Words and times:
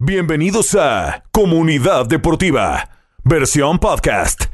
Bienvenidos 0.00 0.76
a 0.76 1.24
Comunidad 1.32 2.06
Deportiva, 2.06 2.88
versión 3.24 3.80
podcast. 3.80 4.44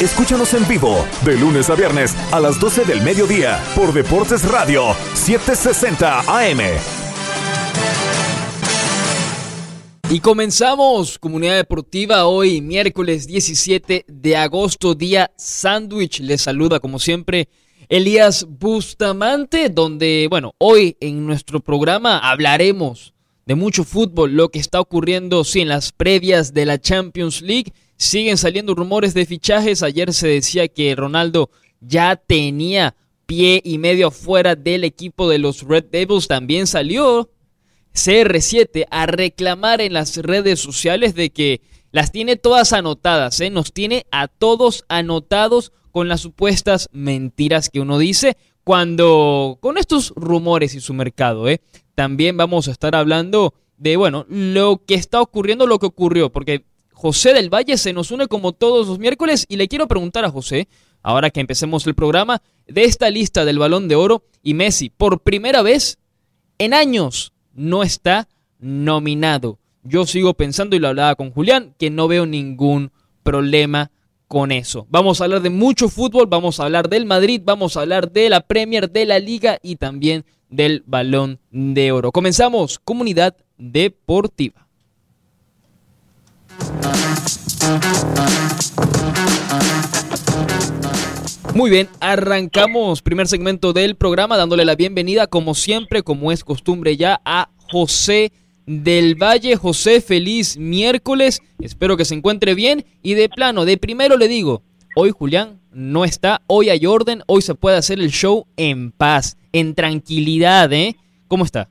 Escúchanos 0.00 0.54
en 0.54 0.68
vivo 0.68 1.04
de 1.24 1.36
lunes 1.36 1.68
a 1.70 1.74
viernes 1.74 2.14
a 2.30 2.38
las 2.38 2.60
12 2.60 2.84
del 2.84 3.02
mediodía 3.02 3.60
por 3.74 3.92
Deportes 3.92 4.48
Radio 4.48 4.94
760 5.14 6.20
AM. 6.20 6.60
Y 10.08 10.20
comenzamos 10.20 11.18
Comunidad 11.18 11.56
Deportiva 11.56 12.26
hoy, 12.26 12.60
miércoles 12.60 13.26
17 13.26 14.04
de 14.06 14.36
agosto, 14.36 14.94
día 14.94 15.32
sándwich. 15.36 16.20
Les 16.20 16.42
saluda 16.42 16.78
como 16.78 17.00
siempre 17.00 17.48
Elías 17.88 18.46
Bustamante, 18.48 19.68
donde, 19.68 20.28
bueno, 20.30 20.54
hoy 20.58 20.96
en 21.00 21.26
nuestro 21.26 21.58
programa 21.58 22.18
hablaremos 22.18 23.14
de 23.50 23.56
mucho 23.56 23.82
fútbol, 23.82 24.34
lo 24.36 24.50
que 24.50 24.60
está 24.60 24.80
ocurriendo, 24.80 25.42
sí, 25.42 25.58
en 25.62 25.66
las 25.70 25.90
previas 25.90 26.54
de 26.54 26.66
la 26.66 26.80
Champions 26.80 27.42
League. 27.42 27.72
Siguen 27.96 28.38
saliendo 28.38 28.76
rumores 28.76 29.12
de 29.12 29.26
fichajes. 29.26 29.82
Ayer 29.82 30.14
se 30.14 30.28
decía 30.28 30.68
que 30.68 30.94
Ronaldo 30.94 31.50
ya 31.80 32.14
tenía 32.14 32.94
pie 33.26 33.60
y 33.64 33.78
medio 33.78 34.06
afuera 34.06 34.54
del 34.54 34.84
equipo 34.84 35.28
de 35.28 35.38
los 35.38 35.62
Red 35.62 35.86
Devils. 35.90 36.28
También 36.28 36.68
salió 36.68 37.28
CR7 37.92 38.86
a 38.88 39.06
reclamar 39.06 39.80
en 39.80 39.94
las 39.94 40.16
redes 40.18 40.60
sociales 40.60 41.16
de 41.16 41.30
que 41.30 41.60
las 41.90 42.12
tiene 42.12 42.36
todas 42.36 42.72
anotadas, 42.72 43.40
¿eh? 43.40 43.50
nos 43.50 43.72
tiene 43.72 44.06
a 44.12 44.28
todos 44.28 44.84
anotados 44.88 45.72
con 45.90 46.06
las 46.06 46.20
supuestas 46.20 46.88
mentiras 46.92 47.68
que 47.68 47.80
uno 47.80 47.98
dice 47.98 48.36
cuando 48.64 49.58
con 49.60 49.78
estos 49.78 50.12
rumores 50.16 50.74
y 50.74 50.80
su 50.80 50.94
mercado, 50.94 51.48
¿eh? 51.48 51.60
también 51.94 52.36
vamos 52.36 52.68
a 52.68 52.72
estar 52.72 52.94
hablando 52.94 53.54
de, 53.76 53.96
bueno, 53.96 54.26
lo 54.28 54.82
que 54.86 54.94
está 54.94 55.20
ocurriendo, 55.20 55.66
lo 55.66 55.78
que 55.78 55.86
ocurrió, 55.86 56.30
porque 56.30 56.64
José 56.92 57.32
del 57.32 57.48
Valle 57.48 57.78
se 57.78 57.92
nos 57.92 58.10
une 58.10 58.26
como 58.26 58.52
todos 58.52 58.88
los 58.88 58.98
miércoles 58.98 59.46
y 59.48 59.56
le 59.56 59.68
quiero 59.68 59.88
preguntar 59.88 60.24
a 60.24 60.30
José, 60.30 60.68
ahora 61.02 61.30
que 61.30 61.40
empecemos 61.40 61.86
el 61.86 61.94
programa, 61.94 62.42
de 62.66 62.84
esta 62.84 63.08
lista 63.10 63.44
del 63.44 63.58
balón 63.58 63.88
de 63.88 63.96
oro 63.96 64.24
y 64.42 64.54
Messi, 64.54 64.90
por 64.90 65.20
primera 65.20 65.62
vez 65.62 65.98
en 66.58 66.74
años, 66.74 67.32
no 67.54 67.82
está 67.82 68.28
nominado. 68.58 69.58
Yo 69.82 70.04
sigo 70.04 70.34
pensando, 70.34 70.76
y 70.76 70.78
lo 70.78 70.88
hablaba 70.88 71.14
con 71.14 71.30
Julián, 71.30 71.74
que 71.78 71.88
no 71.88 72.06
veo 72.06 72.26
ningún 72.26 72.92
problema 73.22 73.90
con 74.30 74.52
eso. 74.52 74.86
Vamos 74.90 75.20
a 75.20 75.24
hablar 75.24 75.42
de 75.42 75.50
mucho 75.50 75.88
fútbol, 75.88 76.28
vamos 76.28 76.60
a 76.60 76.62
hablar 76.62 76.88
del 76.88 77.04
Madrid, 77.04 77.42
vamos 77.44 77.76
a 77.76 77.80
hablar 77.80 78.12
de 78.12 78.30
la 78.30 78.42
Premier, 78.42 78.88
de 78.88 79.04
la 79.04 79.18
Liga 79.18 79.58
y 79.60 79.74
también 79.74 80.24
del 80.48 80.84
Balón 80.86 81.40
de 81.50 81.90
Oro. 81.90 82.12
Comenzamos, 82.12 82.78
comunidad 82.78 83.36
deportiva. 83.58 84.68
Muy 91.56 91.68
bien, 91.68 91.88
arrancamos 91.98 93.02
primer 93.02 93.26
segmento 93.26 93.72
del 93.72 93.96
programa 93.96 94.36
dándole 94.36 94.64
la 94.64 94.76
bienvenida 94.76 95.26
como 95.26 95.56
siempre, 95.56 96.04
como 96.04 96.30
es 96.30 96.44
costumbre 96.44 96.96
ya, 96.96 97.20
a 97.24 97.50
José 97.68 98.30
del 98.70 99.16
Valle. 99.16 99.56
José, 99.56 100.00
feliz 100.00 100.56
miércoles. 100.56 101.42
Espero 101.58 101.96
que 101.96 102.04
se 102.04 102.14
encuentre 102.14 102.54
bien. 102.54 102.84
Y 103.02 103.14
de 103.14 103.28
plano, 103.28 103.64
de 103.64 103.76
primero 103.76 104.16
le 104.16 104.28
digo, 104.28 104.62
hoy 104.94 105.10
Julián 105.10 105.58
no 105.72 106.04
está, 106.04 106.42
hoy 106.46 106.70
hay 106.70 106.86
orden, 106.86 107.22
hoy 107.26 107.42
se 107.42 107.54
puede 107.54 107.76
hacer 107.76 108.00
el 108.00 108.10
show 108.10 108.46
en 108.56 108.92
paz, 108.92 109.36
en 109.52 109.74
tranquilidad, 109.74 110.72
¿eh? 110.72 110.96
¿Cómo 111.28 111.44
está? 111.44 111.68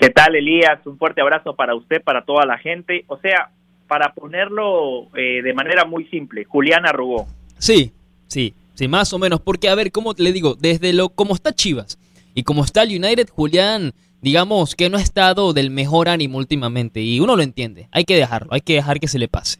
¿Qué 0.00 0.10
tal, 0.10 0.34
Elías? 0.34 0.80
Un 0.86 0.98
fuerte 0.98 1.20
abrazo 1.20 1.54
para 1.54 1.74
usted, 1.74 2.02
para 2.02 2.24
toda 2.24 2.44
la 2.46 2.58
gente. 2.58 3.04
O 3.08 3.18
sea, 3.18 3.50
para 3.86 4.12
ponerlo 4.12 5.08
eh, 5.16 5.42
de 5.42 5.54
manera 5.54 5.84
muy 5.84 6.06
simple, 6.06 6.44
Julián 6.44 6.86
arrugó. 6.86 7.26
Sí, 7.58 7.92
sí, 8.26 8.54
sí, 8.74 8.88
más 8.88 9.12
o 9.12 9.18
menos. 9.18 9.40
Porque, 9.40 9.68
a 9.68 9.74
ver, 9.74 9.92
¿cómo 9.92 10.14
le 10.16 10.32
digo? 10.32 10.54
Desde 10.54 10.92
lo, 10.92 11.10
como 11.10 11.34
está 11.34 11.52
Chivas 11.52 11.98
y 12.34 12.42
como 12.42 12.64
está 12.64 12.82
el 12.82 12.90
United, 12.90 13.28
Julián 13.30 13.92
digamos 14.24 14.74
que 14.74 14.88
no 14.88 14.96
ha 14.96 15.02
estado 15.02 15.52
del 15.52 15.70
mejor 15.70 16.08
ánimo 16.08 16.38
últimamente 16.38 17.02
y 17.02 17.20
uno 17.20 17.36
lo 17.36 17.42
entiende, 17.42 17.88
hay 17.92 18.04
que 18.04 18.16
dejarlo, 18.16 18.54
hay 18.54 18.62
que 18.62 18.72
dejar 18.72 18.98
que 18.98 19.06
se 19.06 19.18
le 19.18 19.28
pase. 19.28 19.58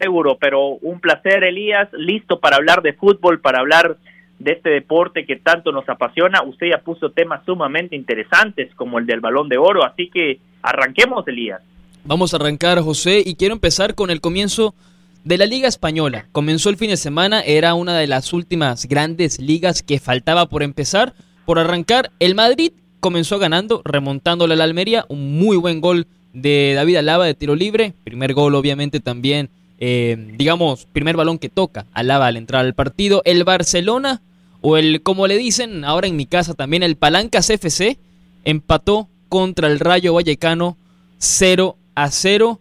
Seguro, 0.00 0.36
pero 0.40 0.70
un 0.82 0.98
placer 0.98 1.44
Elías, 1.44 1.88
listo 1.92 2.40
para 2.40 2.56
hablar 2.56 2.82
de 2.82 2.94
fútbol, 2.94 3.40
para 3.40 3.60
hablar 3.60 3.96
de 4.40 4.52
este 4.52 4.70
deporte 4.70 5.24
que 5.24 5.36
tanto 5.36 5.70
nos 5.70 5.88
apasiona. 5.88 6.42
Usted 6.42 6.70
ya 6.72 6.78
puso 6.78 7.10
temas 7.10 7.44
sumamente 7.46 7.94
interesantes 7.94 8.74
como 8.74 8.98
el 8.98 9.06
del 9.06 9.20
balón 9.20 9.48
de 9.48 9.56
oro, 9.56 9.84
así 9.84 10.10
que 10.12 10.40
arranquemos 10.60 11.26
Elías. 11.28 11.62
Vamos 12.04 12.34
a 12.34 12.38
arrancar 12.38 12.80
José 12.80 13.22
y 13.24 13.36
quiero 13.36 13.54
empezar 13.54 13.94
con 13.94 14.10
el 14.10 14.20
comienzo 14.20 14.74
de 15.22 15.38
la 15.38 15.46
Liga 15.46 15.68
Española. 15.68 16.26
Comenzó 16.32 16.70
el 16.70 16.76
fin 16.76 16.90
de 16.90 16.96
semana, 16.96 17.40
era 17.40 17.74
una 17.74 17.96
de 17.96 18.08
las 18.08 18.32
últimas 18.32 18.86
grandes 18.86 19.38
ligas 19.38 19.84
que 19.84 20.00
faltaba 20.00 20.46
por 20.46 20.64
empezar, 20.64 21.14
por 21.46 21.60
arrancar. 21.60 22.10
El 22.18 22.34
Madrid 22.34 22.72
comenzó 23.04 23.38
ganando, 23.38 23.82
remontándole 23.84 24.54
a 24.54 24.56
la 24.56 24.64
Almería, 24.64 25.04
un 25.10 25.38
muy 25.38 25.58
buen 25.58 25.82
gol 25.82 26.06
de 26.32 26.72
David 26.74 26.96
Alaba 26.96 27.26
de 27.26 27.34
tiro 27.34 27.54
libre, 27.54 27.92
primer 28.02 28.32
gol 28.32 28.54
obviamente 28.54 28.98
también, 28.98 29.50
eh, 29.78 30.32
digamos, 30.38 30.86
primer 30.90 31.14
balón 31.14 31.38
que 31.38 31.50
toca 31.50 31.84
Alaba 31.92 32.28
al 32.28 32.38
entrar 32.38 32.64
al 32.64 32.72
partido, 32.72 33.20
el 33.26 33.44
Barcelona, 33.44 34.22
o 34.62 34.78
el, 34.78 35.02
como 35.02 35.26
le 35.26 35.36
dicen 35.36 35.84
ahora 35.84 36.06
en 36.06 36.16
mi 36.16 36.24
casa 36.24 36.54
también, 36.54 36.82
el 36.82 36.96
Palancas 36.96 37.50
FC, 37.50 37.98
empató 38.46 39.06
contra 39.28 39.68
el 39.68 39.80
Rayo 39.80 40.14
Vallecano 40.14 40.78
0 41.18 41.76
a 41.94 42.10
0. 42.10 42.58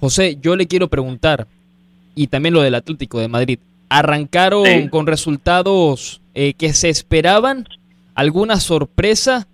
José, 0.00 0.36
yo 0.42 0.56
le 0.56 0.66
quiero 0.66 0.88
preguntar, 0.88 1.46
y 2.16 2.26
también 2.26 2.54
lo 2.54 2.62
del 2.62 2.74
Atlético 2.74 3.20
de 3.20 3.28
Madrid, 3.28 3.60
¿arrancaron 3.88 4.88
con 4.88 5.06
resultados 5.06 6.20
eh, 6.34 6.54
que 6.54 6.72
se 6.72 6.88
esperaban 6.88 7.68
¿Alguna 8.18 8.56
sorpresa? 8.56 9.46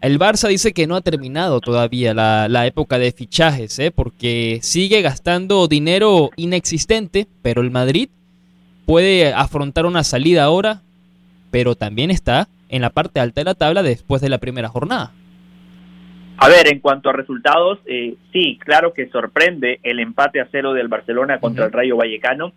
El 0.00 0.16
Barça 0.20 0.46
dice 0.46 0.72
que 0.72 0.86
no 0.86 0.94
ha 0.94 1.00
terminado 1.00 1.58
todavía 1.58 2.14
la, 2.14 2.66
época 2.68 2.96
de 3.00 3.10
fichajes, 3.10 3.76
¿eh? 3.80 3.90
porque 3.90 4.60
sigue 4.62 5.02
gastando 5.02 5.66
dinero 5.66 6.30
inexistente, 6.36 7.26
pero 7.42 7.62
el 7.62 7.72
Madrid 7.72 8.10
puede 8.86 9.34
afrontar 9.34 9.86
una 9.86 10.04
salida 10.04 10.44
ahora, 10.44 10.82
pero 11.50 11.74
también 11.74 12.12
está 12.12 12.46
en 12.68 12.82
la 12.82 12.90
parte 12.90 13.18
alta 13.18 13.40
de 13.40 13.44
la 13.46 13.54
tabla 13.54 13.82
después 13.82 14.22
de 14.22 14.28
la 14.28 14.38
primera 14.38 14.68
jornada. 14.68 15.10
A 16.36 16.48
ver, 16.48 16.68
en 16.68 16.78
cuanto 16.78 17.10
a 17.10 17.14
resultados, 17.14 17.80
eh, 17.86 18.14
sí, 18.32 18.56
claro 18.64 18.92
que 18.92 19.08
sorprende 19.08 19.80
el 19.82 19.98
empate 19.98 20.40
a 20.40 20.46
cero 20.52 20.74
del 20.74 20.86
Barcelona 20.86 21.40
contra 21.40 21.64
el 21.64 21.72
Rayo 21.72 21.96
Vallecano, 21.96 22.52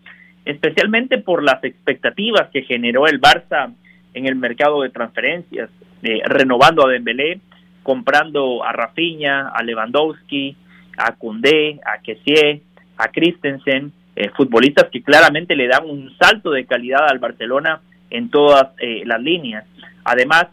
especialmente 0.45 1.17
por 1.17 1.41
las 1.41 1.63
expectativas 1.63 2.51
que 2.53 2.61
generó 2.61 3.07
el 3.07 3.19
Barça 3.19 3.73
en 4.15 4.25
el 4.25 4.35
mercado 4.35 4.81
de 4.81 4.89
transferencias, 4.89 5.69
eh, 6.01 6.21
renovando 6.25 6.85
a 6.85 6.89
Dembélé, 6.89 7.39
comprando 7.83 8.63
a 8.63 8.71
Rafinha, 8.71 9.49
a 9.49 9.61
Lewandowski, 9.61 10.55
a 10.97 11.11
Koundé, 11.11 11.79
a 11.85 12.01
Kessie, 12.01 12.61
a 12.97 13.09
Christensen, 13.09 13.91
eh, 14.15 14.29
futbolistas 14.29 14.89
que 14.89 15.03
claramente 15.03 15.55
le 15.55 15.67
dan 15.67 15.87
un 15.87 16.15
salto 16.17 16.51
de 16.51 16.65
calidad 16.65 17.07
al 17.09 17.19
Barcelona 17.19 17.81
en 18.09 18.29
todas 18.29 18.69
eh, 18.79 19.03
las 19.05 19.21
líneas. 19.21 19.65
Además, 20.05 20.47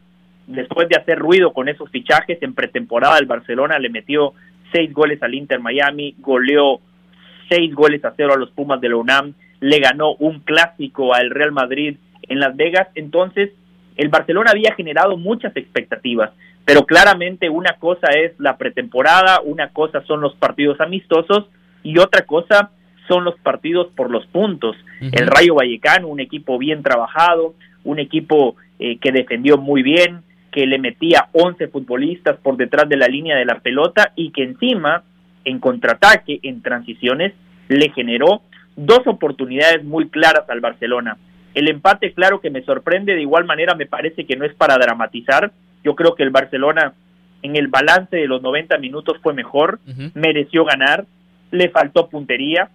después 0.48 0.88
de 0.88 0.96
hacer 0.96 1.18
ruido 1.18 1.52
con 1.52 1.68
esos 1.68 1.88
fichajes, 1.90 2.42
en 2.42 2.54
pretemporada 2.54 3.18
el 3.18 3.26
Barcelona 3.26 3.78
le 3.78 3.90
metió 3.90 4.34
seis 4.72 4.92
goles 4.92 5.22
al 5.22 5.34
Inter 5.34 5.60
Miami, 5.60 6.16
goleó 6.18 6.80
seis 7.48 7.72
goles 7.72 8.04
a 8.04 8.12
cero 8.16 8.32
a 8.34 8.38
los 8.38 8.50
Pumas 8.50 8.80
de 8.80 8.88
la 8.88 8.96
UNAM, 8.96 9.34
le 9.60 9.78
ganó 9.78 10.14
un 10.14 10.40
clásico 10.40 11.14
al 11.14 11.30
Real 11.30 11.52
Madrid 11.52 11.96
en 12.32 12.40
Las 12.40 12.56
Vegas. 12.56 12.88
Entonces, 12.94 13.50
el 13.96 14.08
Barcelona 14.08 14.50
había 14.50 14.74
generado 14.74 15.16
muchas 15.16 15.56
expectativas, 15.56 16.30
pero 16.64 16.84
claramente 16.86 17.50
una 17.50 17.74
cosa 17.78 18.08
es 18.12 18.32
la 18.38 18.56
pretemporada, 18.56 19.40
una 19.44 19.68
cosa 19.68 20.02
son 20.06 20.20
los 20.20 20.34
partidos 20.36 20.80
amistosos 20.80 21.46
y 21.82 21.98
otra 21.98 22.24
cosa 22.24 22.70
son 23.08 23.24
los 23.24 23.38
partidos 23.40 23.88
por 23.94 24.10
los 24.10 24.26
puntos. 24.26 24.76
El 25.00 25.26
Rayo 25.26 25.56
Vallecano, 25.56 26.08
un 26.08 26.20
equipo 26.20 26.56
bien 26.58 26.82
trabajado, 26.82 27.54
un 27.84 27.98
equipo 27.98 28.56
eh, 28.78 28.98
que 28.98 29.12
defendió 29.12 29.58
muy 29.58 29.82
bien, 29.82 30.22
que 30.52 30.66
le 30.66 30.78
metía 30.78 31.28
11 31.32 31.68
futbolistas 31.68 32.36
por 32.38 32.56
detrás 32.56 32.88
de 32.88 32.96
la 32.96 33.08
línea 33.08 33.36
de 33.36 33.44
la 33.44 33.58
pelota 33.58 34.12
y 34.14 34.30
que 34.30 34.44
encima, 34.44 35.02
en 35.44 35.58
contraataque, 35.58 36.38
en 36.42 36.62
transiciones, 36.62 37.32
le 37.68 37.90
generó 37.90 38.42
dos 38.76 39.00
oportunidades 39.06 39.84
muy 39.84 40.08
claras 40.08 40.48
al 40.48 40.60
Barcelona. 40.60 41.16
El 41.54 41.68
empate, 41.68 42.12
claro 42.12 42.40
que 42.40 42.50
me 42.50 42.62
sorprende, 42.62 43.14
de 43.14 43.22
igual 43.22 43.44
manera 43.44 43.74
me 43.74 43.86
parece 43.86 44.24
que 44.24 44.36
no 44.36 44.44
es 44.44 44.54
para 44.54 44.78
dramatizar. 44.78 45.52
Yo 45.84 45.94
creo 45.94 46.14
que 46.14 46.22
el 46.22 46.30
Barcelona 46.30 46.94
en 47.42 47.56
el 47.56 47.68
balance 47.68 48.16
de 48.16 48.26
los 48.26 48.40
90 48.40 48.78
minutos 48.78 49.18
fue 49.22 49.34
mejor, 49.34 49.80
mereció 50.14 50.64
ganar, 50.64 51.04
le 51.50 51.68
faltó 51.70 52.08
puntería, 52.08 52.70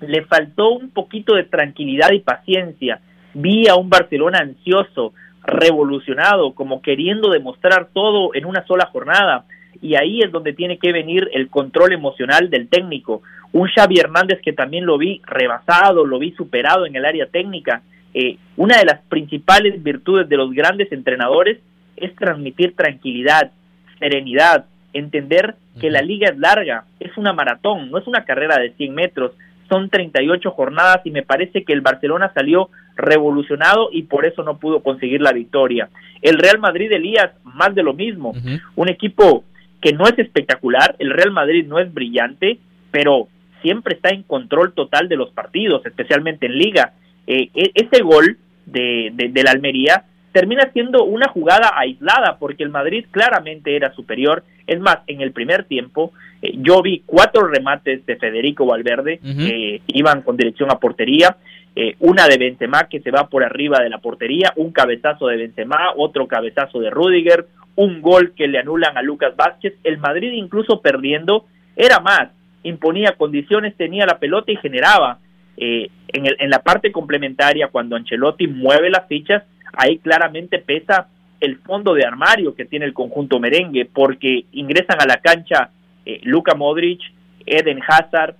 le 0.00 0.22
faltó 0.24 0.70
un 0.70 0.90
poquito 0.90 1.34
de 1.34 1.44
tranquilidad 1.44 2.10
y 2.12 2.20
paciencia. 2.20 3.00
Vi 3.34 3.68
a 3.68 3.76
un 3.76 3.90
Barcelona 3.90 4.38
ansioso, 4.38 5.12
revolucionado, 5.44 6.54
como 6.54 6.82
queriendo 6.82 7.30
demostrar 7.30 7.88
todo 7.92 8.34
en 8.34 8.46
una 8.46 8.66
sola 8.66 8.86
jornada. 8.86 9.44
y 9.82 9.94
ahí 9.94 10.20
es 10.20 10.30
donde 10.30 10.52
tiene 10.52 10.78
que 10.78 10.92
venir 10.92 11.30
el 11.32 11.48
control 11.48 11.92
emocional 11.92 12.50
del 12.50 12.68
técnico. 12.68 13.22
Un 13.52 13.68
Xavi 13.68 13.98
Hernández 13.98 14.40
que 14.42 14.52
también 14.52 14.84
lo 14.84 14.98
vi 14.98 15.22
rebasado, 15.24 16.04
lo 16.04 16.18
vi 16.18 16.32
superado 16.32 16.84
en 16.84 16.96
el 16.96 17.06
área 17.06 17.26
técnica. 17.26 17.80
Eh, 18.14 18.38
una 18.56 18.78
de 18.78 18.84
las 18.84 19.00
principales 19.02 19.82
virtudes 19.82 20.28
de 20.28 20.36
los 20.36 20.52
grandes 20.52 20.90
entrenadores 20.92 21.58
es 21.96 22.14
transmitir 22.16 22.74
tranquilidad, 22.74 23.52
serenidad, 23.98 24.66
entender 24.92 25.54
que 25.80 25.90
la 25.90 26.02
liga 26.02 26.30
es 26.30 26.38
larga, 26.38 26.84
es 26.98 27.16
una 27.16 27.32
maratón, 27.32 27.90
no 27.90 27.98
es 27.98 28.06
una 28.06 28.24
carrera 28.24 28.58
de 28.58 28.72
100 28.72 28.94
metros, 28.94 29.32
son 29.68 29.88
38 29.88 30.50
jornadas 30.50 31.00
y 31.04 31.10
me 31.10 31.22
parece 31.22 31.64
que 31.64 31.72
el 31.72 31.80
Barcelona 31.80 32.32
salió 32.34 32.70
revolucionado 32.96 33.88
y 33.92 34.02
por 34.02 34.26
eso 34.26 34.42
no 34.42 34.58
pudo 34.58 34.82
conseguir 34.82 35.20
la 35.20 35.32
victoria. 35.32 35.88
El 36.22 36.38
Real 36.38 36.58
Madrid, 36.58 36.92
Elías, 36.92 37.30
más 37.44 37.74
de 37.74 37.84
lo 37.84 37.94
mismo, 37.94 38.34
un 38.74 38.88
equipo 38.88 39.44
que 39.80 39.92
no 39.92 40.06
es 40.06 40.18
espectacular, 40.18 40.96
el 40.98 41.10
Real 41.10 41.30
Madrid 41.30 41.64
no 41.66 41.78
es 41.78 41.92
brillante, 41.92 42.58
pero 42.90 43.28
siempre 43.62 43.94
está 43.94 44.10
en 44.10 44.24
control 44.24 44.72
total 44.72 45.08
de 45.08 45.16
los 45.16 45.30
partidos, 45.30 45.86
especialmente 45.86 46.46
en 46.46 46.58
liga. 46.58 46.92
Eh, 47.26 47.50
e, 47.54 47.70
ese 47.74 48.02
gol 48.02 48.38
de, 48.66 49.10
de, 49.14 49.42
la 49.42 49.50
Almería 49.50 50.04
termina 50.32 50.70
siendo 50.72 51.04
una 51.04 51.28
jugada 51.28 51.72
aislada 51.76 52.36
porque 52.38 52.62
el 52.62 52.70
Madrid 52.70 53.06
claramente 53.10 53.74
era 53.74 53.92
superior. 53.94 54.44
Es 54.66 54.80
más, 54.80 54.98
en 55.06 55.20
el 55.20 55.32
primer 55.32 55.64
tiempo 55.64 56.12
eh, 56.42 56.52
yo 56.56 56.82
vi 56.82 57.02
cuatro 57.06 57.46
remates 57.46 58.04
de 58.06 58.16
Federico 58.16 58.66
Valverde 58.66 59.18
que 59.18 59.82
iban 59.88 60.22
con 60.22 60.36
dirección 60.36 60.70
a 60.70 60.78
portería. 60.78 61.36
Eh, 61.76 61.94
una 62.00 62.26
de 62.26 62.36
Benzema 62.36 62.88
que 62.88 63.00
se 63.00 63.12
va 63.12 63.28
por 63.28 63.44
arriba 63.44 63.78
de 63.80 63.88
la 63.88 63.98
portería, 63.98 64.52
un 64.56 64.72
cabezazo 64.72 65.28
de 65.28 65.36
Benzema, 65.36 65.92
otro 65.96 66.26
cabezazo 66.26 66.80
de 66.80 66.90
Rudiger, 66.90 67.46
un 67.76 68.02
gol 68.02 68.32
que 68.34 68.48
le 68.48 68.58
anulan 68.58 68.98
a 68.98 69.02
Lucas 69.02 69.36
Vázquez. 69.36 69.74
El 69.84 69.98
Madrid 69.98 70.32
incluso 70.32 70.80
perdiendo 70.80 71.46
era 71.76 72.00
más, 72.00 72.28
imponía 72.64 73.12
condiciones, 73.12 73.76
tenía 73.76 74.04
la 74.04 74.18
pelota 74.18 74.50
y 74.50 74.56
generaba. 74.56 75.18
Eh, 75.62 75.90
en, 76.08 76.26
el, 76.26 76.36
en 76.40 76.50
la 76.50 76.62
parte 76.62 76.90
complementaria, 76.90 77.68
cuando 77.68 77.94
Ancelotti 77.94 78.48
mueve 78.48 78.90
las 78.90 79.06
fichas, 79.06 79.44
ahí 79.74 79.98
claramente 79.98 80.58
pesa 80.58 81.08
el 81.38 81.58
fondo 81.58 81.94
de 81.94 82.04
armario 82.04 82.54
que 82.54 82.64
tiene 82.64 82.86
el 82.86 82.94
conjunto 82.94 83.38
merengue, 83.38 83.84
porque 83.84 84.46
ingresan 84.52 85.00
a 85.00 85.06
la 85.06 85.18
cancha 85.18 85.70
eh, 86.04 86.20
Luka 86.24 86.54
Modric, 86.54 87.00
Eden 87.46 87.80
Hazard, 87.86 88.36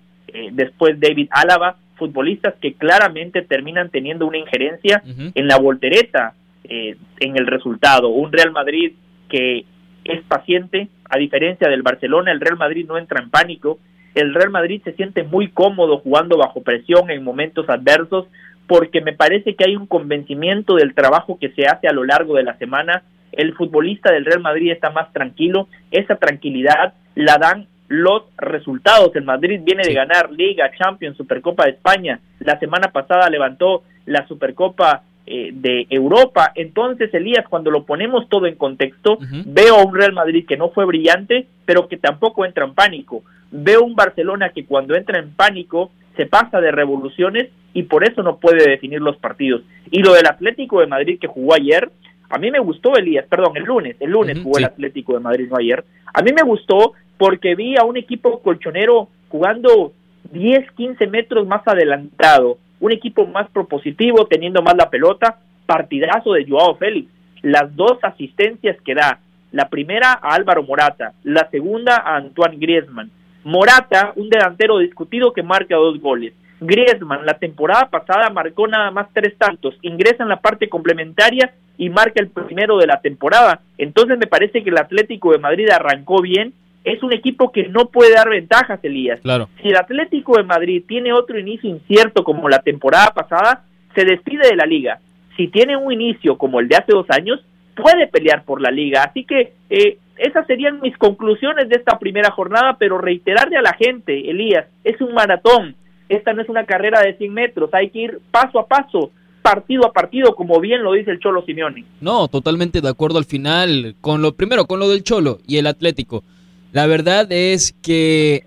después 0.52 1.00
David 1.00 1.28
Álava, 1.32 1.76
futbolistas 1.96 2.54
que 2.60 2.74
claramente 2.74 3.42
terminan 3.42 3.90
teniendo 3.90 4.26
una 4.26 4.38
injerencia 4.38 5.02
en 5.04 5.46
la 5.46 5.58
voltereta, 5.58 6.34
eh, 6.64 6.96
en 7.18 7.36
el 7.36 7.46
resultado. 7.46 8.08
Un 8.08 8.32
Real 8.32 8.52
Madrid 8.52 8.92
que 9.28 9.64
es 10.04 10.22
paciente, 10.22 10.88
a 11.08 11.18
diferencia 11.18 11.68
del 11.68 11.82
Barcelona, 11.82 12.32
el 12.32 12.40
Real 12.40 12.56
Madrid 12.56 12.86
no 12.88 12.96
entra 12.96 13.20
en 13.20 13.28
pánico, 13.28 13.78
el 14.14 14.34
Real 14.34 14.50
Madrid 14.50 14.82
se 14.84 14.92
siente 14.92 15.22
muy 15.22 15.48
cómodo 15.48 15.98
jugando 15.98 16.36
bajo 16.36 16.62
presión 16.62 17.10
en 17.10 17.24
momentos 17.24 17.68
adversos, 17.68 18.26
porque 18.66 19.00
me 19.00 19.12
parece 19.12 19.54
que 19.54 19.64
hay 19.64 19.76
un 19.76 19.86
convencimiento 19.86 20.76
del 20.76 20.94
trabajo 20.94 21.38
que 21.38 21.50
se 21.50 21.66
hace 21.66 21.88
a 21.88 21.92
lo 21.92 22.04
largo 22.04 22.34
de 22.36 22.44
la 22.44 22.56
semana. 22.58 23.02
El 23.32 23.54
futbolista 23.54 24.12
del 24.12 24.24
Real 24.24 24.40
Madrid 24.40 24.72
está 24.72 24.90
más 24.90 25.12
tranquilo, 25.12 25.68
esa 25.90 26.16
tranquilidad 26.16 26.94
la 27.14 27.38
dan 27.38 27.66
los 27.88 28.22
resultados. 28.38 29.14
El 29.16 29.24
Madrid 29.24 29.60
viene 29.64 29.82
de 29.82 29.94
ganar 29.94 30.30
Liga, 30.30 30.70
Champions, 30.78 31.16
Supercopa 31.16 31.64
de 31.64 31.72
España. 31.72 32.20
La 32.38 32.58
semana 32.60 32.92
pasada 32.92 33.28
levantó 33.28 33.82
la 34.06 34.26
Supercopa 34.28 35.02
eh, 35.26 35.50
de 35.52 35.86
Europa. 35.90 36.52
Entonces, 36.54 37.12
Elías, 37.12 37.46
cuando 37.48 37.70
lo 37.70 37.84
ponemos 37.84 38.28
todo 38.28 38.46
en 38.46 38.54
contexto, 38.54 39.18
veo 39.44 39.76
a 39.76 39.84
un 39.84 39.94
Real 39.94 40.12
Madrid 40.12 40.46
que 40.46 40.56
no 40.56 40.70
fue 40.70 40.84
brillante, 40.84 41.46
pero 41.64 41.88
que 41.88 41.96
tampoco 41.96 42.44
entra 42.44 42.64
en 42.64 42.74
pánico. 42.74 43.24
Veo 43.50 43.82
un 43.82 43.94
Barcelona 43.94 44.50
que 44.50 44.64
cuando 44.64 44.94
entra 44.94 45.18
en 45.18 45.32
pánico 45.32 45.90
se 46.16 46.26
pasa 46.26 46.60
de 46.60 46.70
revoluciones 46.70 47.48
y 47.72 47.84
por 47.84 48.04
eso 48.04 48.22
no 48.22 48.36
puede 48.36 48.68
definir 48.68 49.00
los 49.00 49.16
partidos. 49.16 49.62
Y 49.90 50.02
lo 50.02 50.12
del 50.14 50.26
Atlético 50.26 50.80
de 50.80 50.86
Madrid 50.86 51.18
que 51.20 51.26
jugó 51.26 51.54
ayer, 51.54 51.90
a 52.28 52.38
mí 52.38 52.50
me 52.50 52.60
gustó 52.60 52.96
Elías, 52.96 53.26
perdón, 53.28 53.56
el 53.56 53.64
lunes, 53.64 53.96
el 54.00 54.10
lunes 54.10 54.38
jugó 54.42 54.58
el 54.58 54.64
Atlético 54.64 55.14
de 55.14 55.20
Madrid, 55.20 55.48
no 55.50 55.56
ayer. 55.56 55.84
A 56.12 56.22
mí 56.22 56.32
me 56.32 56.42
gustó 56.42 56.92
porque 57.18 57.54
vi 57.54 57.76
a 57.76 57.84
un 57.84 57.96
equipo 57.96 58.40
colchonero 58.40 59.08
jugando 59.28 59.92
10, 60.32 60.70
15 60.72 61.06
metros 61.06 61.46
más 61.46 61.66
adelantado, 61.66 62.58
un 62.80 62.92
equipo 62.92 63.26
más 63.26 63.48
propositivo, 63.50 64.26
teniendo 64.26 64.62
más 64.62 64.74
la 64.76 64.90
pelota, 64.90 65.38
partidazo 65.66 66.32
de 66.32 66.46
Joao 66.48 66.76
Félix, 66.76 67.10
las 67.42 67.74
dos 67.74 67.98
asistencias 68.02 68.76
que 68.82 68.94
da, 68.94 69.20
la 69.52 69.68
primera 69.68 70.12
a 70.12 70.34
Álvaro 70.34 70.62
Morata, 70.62 71.12
la 71.24 71.48
segunda 71.50 71.96
a 71.96 72.16
Antoine 72.16 72.58
Griezmann. 72.58 73.10
Morata, 73.44 74.12
un 74.16 74.28
delantero 74.28 74.78
discutido 74.78 75.32
que 75.32 75.42
marca 75.42 75.76
dos 75.76 76.00
goles. 76.00 76.32
Griezmann, 76.60 77.24
la 77.24 77.38
temporada 77.38 77.88
pasada 77.88 78.28
marcó 78.30 78.68
nada 78.68 78.90
más 78.90 79.08
tres 79.14 79.36
tantos, 79.38 79.74
ingresa 79.82 80.22
en 80.22 80.28
la 80.28 80.40
parte 80.40 80.68
complementaria 80.68 81.54
y 81.78 81.88
marca 81.88 82.20
el 82.20 82.28
primero 82.28 82.76
de 82.76 82.86
la 82.86 83.00
temporada. 83.00 83.60
Entonces 83.78 84.18
me 84.18 84.26
parece 84.26 84.62
que 84.62 84.70
el 84.70 84.78
Atlético 84.78 85.32
de 85.32 85.38
Madrid 85.38 85.70
arrancó 85.70 86.20
bien 86.20 86.52
es 86.84 87.02
un 87.02 87.12
equipo 87.12 87.52
que 87.52 87.68
no 87.68 87.86
puede 87.86 88.14
dar 88.14 88.28
ventajas, 88.28 88.80
Elías. 88.82 89.20
Claro. 89.20 89.48
Si 89.62 89.68
el 89.68 89.76
Atlético 89.76 90.36
de 90.36 90.44
Madrid 90.44 90.82
tiene 90.86 91.12
otro 91.12 91.38
inicio 91.38 91.68
incierto 91.68 92.24
como 92.24 92.48
la 92.48 92.62
temporada 92.62 93.12
pasada, 93.14 93.64
se 93.94 94.04
despide 94.04 94.48
de 94.48 94.56
la 94.56 94.64
liga. 94.64 95.00
Si 95.36 95.48
tiene 95.48 95.76
un 95.76 95.92
inicio 95.92 96.38
como 96.38 96.60
el 96.60 96.68
de 96.68 96.76
hace 96.76 96.92
dos 96.92 97.06
años, 97.10 97.40
puede 97.74 98.06
pelear 98.06 98.44
por 98.44 98.60
la 98.60 98.70
liga. 98.70 99.02
Así 99.04 99.24
que 99.24 99.52
eh, 99.70 99.98
esas 100.16 100.46
serían 100.46 100.80
mis 100.80 100.96
conclusiones 100.98 101.68
de 101.68 101.76
esta 101.76 101.98
primera 101.98 102.30
jornada, 102.30 102.76
pero 102.78 102.98
reiterarle 102.98 103.56
a 103.56 103.62
la 103.62 103.74
gente, 103.74 104.30
Elías, 104.30 104.66
es 104.84 105.00
un 105.00 105.14
maratón. 105.14 105.74
Esta 106.08 106.32
no 106.32 106.42
es 106.42 106.48
una 106.48 106.64
carrera 106.64 107.00
de 107.00 107.16
100 107.16 107.32
metros, 107.32 107.70
hay 107.72 107.90
que 107.90 108.00
ir 108.00 108.20
paso 108.30 108.58
a 108.58 108.66
paso, 108.66 109.12
partido 109.42 109.86
a 109.86 109.92
partido, 109.92 110.34
como 110.34 110.60
bien 110.60 110.82
lo 110.82 110.92
dice 110.92 111.12
el 111.12 111.20
Cholo 111.20 111.42
Simeone. 111.42 111.84
No, 112.00 112.28
totalmente 112.28 112.80
de 112.80 112.88
acuerdo 112.88 113.18
al 113.18 113.24
final 113.24 113.94
con 114.00 114.20
lo 114.20 114.32
primero, 114.32 114.66
con 114.66 114.80
lo 114.80 114.88
del 114.88 115.04
Cholo 115.04 115.38
y 115.46 115.58
el 115.58 115.66
Atlético. 115.66 116.24
La 116.72 116.86
verdad 116.86 117.30
es 117.30 117.74
que 117.82 118.44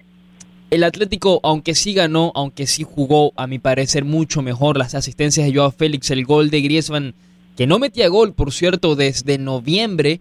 el 0.70 0.84
Atlético, 0.84 1.40
aunque 1.44 1.75
sí 1.75 1.94
ganó, 1.94 2.31
aunque 2.36 2.68
sí 2.68 2.84
jugó, 2.84 3.31
a 3.36 3.48
mi 3.48 3.60
parecer, 3.60 4.06
mucho 4.06 4.42
mejor 4.42 4.78
las 4.78 4.96
asistencias 4.96 5.46
de 5.46 5.54
Joao 5.54 5.72
Félix, 5.72 6.10
el 6.12 6.25
gol 6.25 6.50
de 6.50 6.62
Griezmann, 6.62 7.14
que 7.55 7.67
no 7.67 7.79
metía 7.79 8.07
gol, 8.07 8.33
por 8.33 8.51
cierto, 8.51 8.95
desde 8.95 9.38
noviembre, 9.38 10.19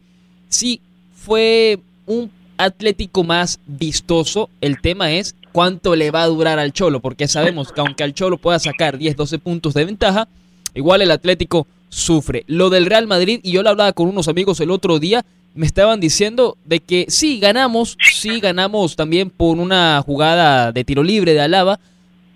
sí 0.49 0.81
fue 1.14 1.79
un 2.06 2.31
Atlético 2.58 3.25
más 3.25 3.58
vistoso. 3.67 4.49
El 4.61 4.81
tema 4.81 5.12
es 5.12 5.34
cuánto 5.53 5.96
le 5.96 6.10
va 6.10 6.22
a 6.22 6.29
durar 6.29 6.58
al 6.58 6.72
Cholo, 6.72 7.01
porque 7.01 7.27
sabemos 7.27 7.72
que 7.72 7.81
aunque 7.81 8.05
al 8.05 8.15
Cholo 8.15 8.39
pueda 8.39 8.58
sacar 8.58 8.98
10, 8.98 9.17
12 9.17 9.39
puntos 9.39 9.74
de 9.74 9.84
ventaja, 9.84 10.29
igual 10.74 11.03
el 11.03 11.10
Atlético 11.10 11.67
sufre. 11.89 12.44
Lo 12.46 12.70
del 12.70 12.86
Real 12.86 13.06
Madrid, 13.06 13.41
y 13.43 13.53
yo 13.53 13.62
lo 13.62 13.70
hablaba 13.70 13.93
con 13.93 14.08
unos 14.08 14.29
amigos 14.29 14.60
el 14.60 14.70
otro 14.70 14.98
día, 14.98 15.24
me 15.55 15.67
estaban 15.67 16.01
diciendo 16.01 16.56
de 16.65 16.81
que 16.81 17.06
sí 17.08 17.39
ganamos, 17.39 17.98
sí 18.01 18.41
ganamos 18.41 18.96
también 18.96 19.29
por 19.29 19.58
una 19.58 20.03
jugada 20.05 20.72
de 20.72 20.84
tiro 20.84 21.03
libre 21.03 21.34
de 21.34 21.41
Alaba, 21.41 21.81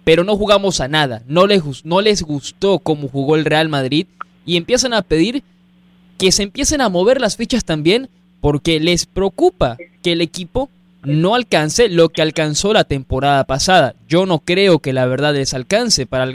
pero 0.04 0.22
no 0.24 0.36
jugamos 0.36 0.80
a 0.80 0.88
nada. 0.88 1.22
No 1.26 1.46
les, 1.46 1.84
no 1.84 2.00
les 2.00 2.22
gustó 2.22 2.78
cómo 2.78 3.08
jugó 3.08 3.36
el 3.36 3.44
Real 3.44 3.68
Madrid 3.68 4.06
y 4.46 4.56
empiezan 4.56 4.94
a 4.94 5.02
pedir 5.02 5.42
que 6.16 6.32
se 6.32 6.44
empiecen 6.44 6.80
a 6.80 6.88
mover 6.88 7.20
las 7.20 7.36
fichas 7.36 7.64
también 7.64 8.08
porque 8.40 8.80
les 8.80 9.04
preocupa 9.06 9.76
que 10.02 10.12
el 10.12 10.22
equipo 10.22 10.70
no 11.02 11.34
alcance 11.34 11.88
lo 11.88 12.08
que 12.08 12.22
alcanzó 12.22 12.72
la 12.72 12.84
temporada 12.84 13.44
pasada. 13.44 13.94
Yo 14.08 14.24
no 14.24 14.38
creo 14.38 14.78
que 14.78 14.92
la 14.92 15.06
verdad 15.06 15.34
les 15.34 15.52
alcance 15.52 16.06
para 16.06 16.32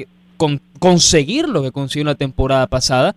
conseguir 0.80 1.50
lo 1.50 1.62
que 1.63 1.72
consiguió 1.72 2.06
la 2.06 2.15
temporada 2.15 2.68
pasada, 2.68 3.15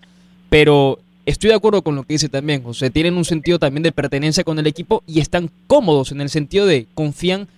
pero 0.48 0.98
estoy 1.26 1.50
de 1.50 1.56
acuerdo 1.56 1.82
con 1.82 1.96
lo 1.96 2.02
que 2.04 2.14
dice 2.14 2.28
también, 2.28 2.62
sea, 2.72 2.90
tienen 2.90 3.16
un 3.16 3.24
sentido 3.24 3.58
también 3.58 3.82
de 3.82 3.92
pertenencia 3.92 4.44
con 4.44 4.58
el 4.58 4.66
equipo 4.66 5.02
y 5.06 5.20
están 5.20 5.50
cómodos 5.66 6.12
en 6.12 6.20
el 6.20 6.28
sentido 6.28 6.66
de 6.66 6.86
confían 6.94 7.48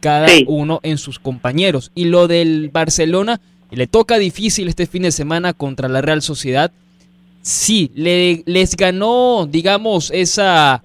cada 0.00 0.28
uno 0.46 0.80
en 0.82 0.98
sus 0.98 1.18
compañeros. 1.18 1.92
Y 1.94 2.06
lo 2.06 2.26
del 2.26 2.70
Barcelona, 2.72 3.40
le 3.76 3.86
toca 3.86 4.18
difícil 4.18 4.68
este 4.68 4.86
fin 4.86 5.02
de 5.02 5.12
semana 5.12 5.52
contra 5.52 5.88
la 5.88 6.00
Real 6.00 6.22
Sociedad. 6.22 6.72
Sí, 7.42 7.90
le, 7.94 8.42
les 8.46 8.76
ganó, 8.76 9.46
digamos, 9.50 10.10
esa... 10.10 10.84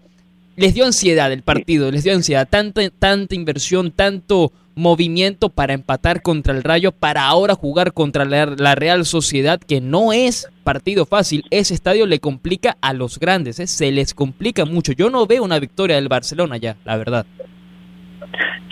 Les 0.56 0.74
dio 0.74 0.86
ansiedad 0.86 1.34
el 1.34 1.42
partido, 1.42 1.92
les 1.92 2.06
dio 2.06 2.13
ansiedad, 2.13 2.48
tanta, 2.50 2.89
tanta 2.89 3.36
inversión, 3.36 3.92
tanto 3.92 4.54
movimiento 4.75 5.50
para 5.50 5.74
empatar 5.74 6.22
contra 6.22 6.54
el 6.54 6.63
Rayo, 6.63 6.92
para 6.92 7.25
ahora 7.25 7.56
jugar 7.56 7.94
contra 7.94 8.25
la, 8.25 8.75
Real 8.75 9.06
Sociedad, 9.06 9.60
que 9.60 9.82
no 9.82 10.13
es 10.13 10.50
partido 10.63 11.06
fácil. 11.06 11.44
Ese 11.50 11.74
estadio 11.74 12.06
le 12.06 12.20
complica 12.20 12.77
a 12.82 12.94
los 12.94 13.20
grandes, 13.20 13.60
¿eh? 13.60 13.68
se 13.68 13.92
les 13.92 14.13
complica 14.13 14.65
mucho. 14.65 14.92
Yo 14.92 15.10
no 15.10 15.25
veo 15.25 15.44
una 15.44 15.60
victoria 15.60 15.96
del 15.96 16.10
Barcelona 16.10 16.58
ya, 16.58 16.75
la 16.86 16.98
verdad. 16.98 17.25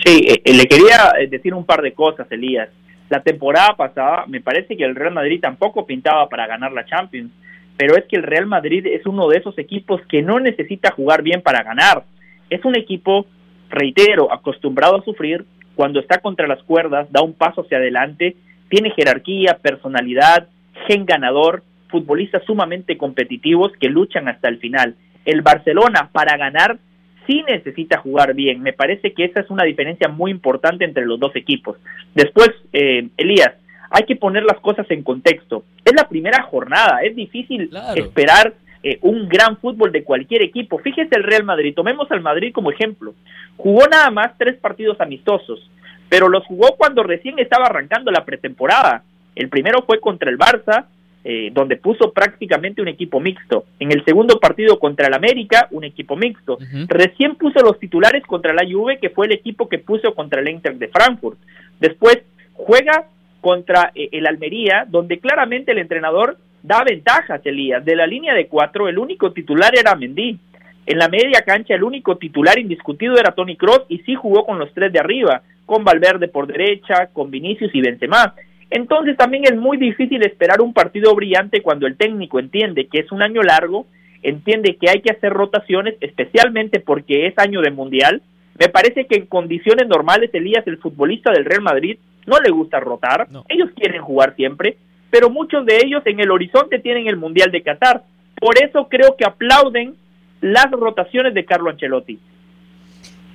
Sí, 0.04 0.24
eh, 0.28 0.42
eh, 0.44 0.54
le 0.54 0.66
quería 0.66 1.12
decir 1.30 1.54
un 1.54 1.64
par 1.64 1.80
de 1.80 1.92
cosas, 1.94 2.26
Elías. 2.30 2.68
La 3.14 3.22
temporada 3.22 3.76
pasada 3.76 4.24
me 4.26 4.40
parece 4.40 4.76
que 4.76 4.82
el 4.82 4.96
Real 4.96 5.14
Madrid 5.14 5.38
tampoco 5.40 5.86
pintaba 5.86 6.28
para 6.28 6.48
ganar 6.48 6.72
la 6.72 6.84
Champions, 6.84 7.30
pero 7.76 7.96
es 7.96 8.06
que 8.06 8.16
el 8.16 8.24
Real 8.24 8.46
Madrid 8.46 8.84
es 8.88 9.06
uno 9.06 9.28
de 9.28 9.38
esos 9.38 9.56
equipos 9.56 10.00
que 10.08 10.20
no 10.20 10.40
necesita 10.40 10.90
jugar 10.90 11.22
bien 11.22 11.40
para 11.40 11.62
ganar 11.62 12.02
es 12.50 12.64
un 12.64 12.76
equipo, 12.76 13.26
reitero, 13.70 14.32
acostumbrado 14.32 14.96
a 14.96 15.04
sufrir, 15.04 15.44
cuando 15.76 16.00
está 16.00 16.18
contra 16.18 16.48
las 16.48 16.60
cuerdas, 16.64 17.06
da 17.12 17.22
un 17.22 17.34
paso 17.34 17.60
hacia 17.60 17.78
adelante, 17.78 18.34
tiene 18.68 18.90
jerarquía, 18.90 19.58
personalidad, 19.62 20.48
gen 20.88 21.06
ganador, 21.06 21.62
futbolistas 21.90 22.42
sumamente 22.44 22.98
competitivos 22.98 23.70
que 23.80 23.88
luchan 23.88 24.26
hasta 24.26 24.48
el 24.48 24.58
final. 24.58 24.96
El 25.24 25.42
Barcelona 25.42 26.10
para 26.12 26.36
ganar 26.36 26.78
sí 27.26 27.42
necesita 27.48 27.98
jugar 27.98 28.34
bien. 28.34 28.62
Me 28.62 28.72
parece 28.72 29.12
que 29.12 29.24
esa 29.24 29.40
es 29.40 29.50
una 29.50 29.64
diferencia 29.64 30.08
muy 30.08 30.30
importante 30.30 30.84
entre 30.84 31.06
los 31.06 31.18
dos 31.18 31.34
equipos. 31.36 31.76
Después, 32.14 32.50
eh, 32.72 33.08
Elías, 33.16 33.54
hay 33.90 34.04
que 34.04 34.16
poner 34.16 34.44
las 34.44 34.58
cosas 34.60 34.90
en 34.90 35.02
contexto. 35.02 35.64
Es 35.84 35.94
la 35.94 36.08
primera 36.08 36.42
jornada, 36.42 37.00
es 37.02 37.14
difícil 37.14 37.70
esperar 37.94 38.54
eh, 38.82 38.98
un 39.02 39.28
gran 39.28 39.56
fútbol 39.58 39.92
de 39.92 40.04
cualquier 40.04 40.42
equipo. 40.42 40.78
Fíjese 40.78 41.16
el 41.16 41.22
Real 41.22 41.44
Madrid, 41.44 41.74
tomemos 41.74 42.10
al 42.10 42.20
Madrid 42.20 42.52
como 42.52 42.70
ejemplo. 42.70 43.14
Jugó 43.56 43.86
nada 43.86 44.10
más 44.10 44.36
tres 44.36 44.56
partidos 44.56 45.00
amistosos, 45.00 45.70
pero 46.08 46.28
los 46.28 46.44
jugó 46.44 46.76
cuando 46.76 47.02
recién 47.02 47.38
estaba 47.38 47.66
arrancando 47.66 48.10
la 48.10 48.24
pretemporada. 48.24 49.04
El 49.36 49.48
primero 49.48 49.82
fue 49.86 50.00
contra 50.00 50.30
el 50.30 50.38
Barça, 50.38 50.86
eh, 51.26 51.50
donde 51.54 51.76
puso 51.76 52.12
prácticamente 52.12 52.82
un 52.82 52.88
equipo 52.88 53.18
mixto. 53.18 53.64
En 53.78 53.90
el 53.92 54.04
segundo 54.04 54.38
partido 54.38 54.78
contra 54.78 55.06
el 55.06 55.14
América, 55.14 55.68
un 55.70 55.84
equipo 55.84 56.16
mixto. 56.16 56.58
Recién 56.86 57.36
puso 57.36 57.60
los 57.60 57.78
titulares 57.78 58.22
contra 58.26 58.52
la 58.52 58.62
Juve, 58.70 58.98
que 58.98 59.08
fue 59.08 59.24
el 59.24 59.32
equipo 59.32 59.66
que 59.68 59.78
puso 59.78 60.14
contra 60.14 60.42
el 60.42 60.48
Inter 60.50 60.76
de 60.76 60.88
Frankfurt. 60.88 61.38
Después 61.80 62.18
juega 62.52 63.06
contra 63.40 63.90
eh, 63.94 64.10
el 64.12 64.26
Almería, 64.26 64.86
donde 64.86 65.18
claramente 65.18 65.72
el 65.72 65.78
entrenador 65.78 66.36
da 66.62 66.84
ventajas, 66.84 67.40
Elías. 67.44 67.84
De 67.84 67.96
la 67.96 68.06
línea 68.06 68.34
de 68.34 68.46
cuatro, 68.46 68.88
el 68.88 68.98
único 68.98 69.32
titular 69.32 69.72
era 69.74 69.94
Mendy. 69.94 70.38
En 70.86 70.98
la 70.98 71.08
media 71.08 71.40
cancha, 71.40 71.74
el 71.74 71.84
único 71.84 72.16
titular 72.16 72.58
indiscutido 72.58 73.16
era 73.16 73.32
Tony 73.32 73.56
Cross 73.56 73.84
y 73.88 74.00
sí 74.00 74.14
jugó 74.14 74.44
con 74.44 74.58
los 74.58 74.72
tres 74.74 74.92
de 74.92 74.98
arriba, 74.98 75.40
con 75.64 75.84
Valverde 75.84 76.28
por 76.28 76.46
derecha, 76.46 77.08
con 77.12 77.30
Vinicius 77.30 77.74
y 77.74 77.80
Benzema. 77.80 78.34
Entonces 78.74 79.16
también 79.16 79.44
es 79.44 79.54
muy 79.54 79.76
difícil 79.76 80.20
esperar 80.24 80.60
un 80.60 80.72
partido 80.72 81.14
brillante 81.14 81.62
cuando 81.62 81.86
el 81.86 81.96
técnico 81.96 82.40
entiende 82.40 82.88
que 82.88 82.98
es 82.98 83.12
un 83.12 83.22
año 83.22 83.40
largo, 83.40 83.86
entiende 84.20 84.76
que 84.80 84.90
hay 84.90 85.00
que 85.00 85.12
hacer 85.12 85.32
rotaciones, 85.32 85.94
especialmente 86.00 86.80
porque 86.80 87.28
es 87.28 87.38
año 87.38 87.60
de 87.60 87.70
mundial. 87.70 88.20
Me 88.58 88.68
parece 88.68 89.06
que 89.06 89.14
en 89.14 89.26
condiciones 89.26 89.86
normales, 89.86 90.28
Elías, 90.32 90.66
el 90.66 90.78
futbolista 90.78 91.30
del 91.30 91.44
Real 91.44 91.62
Madrid, 91.62 91.98
no 92.26 92.40
le 92.40 92.50
gusta 92.50 92.80
rotar, 92.80 93.28
ellos 93.48 93.70
quieren 93.76 94.02
jugar 94.02 94.34
siempre, 94.34 94.76
pero 95.08 95.30
muchos 95.30 95.64
de 95.66 95.76
ellos 95.76 96.02
en 96.06 96.18
el 96.18 96.32
horizonte 96.32 96.80
tienen 96.80 97.06
el 97.06 97.16
Mundial 97.16 97.52
de 97.52 97.62
Qatar. 97.62 98.02
Por 98.34 98.56
eso 98.60 98.88
creo 98.88 99.14
que 99.16 99.24
aplauden 99.24 99.94
las 100.40 100.68
rotaciones 100.72 101.32
de 101.32 101.44
Carlo 101.44 101.70
Ancelotti. 101.70 102.18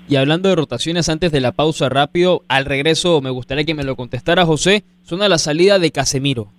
Y 0.10 0.16
hablando 0.16 0.50
de 0.50 0.56
rotaciones, 0.56 1.08
antes 1.08 1.32
de 1.32 1.39
la 1.39 1.51
pausa 1.51 1.88
rápido, 1.88 2.44
al 2.48 2.66
regreso 2.66 3.22
me 3.22 3.30
gustaría 3.30 3.63
que 3.63 3.75
me 3.75 3.84
lo 3.84 3.96
contestara 3.96 4.44
José. 4.44 4.84
Suena 5.04 5.30
la 5.30 5.38
salida 5.38 5.78
de 5.78 5.92
Casemiro, 5.92 6.51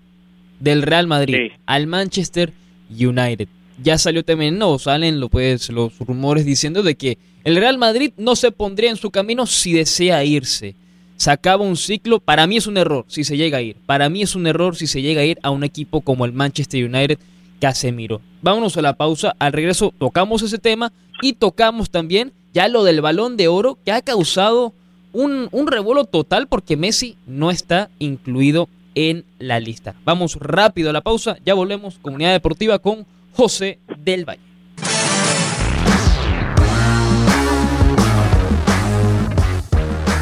del 0.60 0.82
Real 0.82 1.08
Madrid, 1.08 1.50
al 1.66 1.88
Manchester 1.88 2.52
United. 2.88 3.48
Ya 3.82 3.98
salió 3.98 4.24
también, 4.24 4.56
no, 4.56 4.78
salen 4.78 5.20
pues, 5.28 5.68
los 5.70 5.98
rumores 5.98 6.44
diciendo 6.44 6.84
de 6.84 6.94
que 6.94 7.18
el 7.42 7.56
Real 7.56 7.76
Madrid 7.76 8.12
no 8.16 8.36
se 8.36 8.52
pondría 8.52 8.90
en 8.90 8.96
su 8.96 9.10
camino 9.10 9.46
si 9.46 9.72
desea 9.72 10.22
irse. 10.24 10.76
Se 11.16 11.32
acaba 11.32 11.64
un 11.64 11.76
ciclo, 11.76 12.20
para 12.20 12.46
mí 12.46 12.56
es 12.56 12.68
un 12.68 12.76
error 12.76 13.04
si 13.08 13.24
se 13.24 13.36
llega 13.36 13.58
a 13.58 13.62
ir. 13.62 13.78
Para 13.84 14.08
mí 14.08 14.22
es 14.22 14.36
un 14.36 14.46
error 14.46 14.76
si 14.76 14.86
se 14.86 15.02
llega 15.02 15.22
a 15.22 15.24
ir 15.24 15.40
a 15.42 15.50
un 15.50 15.64
equipo 15.64 16.02
como 16.02 16.24
el 16.24 16.32
Manchester 16.32 16.84
United, 16.84 17.18
Casemiro. 17.60 18.20
Vámonos 18.42 18.76
a 18.76 18.82
la 18.82 18.96
pausa, 18.96 19.34
al 19.40 19.52
regreso 19.52 19.92
tocamos 19.98 20.40
ese 20.42 20.58
tema 20.58 20.92
y 21.20 21.32
tocamos 21.32 21.90
también 21.90 22.32
ya 22.52 22.68
lo 22.68 22.84
del 22.84 23.00
balón 23.00 23.36
de 23.36 23.48
oro 23.48 23.78
que 23.84 23.92
ha 23.92 24.02
causado 24.02 24.72
un, 25.12 25.48
un 25.52 25.66
revuelo 25.66 26.04
total 26.04 26.48
porque 26.48 26.76
Messi 26.76 27.16
no 27.26 27.50
está 27.50 27.90
incluido 27.98 28.68
en 28.94 29.24
la 29.38 29.60
lista. 29.60 29.94
Vamos 30.04 30.36
rápido 30.36 30.90
a 30.90 30.92
la 30.92 31.00
pausa, 31.00 31.36
ya 31.44 31.54
volvemos, 31.54 31.98
Comunidad 31.98 32.32
Deportiva 32.32 32.78
con 32.78 33.06
José 33.32 33.78
del 33.98 34.24
Valle. 34.28 34.40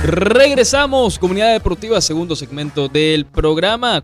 Regresamos, 0.05 1.19
Comunidad 1.19 1.53
Deportiva, 1.53 2.01
segundo 2.01 2.35
segmento 2.35 2.89
del 2.89 3.27
programa 3.27 4.03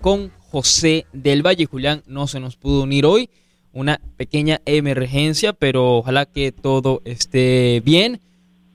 con 0.00 0.32
José 0.50 1.06
del 1.12 1.44
Valle. 1.44 1.66
Julián 1.66 2.02
no 2.06 2.26
se 2.26 2.40
nos 2.40 2.56
pudo 2.56 2.82
unir 2.82 3.04
hoy 3.04 3.28
una 3.72 4.00
pequeña 4.16 4.60
emergencia, 4.66 5.52
pero 5.52 5.98
ojalá 5.98 6.26
que 6.26 6.52
todo 6.52 7.02
esté 7.04 7.82
bien. 7.84 8.20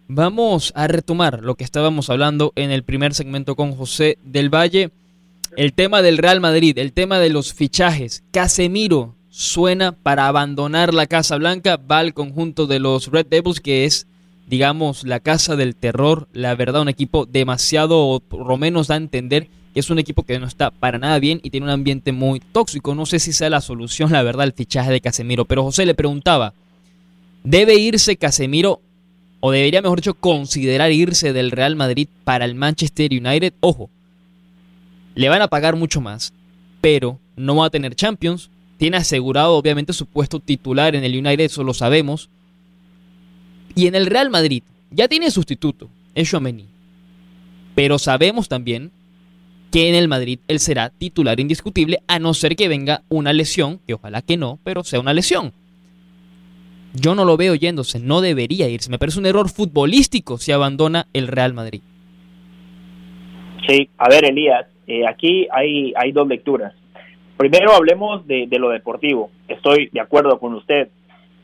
Vamos 0.08 0.72
a 0.76 0.88
retomar 0.88 1.44
lo 1.44 1.56
que 1.56 1.64
estábamos 1.64 2.10
hablando 2.10 2.54
en 2.56 2.72
el 2.72 2.84
primer 2.84 3.14
segmento 3.14 3.56
con 3.56 3.76
José 3.76 4.18
del 4.24 4.54
Valle. 4.54 4.92
El 5.56 5.74
tema 5.74 6.02
del 6.02 6.18
Real 6.18 6.40
Madrid, 6.40 6.78
el 6.78 6.94
tema 6.94 7.20
de 7.20 7.30
los 7.30 7.54
fichajes. 7.54 8.24
Casemiro 8.32 9.16
suena 9.30 9.92
para 9.92 10.28
abandonar 10.28 10.94
la 10.94 11.08
Casa 11.08 11.38
Blanca, 11.38 11.78
va 11.78 12.00
al 12.00 12.14
conjunto 12.14 12.68
de 12.68 12.80
los 12.80 13.12
Red 13.12 13.28
Devils, 13.28 13.60
que 13.60 13.86
es, 13.86 14.08
digamos, 14.48 15.04
la 15.04 15.20
casa 15.20 15.56
del 15.56 15.76
terror. 15.76 16.28
La 16.34 16.56
verdad, 16.56 16.82
un 16.82 16.90
equipo 16.90 17.26
demasiado, 17.26 18.22
por 18.28 18.48
lo 18.48 18.58
menos 18.58 18.88
da 18.88 18.96
a 18.96 18.98
entender 18.98 19.50
es 19.80 19.90
un 19.90 20.00
equipo 20.00 20.24
que 20.24 20.40
no 20.40 20.48
está 20.48 20.72
para 20.72 20.98
nada 20.98 21.20
bien 21.20 21.40
y 21.44 21.50
tiene 21.50 21.66
un 21.66 21.72
ambiente 21.72 22.12
muy 22.12 22.40
tóxico. 22.40 22.96
No 22.96 23.06
sé 23.06 23.20
si 23.20 23.32
sea 23.34 23.50
la 23.50 23.62
solución, 23.62 24.12
la 24.14 24.24
verdad, 24.24 24.46
el 24.46 24.54
fichaje 24.54 24.92
de 24.92 25.02
Casemiro. 25.02 25.46
Pero 25.46 25.64
José 25.64 25.86
le 25.86 25.94
preguntaba, 25.94 26.54
¿debe 27.44 27.76
irse 27.76 28.18
Casemiro 28.18 28.82
o 29.40 29.52
debería, 29.52 29.82
mejor 29.82 30.00
dicho, 30.00 30.16
considerar 30.16 30.92
irse 30.92 31.32
del 31.32 31.52
Real 31.52 31.76
Madrid 31.76 32.08
para 32.24 32.46
el 32.46 32.56
Manchester 32.56 33.12
United? 33.12 33.54
Ojo, 33.60 33.90
le 35.16 35.30
van 35.30 35.42
a 35.42 35.48
pagar 35.48 35.76
mucho 35.76 36.02
más, 36.02 36.34
pero 36.82 37.20
no 37.36 37.58
va 37.58 37.68
a 37.68 37.72
tener 37.72 37.96
Champions. 37.96 38.50
Tiene 38.78 38.98
asegurado, 38.98 39.56
obviamente, 39.56 39.94
su 39.94 40.06
puesto 40.06 40.40
titular 40.40 40.96
en 40.96 41.04
el 41.04 41.18
United, 41.18 41.46
eso 41.46 41.64
lo 41.64 41.74
sabemos. 41.74 42.30
Y 43.76 43.88
en 43.88 43.96
el 43.96 44.06
Real 44.06 44.30
Madrid 44.30 44.64
ya 44.92 45.08
tiene 45.08 45.32
sustituto, 45.32 45.90
es 46.16 46.30
Chouameni. 46.30 46.66
Pero 47.76 48.00
sabemos 48.00 48.50
también 48.50 48.92
que 49.72 49.90
en 49.90 49.96
el 49.96 50.08
Madrid 50.08 50.40
él 50.48 50.60
será 50.60 50.90
titular 50.90 51.40
indiscutible, 51.40 52.00
a 52.08 52.20
no 52.20 52.34
ser 52.34 52.56
que 52.56 52.68
venga 52.68 53.04
una 53.10 53.34
lesión, 53.34 53.80
que 53.86 53.94
ojalá 53.94 54.22
que 54.22 54.38
no, 54.38 54.60
pero 54.64 54.84
sea 54.84 55.00
una 55.00 55.14
lesión. 55.14 55.52
Yo 56.94 57.16
no 57.16 57.26
lo 57.26 57.38
veo 57.38 57.54
yéndose, 57.54 58.00
no 58.00 58.22
debería 58.22 58.70
irse. 58.70 58.90
Me 58.90 58.98
parece 58.98 59.20
un 59.20 59.26
error 59.26 59.50
futbolístico 59.50 60.38
si 60.38 60.52
abandona 60.52 61.08
el 61.14 61.28
Real 61.28 61.54
Madrid. 61.54 61.82
Sí, 63.68 63.90
a 63.98 64.10
ver, 64.10 64.26
Elías, 64.26 64.66
eh, 64.88 65.06
aquí 65.06 65.48
hay, 65.52 65.94
hay 65.96 66.12
dos 66.12 66.28
lecturas. 66.28 66.74
Primero 67.36 67.74
hablemos 67.74 68.26
de, 68.26 68.48
lo 68.58 68.70
deportivo. 68.70 69.30
Estoy 69.48 69.90
de 69.92 70.00
acuerdo 70.00 70.40
con 70.40 70.56
usted. 70.56 70.90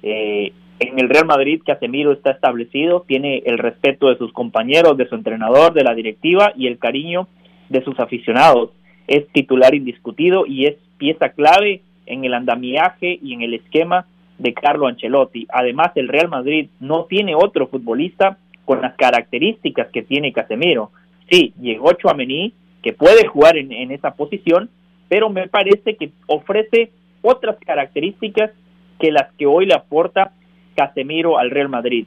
Eh, 0.02 0.52
en 0.90 1.00
el 1.00 1.10
Real 1.10 1.26
Madrid, 1.26 1.62
Casemiro 1.66 2.12
está 2.12 2.32
establecido, 2.32 3.04
tiene 3.08 3.44
el 3.46 3.58
respeto 3.58 4.10
de 4.10 4.18
sus 4.18 4.32
compañeros, 4.34 4.98
de 4.98 5.08
su 5.08 5.16
entrenador, 5.16 5.74
de 5.74 5.84
la 5.84 5.94
directiva 5.94 6.54
y 6.56 6.68
el 6.68 6.78
cariño 6.78 7.28
de 7.70 7.84
sus 7.84 8.00
aficionados. 8.00 8.72
Es 9.08 9.28
titular 9.30 9.76
indiscutido 9.76 10.46
y 10.46 10.66
es 10.66 10.76
pieza 10.98 11.30
clave 11.30 11.82
en 12.06 12.26
el 12.26 12.34
andamiaje 12.34 13.20
y 13.22 13.34
en 13.34 13.42
el 13.42 13.54
esquema 13.54 14.06
de 14.38 14.54
Carlo 14.54 14.88
Ancelotti. 14.88 15.46
Además, 15.50 15.92
el 15.96 16.08
Real 16.08 16.30
Madrid 16.30 16.70
no 16.80 17.06
tiene 17.06 17.36
otro 17.36 17.68
futbolista 17.68 18.38
con 18.66 18.82
las 18.82 18.96
características 18.96 19.90
que 19.92 20.04
tiene 20.04 20.34
Casemiro. 20.34 20.92
Sí, 21.30 21.54
llegó 21.62 21.94
Chouameni, 21.94 22.54
que 22.82 22.94
puede 22.94 23.28
jugar 23.28 23.58
en, 23.58 23.72
en 23.72 23.92
esa 23.92 24.16
posición, 24.16 24.70
pero 25.08 25.30
me 25.30 25.48
parece 25.48 25.96
que 25.96 26.12
ofrece 26.28 26.92
otras 27.22 27.58
características 27.66 28.52
que 29.00 29.12
las 29.12 29.32
que 29.34 29.46
hoy 29.46 29.66
le 29.66 29.74
aporta 29.74 30.32
Casemiro 30.76 31.38
al 31.38 31.52
Real 31.52 31.70
Madrid. 31.70 32.06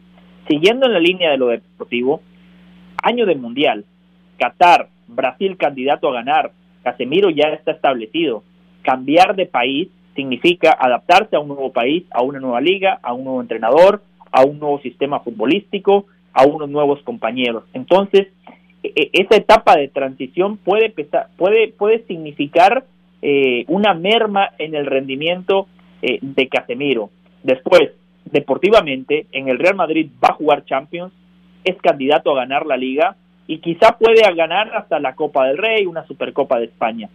Siguiendo 0.49 0.87
en 0.87 0.93
la 0.93 1.01
línea 1.01 1.31
de 1.31 1.39
lo 1.39 1.49
deportivo, 1.49 2.21
año 3.03 3.27
de 3.27 3.35
Mundial, 3.35 3.85
Qatar, 4.39 4.89
Brasil 5.09 5.57
candidato 5.57 6.09
a 6.09 6.13
ganar, 6.13 6.53
Casemiro 6.83 7.31
ya 7.31 7.49
está 7.49 7.73
establecido. 7.73 8.43
Cambiar 8.83 9.35
de 9.35 9.47
país 9.47 9.89
significa 10.15 10.77
adaptarse 10.79 11.37
a 11.37 11.41
un 11.41 11.49
nuevo 11.49 11.73
país, 11.73 12.05
a 12.11 12.23
una 12.23 12.41
nueva 12.41 12.61
liga, 12.61 12.99
a 13.03 13.13
un 13.13 13.25
nuevo 13.25 13.41
entrenador, 13.41 14.03
a 14.31 14.45
un 14.45 14.59
nuevo 14.59 14.81
sistema 14.81 15.21
futbolístico, 15.21 16.07
a 16.33 16.47
unos 16.47 16.69
nuevos 16.69 17.03
compañeros. 17.03 17.65
Entonces, 17.73 18.29
e, 18.83 18.93
e, 18.95 19.11
esa 19.13 19.37
etapa 19.37 19.77
de 19.77 19.89
transición 19.89 20.59
puede, 20.59 20.95
puede, 21.37 21.69
puede 21.69 22.05
significar 22.07 22.85
eh, 23.23 23.65
una 23.69 23.95
merma 23.95 24.51
en 24.59 24.75
el 24.75 24.87
rendimiento 24.87 25.67
eh, 26.03 26.19
de 26.21 26.49
Casemiro. 26.49 27.11
Después, 27.43 27.93
deportivamente, 28.31 29.27
en 29.33 29.49
el 29.49 29.59
Real 29.59 29.75
Madrid 29.75 30.11
va 30.23 30.29
a 30.31 30.35
jugar 30.35 30.65
Champions, 30.65 31.13
es 31.65 31.77
candidato 31.83 32.31
a 32.31 32.37
ganar 32.37 32.67
la 32.67 32.77
liga, 32.77 33.17
y 33.47 33.59
quizá 33.59 33.97
puede 33.99 34.23
ganar 34.35 34.75
hasta 34.75 34.99
la 35.01 35.15
Copa 35.15 35.47
del 35.47 35.59
Rey, 35.59 35.87
una 35.87 36.07
Supercopa 36.07 36.59
de 36.59 36.67
España. 36.67 37.09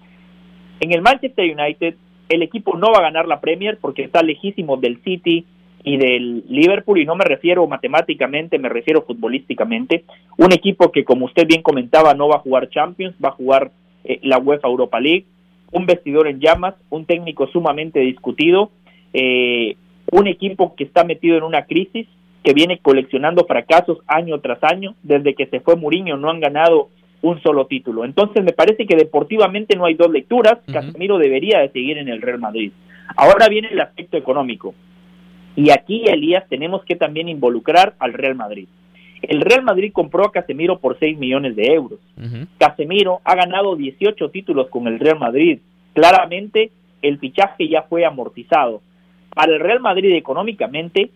En 0.80 0.94
el 0.94 1.02
Manchester 1.02 1.46
United, 1.46 1.96
el 2.30 2.42
equipo 2.42 2.78
no 2.78 2.92
va 2.92 3.00
a 3.00 3.04
ganar 3.04 3.28
la 3.28 3.42
Premier 3.42 3.78
porque 3.80 4.04
está 4.04 4.24
lejísimo 4.24 4.78
del 4.78 5.02
City, 5.04 5.46
y 5.84 5.98
del 5.98 6.44
Liverpool, 6.48 7.00
y 7.00 7.06
no 7.06 7.16
me 7.16 7.26
refiero 7.26 7.66
matemáticamente, 7.68 8.60
me 8.60 8.70
refiero 8.70 9.04
futbolísticamente, 9.04 10.04
un 10.38 10.52
equipo 10.54 10.92
que 10.92 11.04
como 11.04 11.26
usted 11.26 11.48
bien 11.48 11.62
comentaba 11.62 12.14
no 12.14 12.28
va 12.28 12.36
a 12.36 12.40
jugar 12.40 12.70
Champions, 12.70 13.16
va 13.24 13.30
a 13.30 13.34
jugar 13.34 13.72
eh, 14.04 14.20
la 14.24 14.38
UEFA 14.38 14.68
Europa 14.68 15.00
League, 15.00 15.26
un 15.72 15.86
vestidor 15.86 16.28
en 16.28 16.40
llamas, 16.40 16.76
un 16.90 17.06
técnico 17.06 17.48
sumamente 17.48 18.00
discutido, 18.00 18.72
eh, 19.14 19.76
un 20.12 20.28
equipo 20.28 20.76
que 20.76 20.84
está 20.84 21.04
metido 21.04 21.38
en 21.38 21.44
una 21.44 21.66
crisis, 21.66 22.08
que 22.44 22.54
viene 22.54 22.80
coleccionando 22.80 23.46
fracasos 23.46 24.00
año 24.08 24.40
tras 24.40 24.64
año, 24.64 24.96
desde 25.04 25.36
que 25.36 25.46
se 25.46 25.60
fue 25.60 25.76
Mourinho 25.76 26.18
no 26.18 26.30
han 26.30 26.40
ganado 26.40 26.90
un 27.22 27.42
solo 27.42 27.68
título. 27.68 28.04
Entonces 28.04 28.44
me 28.44 28.54
parece 28.54 28.86
que 28.88 28.96
deportivamente 28.96 29.76
no 29.76 29.86
hay 29.86 29.94
dos 29.94 30.12
lecturas, 30.12 30.58
Casemiro 30.72 31.18
debería 31.18 31.60
de 31.60 31.70
seguir 31.70 31.98
en 31.98 32.08
el 32.08 32.22
Real 32.22 32.40
Madrid. 32.40 32.72
Ahora 33.16 33.48
viene 33.48 33.70
el 33.72 33.80
aspecto 33.80 34.18
económico. 34.18 34.74
Y 35.56 35.70
aquí, 35.70 36.04
Elías, 36.06 36.46
tenemos 36.50 36.84
que 36.86 36.96
también 36.96 37.30
involucrar 37.30 37.94
al 38.00 38.14
Real 38.14 38.36
Madrid. 38.36 38.68
El 39.22 39.42
Real 39.42 39.64
Madrid 39.64 39.92
compró 39.94 40.26
a 40.26 40.32
Casemiro 40.32 40.80
por 40.80 40.98
6 40.98 41.18
millones 41.18 41.56
de 41.56 41.74
euros. 41.74 42.00
Casemiro 42.58 43.20
ha 43.24 43.36
ganado 43.36 43.76
18 43.76 44.30
títulos 44.30 44.70
con 44.70 44.88
el 44.88 45.00
Real 45.00 45.20
Madrid. 45.20 45.60
Claramente 45.94 46.72
el 47.02 47.20
fichaje 47.20 47.68
ya 47.68 47.84
fue 47.84 48.06
amortizado. 48.06 48.82
Para 49.34 49.54
el 49.54 49.60
Real 49.60 49.80
Madrid 49.80 50.14
económicamente 50.16 51.10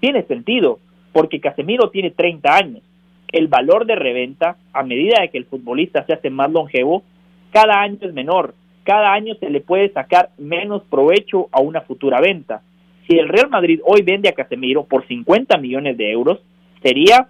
tiene 0.00 0.22
sentido, 0.24 0.78
porque 1.12 1.40
Casemiro 1.40 1.90
tiene 1.90 2.10
30 2.10 2.54
años. 2.54 2.82
El 3.30 3.48
valor 3.48 3.86
de 3.86 3.96
reventa, 3.96 4.56
a 4.72 4.82
medida 4.82 5.20
de 5.20 5.30
que 5.30 5.38
el 5.38 5.46
futbolista 5.46 6.04
se 6.04 6.12
hace 6.12 6.30
más 6.30 6.50
longevo, 6.50 7.02
cada 7.50 7.80
año 7.80 7.98
es 8.00 8.12
menor. 8.12 8.54
Cada 8.84 9.12
año 9.12 9.34
se 9.36 9.48
le 9.48 9.60
puede 9.60 9.90
sacar 9.90 10.30
menos 10.38 10.82
provecho 10.82 11.48
a 11.52 11.60
una 11.60 11.82
futura 11.82 12.20
venta. 12.20 12.62
Si 13.06 13.16
el 13.16 13.28
Real 13.28 13.48
Madrid 13.48 13.80
hoy 13.84 14.02
vende 14.02 14.28
a 14.28 14.32
Casemiro 14.32 14.84
por 14.84 15.06
50 15.06 15.56
millones 15.58 15.96
de 15.96 16.10
euros, 16.10 16.40
sería 16.82 17.28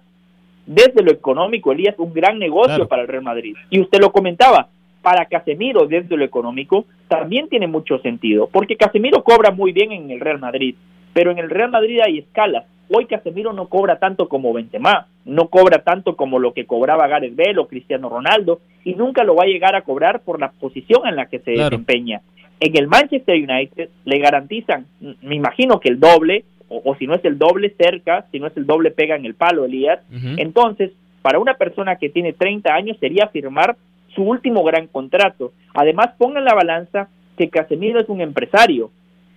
desde 0.65 1.03
lo 1.03 1.11
económico, 1.11 1.71
Elías, 1.71 1.95
un 1.97 2.13
gran 2.13 2.39
negocio 2.39 2.87
para 2.87 3.01
el 3.03 3.07
Real 3.07 3.23
Madrid. 3.23 3.55
Y 3.69 3.81
usted 3.81 3.99
lo 3.99 4.11
comentaba, 4.11 4.69
para 5.03 5.25
Casemiro 5.25 5.85
desde 5.85 6.15
lo 6.17 6.23
económico 6.23 6.85
también 7.09 7.49
tiene 7.49 7.67
mucho 7.67 7.99
sentido, 7.99 8.49
porque 8.51 8.77
Casemiro 8.77 9.23
cobra 9.23 9.51
muy 9.51 9.73
bien 9.73 9.91
en 9.91 10.09
el 10.09 10.19
Real 10.19 10.39
Madrid, 10.39 10.75
pero 11.13 11.29
en 11.29 11.37
el 11.37 11.51
Real 11.51 11.69
Madrid 11.69 11.99
hay 12.03 12.19
escalas. 12.19 12.65
Hoy 12.89 13.05
Casemiro 13.05 13.53
no 13.53 13.67
cobra 13.67 13.99
tanto 13.99 14.27
como 14.27 14.53
Benzema, 14.53 15.07
no 15.25 15.49
cobra 15.49 15.83
tanto 15.83 16.15
como 16.15 16.39
lo 16.39 16.53
que 16.53 16.65
cobraba 16.65 17.07
Gareth 17.07 17.35
Bale 17.35 17.59
o 17.59 17.67
Cristiano 17.67 18.09
Ronaldo, 18.09 18.61
y 18.83 18.95
nunca 18.95 19.23
lo 19.23 19.35
va 19.35 19.43
a 19.43 19.47
llegar 19.47 19.75
a 19.75 19.81
cobrar 19.81 20.21
por 20.21 20.39
la 20.39 20.51
posición 20.51 21.05
en 21.05 21.17
la 21.17 21.25
que 21.27 21.39
se 21.39 21.51
desempeña. 21.51 22.21
En 22.59 22.77
el 22.77 22.87
Manchester 22.87 23.35
United 23.35 23.89
le 24.05 24.19
garantizan, 24.19 24.85
me 25.21 25.35
imagino 25.35 25.79
que 25.81 25.89
el 25.89 25.99
doble, 25.99 26.45
o, 26.69 26.95
si 26.95 27.07
no 27.07 27.15
es 27.15 27.25
el 27.25 27.37
doble 27.37 27.75
cerca, 27.77 28.25
si 28.31 28.39
no 28.39 28.47
es 28.47 28.55
el 28.55 28.65
doble 28.65 28.91
pega 28.91 29.15
en 29.15 29.25
el 29.25 29.35
palo, 29.35 29.65
Elías. 29.65 29.99
Entonces, 30.37 30.91
para 31.21 31.39
una 31.39 31.55
persona 31.55 31.97
que 31.97 32.09
tiene 32.09 32.33
30 32.33 32.73
años 32.73 32.97
sería 32.99 33.27
firmar 33.27 33.75
su 34.15 34.23
último 34.23 34.63
gran 34.63 34.87
contrato. 34.87 35.53
Además, 35.73 36.11
pongan 36.17 36.45
la 36.45 36.53
balanza 36.53 37.09
que 37.37 37.49
Casemiro 37.49 37.99
es 37.99 38.09
un 38.09 38.21
empresario. 38.21 38.91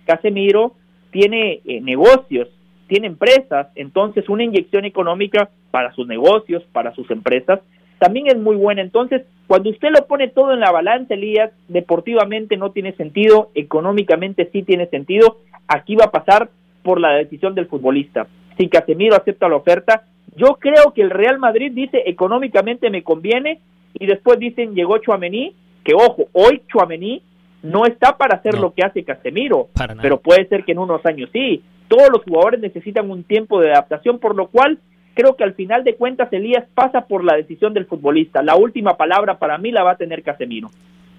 Casemiro 0.05 0.73
tiene 1.11 1.61
eh, 1.65 1.81
negocios, 1.81 2.47
tiene 2.87 3.07
empresas, 3.07 3.67
entonces 3.75 4.29
una 4.29 4.43
inyección 4.43 4.85
económica 4.85 5.49
para 5.71 5.91
sus 5.93 6.07
negocios, 6.07 6.63
para 6.71 6.93
sus 6.93 7.09
empresas, 7.11 7.59
también 7.99 8.27
es 8.27 8.37
muy 8.37 8.55
buena. 8.55 8.81
Entonces, 8.81 9.23
cuando 9.47 9.69
usted 9.69 9.89
lo 9.89 10.05
pone 10.07 10.27
todo 10.27 10.53
en 10.53 10.59
la 10.59 10.71
balanza, 10.71 11.13
Elías, 11.13 11.51
deportivamente 11.67 12.57
no 12.57 12.71
tiene 12.71 12.93
sentido, 12.93 13.49
económicamente 13.55 14.49
sí 14.51 14.63
tiene 14.63 14.87
sentido, 14.87 15.37
aquí 15.67 15.95
va 15.95 16.05
a 16.05 16.11
pasar 16.11 16.49
por 16.83 16.99
la 16.99 17.13
decisión 17.13 17.55
del 17.55 17.67
futbolista. 17.67 18.27
Si 18.57 18.69
Casemiro 18.69 19.15
acepta 19.15 19.49
la 19.49 19.55
oferta, 19.55 20.03
yo 20.35 20.57
creo 20.59 20.93
que 20.93 21.01
el 21.01 21.09
Real 21.09 21.39
Madrid 21.39 21.71
dice 21.73 22.03
económicamente 22.05 22.89
me 22.89 23.03
conviene 23.03 23.59
y 23.99 24.05
después 24.05 24.39
dicen 24.39 24.73
llegó 24.73 24.97
Chuamení, 24.99 25.53
que 25.83 25.93
ojo, 25.93 26.27
hoy 26.33 26.61
Chuamení 26.67 27.21
no 27.63 27.85
está 27.85 28.17
para 28.17 28.37
hacer 28.37 28.59
lo 28.59 28.73
que 28.73 28.83
hace 28.83 29.03
Casemiro, 29.03 29.69
pero 30.01 30.19
puede 30.19 30.47
ser 30.47 30.63
que 30.63 30.73
en 30.73 30.79
unos 30.79 31.05
años 31.05 31.29
sí. 31.33 31.63
Todos 31.87 32.09
los 32.11 32.23
jugadores 32.23 32.59
necesitan 32.59 33.09
un 33.09 33.23
tiempo 33.23 33.61
de 33.61 33.71
adaptación, 33.71 34.19
por 34.19 34.35
lo 34.35 34.47
cual 34.47 34.77
creo 35.13 35.35
que 35.35 35.43
al 35.43 35.53
final 35.53 35.83
de 35.83 35.95
cuentas 35.95 36.31
Elías 36.31 36.65
pasa 36.75 37.07
por 37.07 37.23
la 37.23 37.35
decisión 37.35 37.73
del 37.73 37.85
futbolista. 37.85 38.43
La 38.43 38.55
última 38.55 38.97
palabra 38.97 39.39
para 39.39 39.57
mí 39.57 39.71
la 39.71 39.83
va 39.83 39.91
a 39.91 39.97
tener 39.97 40.21
Casemiro. 40.21 40.69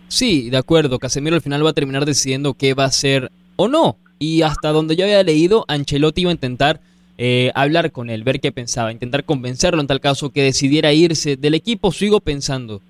Sí, 0.09 0.51
de 0.51 0.57
acuerdo. 0.57 0.99
Casemiro 0.99 1.37
al 1.37 1.43
final 1.43 1.65
va 1.65 1.71
a 1.71 1.75
terminar 1.75 2.05
decidiendo 2.05 2.55
qué 2.55 2.75
va 2.75 2.85
a 2.85 2.89
hacer 2.89 3.31
o 3.57 3.69
no. 3.69 3.97
Y 4.19 4.43
hasta 4.43 4.71
donde 4.71 4.97
yo 4.97 5.05
había 5.05 5.23
leído, 5.23 5.65
Ancelotti 5.69 6.23
iba 6.23 6.31
a 6.31 6.35
intentar 6.35 6.81
eh, 7.19 7.51
hablar 7.57 7.91
con 7.91 8.11
él, 8.11 8.23
ver 8.23 8.41
qué 8.41 8.53
pensaba, 8.53 8.93
intentar 8.93 9.25
convencerlo 9.25 9.81
en 9.81 9.89
tal 9.89 10.01
caso 10.01 10.31
que 10.31 10.43
decidiera 10.43 10.93
irse 10.93 11.37
del 11.37 11.55
equipo. 11.55 11.91
Sigo 11.91 12.21
pensando 12.21 12.81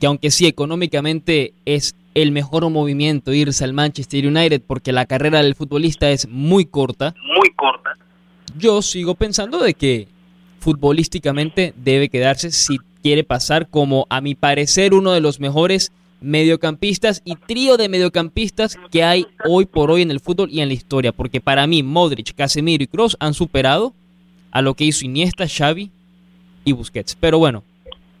que 0.00 0.06
aunque 0.06 0.30
sí 0.30 0.46
económicamente 0.46 1.52
es 1.64 1.96
el 2.14 2.30
mejor 2.30 2.68
movimiento 2.70 3.32
irse 3.32 3.64
al 3.64 3.72
Manchester 3.72 4.26
United 4.26 4.62
porque 4.64 4.92
la 4.92 5.06
carrera 5.06 5.42
del 5.42 5.56
futbolista 5.56 6.08
es 6.10 6.28
muy 6.28 6.66
corta. 6.66 7.14
Muy 7.36 7.50
corta. 7.56 7.90
Yo 8.56 8.80
sigo 8.80 9.14
pensando 9.16 9.58
de 9.58 9.74
que 9.74 10.08
futbolísticamente 10.60 11.74
debe 11.76 12.08
quedarse 12.08 12.52
si 12.52 12.78
quiere 13.02 13.24
pasar 13.24 13.68
como, 13.68 14.06
a 14.08 14.20
mi 14.20 14.34
parecer, 14.34 14.94
uno 14.94 15.12
de 15.12 15.20
los 15.20 15.40
mejores 15.40 15.92
mediocampistas 16.20 17.22
y 17.24 17.36
trío 17.36 17.76
de 17.76 17.88
mediocampistas 17.88 18.76
que 18.90 19.02
hay 19.02 19.26
hoy 19.44 19.66
por 19.66 19.90
hoy 19.90 20.02
en 20.02 20.10
el 20.10 20.20
fútbol 20.20 20.48
y 20.50 20.60
en 20.60 20.68
la 20.68 20.74
historia. 20.74 21.12
Porque 21.12 21.40
para 21.40 21.66
mí, 21.66 21.82
Modric, 21.82 22.34
Casemiro 22.34 22.82
y 22.82 22.86
Kroos 22.86 23.16
han 23.20 23.34
superado 23.34 23.92
a 24.50 24.62
lo 24.62 24.74
que 24.74 24.84
hizo 24.84 25.04
Iniesta, 25.04 25.46
Xavi 25.46 25.90
y 26.64 26.72
Busquets. 26.72 27.16
Pero 27.16 27.38
bueno, 27.38 27.62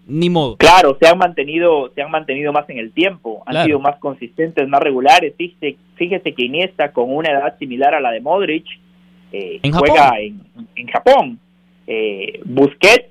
ni 0.06 0.30
modo. 0.30 0.56
Claro, 0.56 0.96
se 1.00 1.08
han 1.08 1.18
mantenido, 1.18 1.92
se 1.94 2.02
han 2.02 2.10
mantenido 2.10 2.52
más 2.52 2.68
en 2.70 2.78
el 2.78 2.92
tiempo, 2.92 3.42
han 3.46 3.66
sido 3.66 3.80
más 3.80 3.98
consistentes, 3.98 4.68
más 4.68 4.80
regulares. 4.80 5.34
Fíjese, 5.36 5.76
fíjese 5.96 6.34
que 6.34 6.44
Iniesta, 6.44 6.92
con 6.92 7.14
una 7.14 7.30
edad 7.30 7.58
similar 7.58 7.94
a 7.94 8.00
la 8.00 8.10
de 8.10 8.20
Modric, 8.20 8.66
eh, 9.32 9.60
juega 9.70 10.14
en 10.18 10.86
Japón 10.88 11.38
eh, 11.90 12.40
Busquets 12.44 13.06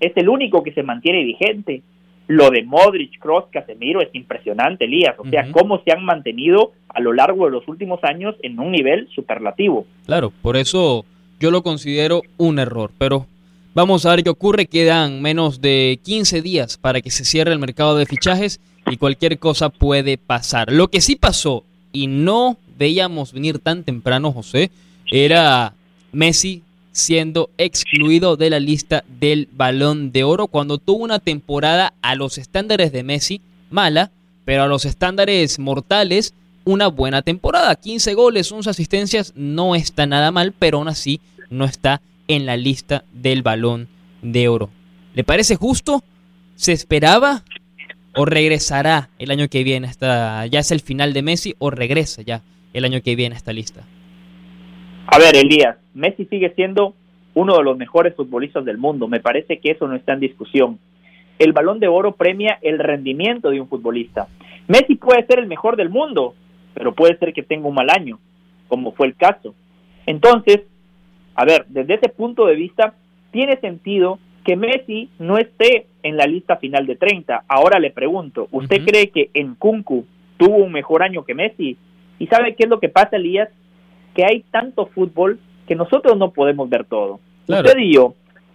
es 0.00 0.12
el 0.16 0.28
único 0.28 0.62
que 0.62 0.72
se 0.72 0.82
mantiene 0.82 1.24
vigente. 1.24 1.82
Lo 2.28 2.50
de 2.50 2.62
Modric, 2.62 3.18
Cross, 3.18 3.46
Casemiro 3.50 4.02
es 4.02 4.10
impresionante, 4.12 4.84
Elías. 4.84 5.14
O 5.18 5.28
sea, 5.28 5.50
cómo 5.50 5.82
se 5.82 5.92
han 5.92 6.04
mantenido 6.04 6.72
a 6.88 7.00
lo 7.00 7.14
largo 7.14 7.46
de 7.46 7.52
los 7.52 7.66
últimos 7.68 8.04
años 8.04 8.36
en 8.42 8.60
un 8.60 8.70
nivel 8.70 9.08
superlativo. 9.14 9.86
Claro, 10.04 10.30
por 10.42 10.58
eso 10.58 11.06
yo 11.40 11.50
lo 11.50 11.62
considero 11.62 12.22
un 12.36 12.58
error. 12.58 12.90
Pero 12.98 13.26
vamos 13.74 14.04
a 14.04 14.10
ver 14.10 14.22
qué 14.22 14.30
ocurre. 14.30 14.66
Quedan 14.66 15.22
menos 15.22 15.62
de 15.62 15.98
15 16.04 16.42
días 16.42 16.76
para 16.76 17.00
que 17.00 17.10
se 17.10 17.24
cierre 17.24 17.52
el 17.52 17.58
mercado 17.58 17.96
de 17.96 18.04
fichajes 18.04 18.60
y 18.90 18.98
cualquier 18.98 19.38
cosa 19.38 19.70
puede 19.70 20.18
pasar. 20.18 20.70
Lo 20.70 20.88
que 20.88 21.00
sí 21.00 21.16
pasó 21.16 21.64
y 21.92 22.08
no 22.08 22.58
veíamos 22.76 23.32
venir 23.32 23.58
tan 23.58 23.84
temprano, 23.84 24.32
José, 24.32 24.70
era 25.10 25.72
Messi 26.12 26.62
siendo 26.98 27.50
excluido 27.58 28.36
de 28.36 28.50
la 28.50 28.58
lista 28.58 29.04
del 29.20 29.48
balón 29.52 30.10
de 30.10 30.24
oro 30.24 30.48
cuando 30.48 30.78
tuvo 30.78 31.04
una 31.04 31.20
temporada 31.20 31.94
a 32.02 32.16
los 32.16 32.38
estándares 32.38 32.90
de 32.90 33.04
Messi 33.04 33.40
mala, 33.70 34.10
pero 34.44 34.64
a 34.64 34.66
los 34.66 34.84
estándares 34.84 35.60
mortales 35.60 36.34
una 36.64 36.88
buena 36.88 37.22
temporada. 37.22 37.76
15 37.76 38.14
goles, 38.14 38.50
11 38.50 38.70
asistencias, 38.70 39.32
no 39.36 39.76
está 39.76 40.06
nada 40.06 40.32
mal, 40.32 40.52
pero 40.58 40.78
aún 40.78 40.88
así 40.88 41.20
no 41.50 41.64
está 41.64 42.02
en 42.26 42.46
la 42.46 42.56
lista 42.56 43.04
del 43.12 43.42
balón 43.42 43.88
de 44.20 44.48
oro. 44.48 44.68
¿Le 45.14 45.22
parece 45.22 45.54
justo? 45.54 46.02
¿Se 46.56 46.72
esperaba? 46.72 47.44
¿O 48.16 48.24
regresará 48.24 49.08
el 49.20 49.30
año 49.30 49.48
que 49.48 49.62
viene? 49.62 49.86
Hasta, 49.86 50.44
ya 50.46 50.58
es 50.58 50.72
el 50.72 50.80
final 50.80 51.12
de 51.12 51.22
Messi 51.22 51.54
o 51.58 51.70
regresa 51.70 52.22
ya 52.22 52.42
el 52.72 52.84
año 52.84 53.02
que 53.02 53.14
viene 53.14 53.36
a 53.36 53.38
esta 53.38 53.52
lista. 53.52 53.84
A 55.10 55.18
ver, 55.18 55.36
Elías, 55.36 55.78
Messi 55.94 56.26
sigue 56.26 56.50
siendo 56.50 56.94
uno 57.32 57.56
de 57.56 57.64
los 57.64 57.78
mejores 57.78 58.14
futbolistas 58.14 58.66
del 58.66 58.76
mundo. 58.76 59.08
Me 59.08 59.20
parece 59.20 59.58
que 59.58 59.70
eso 59.70 59.88
no 59.88 59.96
está 59.96 60.12
en 60.12 60.20
discusión. 60.20 60.78
El 61.38 61.54
balón 61.54 61.80
de 61.80 61.88
oro 61.88 62.12
premia 62.12 62.58
el 62.60 62.78
rendimiento 62.78 63.48
de 63.48 63.58
un 63.58 63.68
futbolista. 63.68 64.28
Messi 64.66 64.96
puede 64.96 65.24
ser 65.24 65.38
el 65.38 65.46
mejor 65.46 65.76
del 65.76 65.88
mundo, 65.88 66.34
pero 66.74 66.94
puede 66.94 67.16
ser 67.16 67.32
que 67.32 67.42
tenga 67.42 67.68
un 67.68 67.74
mal 67.74 67.88
año, 67.88 68.18
como 68.68 68.92
fue 68.92 69.06
el 69.06 69.16
caso. 69.16 69.54
Entonces, 70.04 70.60
a 71.34 71.46
ver, 71.46 71.64
desde 71.68 71.94
ese 71.94 72.10
punto 72.10 72.44
de 72.44 72.56
vista, 72.56 72.92
tiene 73.30 73.56
sentido 73.60 74.18
que 74.44 74.56
Messi 74.56 75.08
no 75.18 75.38
esté 75.38 75.86
en 76.02 76.18
la 76.18 76.26
lista 76.26 76.56
final 76.56 76.86
de 76.86 76.96
30. 76.96 77.44
Ahora 77.48 77.78
le 77.78 77.92
pregunto, 77.92 78.48
¿usted 78.50 78.84
cree 78.84 79.08
que 79.08 79.30
en 79.32 79.54
Kunku 79.54 80.04
tuvo 80.36 80.56
un 80.56 80.72
mejor 80.72 81.02
año 81.02 81.24
que 81.24 81.34
Messi? 81.34 81.78
¿Y 82.18 82.26
sabe 82.26 82.54
qué 82.56 82.64
es 82.64 82.68
lo 82.68 82.78
que 82.78 82.90
pasa, 82.90 83.16
Elías? 83.16 83.48
Que 84.14 84.24
hay 84.24 84.44
tanto 84.50 84.86
fútbol 84.86 85.38
que 85.66 85.74
nosotros 85.74 86.16
no 86.16 86.30
podemos 86.30 86.68
ver 86.68 86.84
todo. 86.84 87.20
Usted 87.46 87.78
y 87.78 87.94
yo, 87.94 88.14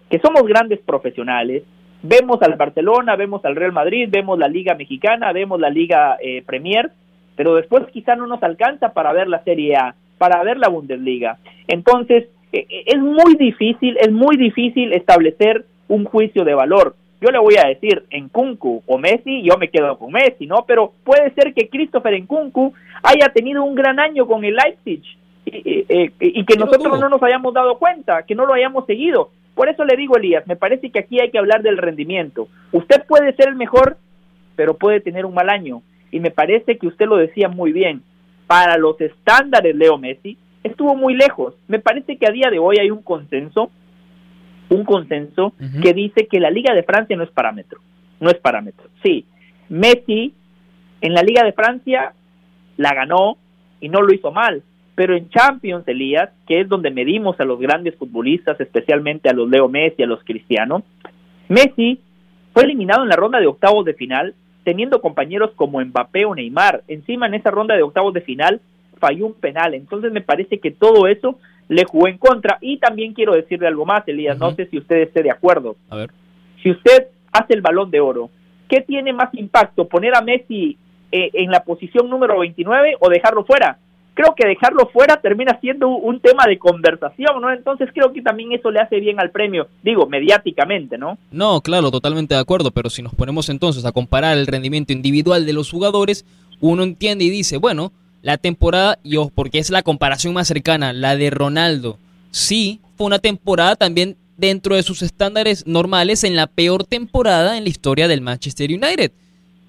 que 0.09 0.19
somos 0.19 0.43
grandes 0.43 0.79
profesionales, 0.79 1.63
vemos 2.01 2.41
al 2.41 2.55
Barcelona, 2.55 3.15
vemos 3.15 3.43
al 3.45 3.55
Real 3.55 3.71
Madrid, 3.71 4.09
vemos 4.11 4.37
la 4.37 4.47
Liga 4.47 4.75
Mexicana, 4.75 5.31
vemos 5.31 5.59
la 5.59 5.69
Liga 5.69 6.17
eh, 6.21 6.43
Premier, 6.45 6.91
pero 7.35 7.55
después 7.55 7.85
quizá 7.91 8.15
no 8.15 8.27
nos 8.27 8.43
alcanza 8.43 8.93
para 8.93 9.13
ver 9.13 9.27
la 9.27 9.43
Serie 9.43 9.75
A, 9.75 9.95
para 10.17 10.43
ver 10.43 10.57
la 10.57 10.69
Bundesliga. 10.69 11.37
Entonces, 11.67 12.25
e, 12.51 12.59
e, 12.69 12.83
es 12.87 12.99
muy 12.99 13.35
difícil, 13.35 13.97
es 13.99 14.11
muy 14.11 14.37
difícil 14.37 14.93
establecer 14.93 15.65
un 15.87 16.05
juicio 16.05 16.43
de 16.43 16.53
valor. 16.53 16.95
Yo 17.21 17.29
le 17.29 17.39
voy 17.39 17.55
a 17.55 17.67
decir, 17.67 18.03
en 18.09 18.27
Kunku 18.27 18.83
o 18.85 18.97
Messi, 18.97 19.43
yo 19.43 19.57
me 19.57 19.69
quedo 19.69 19.97
con 19.97 20.11
Messi, 20.11 20.45
¿no? 20.45 20.65
Pero 20.67 20.91
puede 21.03 21.31
ser 21.31 21.53
que 21.53 21.69
Christopher 21.69 22.15
en 22.15 22.27
Kunku 22.27 22.73
haya 23.01 23.29
tenido 23.29 23.63
un 23.63 23.75
gran 23.75 23.99
año 23.99 24.27
con 24.27 24.43
el 24.43 24.55
Leipzig 24.55 25.01
y, 25.53 26.11
y 26.19 26.45
que 26.45 26.57
nosotros 26.57 26.99
no 26.99 27.09
nos 27.09 27.21
hayamos 27.23 27.53
dado 27.53 27.77
cuenta, 27.77 28.23
que 28.23 28.35
no 28.35 28.45
lo 28.45 28.53
hayamos 28.53 28.85
seguido. 28.85 29.31
Por 29.55 29.69
eso 29.69 29.85
le 29.85 29.95
digo, 29.95 30.17
Elías, 30.17 30.47
me 30.47 30.55
parece 30.55 30.89
que 30.89 30.99
aquí 30.99 31.19
hay 31.19 31.29
que 31.29 31.37
hablar 31.37 31.61
del 31.61 31.77
rendimiento. 31.77 32.47
Usted 32.71 33.05
puede 33.07 33.33
ser 33.35 33.49
el 33.49 33.55
mejor, 33.55 33.97
pero 34.55 34.77
puede 34.77 34.99
tener 34.99 35.25
un 35.25 35.33
mal 35.33 35.49
año. 35.49 35.81
Y 36.11 36.19
me 36.19 36.31
parece 36.31 36.77
que 36.77 36.87
usted 36.87 37.05
lo 37.05 37.17
decía 37.17 37.49
muy 37.49 37.71
bien. 37.71 38.01
Para 38.47 38.77
los 38.77 38.99
estándares, 38.99 39.75
Leo 39.75 39.97
Messi, 39.97 40.37
estuvo 40.63 40.95
muy 40.95 41.15
lejos. 41.15 41.55
Me 41.67 41.79
parece 41.79 42.17
que 42.17 42.27
a 42.27 42.31
día 42.31 42.49
de 42.49 42.59
hoy 42.59 42.77
hay 42.79 42.91
un 42.91 43.03
consenso, 43.03 43.71
un 44.69 44.85
consenso 44.85 45.53
que 45.81 45.93
dice 45.93 46.27
que 46.27 46.39
la 46.39 46.49
Liga 46.49 46.73
de 46.73 46.83
Francia 46.83 47.15
no 47.15 47.23
es 47.23 47.31
parámetro. 47.31 47.79
No 48.19 48.29
es 48.29 48.37
parámetro. 48.37 48.89
Sí, 49.03 49.25
Messi 49.69 50.33
en 51.01 51.13
la 51.13 51.21
Liga 51.21 51.43
de 51.43 51.53
Francia 51.53 52.13
la 52.77 52.93
ganó 52.93 53.37
y 53.79 53.89
no 53.89 54.01
lo 54.01 54.13
hizo 54.13 54.31
mal 54.31 54.63
pero 54.95 55.15
en 55.15 55.29
Champions, 55.29 55.87
Elías, 55.87 56.29
que 56.47 56.61
es 56.61 56.69
donde 56.69 56.91
medimos 56.91 57.39
a 57.39 57.45
los 57.45 57.59
grandes 57.59 57.95
futbolistas, 57.95 58.59
especialmente 58.59 59.29
a 59.29 59.33
los 59.33 59.49
Leo 59.49 59.67
Messi, 59.67 60.03
a 60.03 60.07
los 60.07 60.23
Cristiano, 60.23 60.83
Messi 61.49 61.99
fue 62.53 62.63
eliminado 62.63 63.03
en 63.03 63.09
la 63.09 63.15
ronda 63.15 63.39
de 63.39 63.47
octavos 63.47 63.85
de 63.85 63.95
final, 63.95 64.35
teniendo 64.63 65.01
compañeros 65.01 65.51
como 65.55 65.83
Mbappé 65.83 66.25
o 66.25 66.35
Neymar. 66.35 66.83
Encima, 66.87 67.25
en 67.25 67.33
esa 67.33 67.49
ronda 67.49 67.75
de 67.75 67.81
octavos 67.81 68.13
de 68.13 68.21
final, 68.21 68.61
falló 68.99 69.25
un 69.25 69.33
penal. 69.33 69.73
Entonces, 69.73 70.11
me 70.11 70.21
parece 70.21 70.59
que 70.59 70.71
todo 70.71 71.07
eso 71.07 71.39
le 71.67 71.85
jugó 71.85 72.07
en 72.07 72.19
contra. 72.19 72.59
Y 72.61 72.77
también 72.77 73.13
quiero 73.13 73.33
decirle 73.33 73.67
algo 73.67 73.85
más, 73.85 74.07
Elías, 74.07 74.37
no 74.37 74.51
sé 74.51 74.67
si 74.67 74.77
usted 74.77 74.97
esté 74.97 75.23
de 75.23 75.31
acuerdo. 75.31 75.75
A 75.89 75.95
ver. 75.95 76.11
Si 76.61 76.69
usted 76.69 77.07
hace 77.31 77.55
el 77.55 77.61
balón 77.61 77.89
de 77.89 77.99
oro, 77.99 78.29
¿qué 78.69 78.81
tiene 78.81 79.11
más 79.11 79.33
impacto? 79.33 79.87
¿Poner 79.87 80.15
a 80.15 80.21
Messi 80.21 80.77
eh, 81.11 81.31
en 81.33 81.49
la 81.49 81.63
posición 81.63 82.09
número 82.09 82.39
29 82.39 82.97
o 82.99 83.09
dejarlo 83.09 83.43
fuera? 83.43 83.79
Creo 84.13 84.35
que 84.35 84.47
dejarlo 84.47 84.89
fuera 84.91 85.19
termina 85.21 85.59
siendo 85.59 85.89
un 85.89 86.19
tema 86.19 86.45
de 86.47 86.57
conversación, 86.57 87.41
¿no? 87.41 87.51
Entonces 87.51 87.89
creo 87.93 88.13
que 88.13 88.21
también 88.21 88.51
eso 88.51 88.71
le 88.71 88.79
hace 88.79 88.99
bien 88.99 89.19
al 89.19 89.31
premio, 89.31 89.67
digo, 89.81 90.05
mediáticamente, 90.07 90.97
¿no? 90.97 91.17
No, 91.31 91.61
claro, 91.61 91.91
totalmente 91.91 92.35
de 92.35 92.41
acuerdo, 92.41 92.71
pero 92.71 92.89
si 92.89 93.01
nos 93.01 93.13
ponemos 93.15 93.49
entonces 93.49 93.85
a 93.85 93.91
comparar 93.91 94.37
el 94.37 94.47
rendimiento 94.47 94.93
individual 94.93 95.45
de 95.45 95.53
los 95.53 95.71
jugadores, 95.71 96.25
uno 96.61 96.83
entiende 96.83 97.25
y 97.25 97.29
dice, 97.29 97.57
bueno, 97.57 97.91
la 98.21 98.37
temporada, 98.37 98.99
yo, 99.03 99.31
porque 99.33 99.59
es 99.59 99.69
la 99.69 99.83
comparación 99.83 100.33
más 100.33 100.47
cercana, 100.47 100.93
la 100.93 101.15
de 101.17 101.29
Ronaldo, 101.29 101.97
sí, 102.31 102.79
fue 102.95 103.07
una 103.07 103.19
temporada 103.19 103.75
también 103.75 104.15
dentro 104.37 104.75
de 104.75 104.83
sus 104.83 105.01
estándares 105.01 105.67
normales 105.67 106.23
en 106.23 106.35
la 106.35 106.47
peor 106.47 106.83
temporada 106.83 107.57
en 107.57 107.63
la 107.63 107.69
historia 107.69 108.07
del 108.07 108.21
Manchester 108.21 108.69
United. 108.69 109.11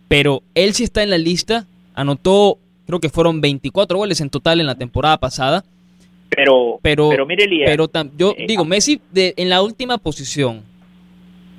Pero 0.09 0.43
él 0.55 0.75
sí 0.75 0.85
está 0.85 1.03
en 1.03 1.11
la 1.11 1.19
lista, 1.19 1.67
anotó 1.95 2.59
Creo 2.87 3.01
que 3.01 3.09
fueron 3.09 3.41
24 3.41 3.97
goles 3.97 4.21
en 4.21 4.31
total 4.31 4.61
en 4.61 4.67
la 4.67 4.75
temporada 4.75 5.19
pasada. 5.19 5.65
Pero, 6.31 6.79
pero, 6.83 7.11
pero 7.11 7.27
mire, 7.27 7.47
pero 7.65 7.89
yo 8.17 8.35
eh, 8.37 8.47
digo, 8.49 8.65
Messi 8.65 9.01
de, 9.13 9.35
en 9.37 9.49
la 9.49 9.63
última 9.63 9.99
posición, 9.99 10.63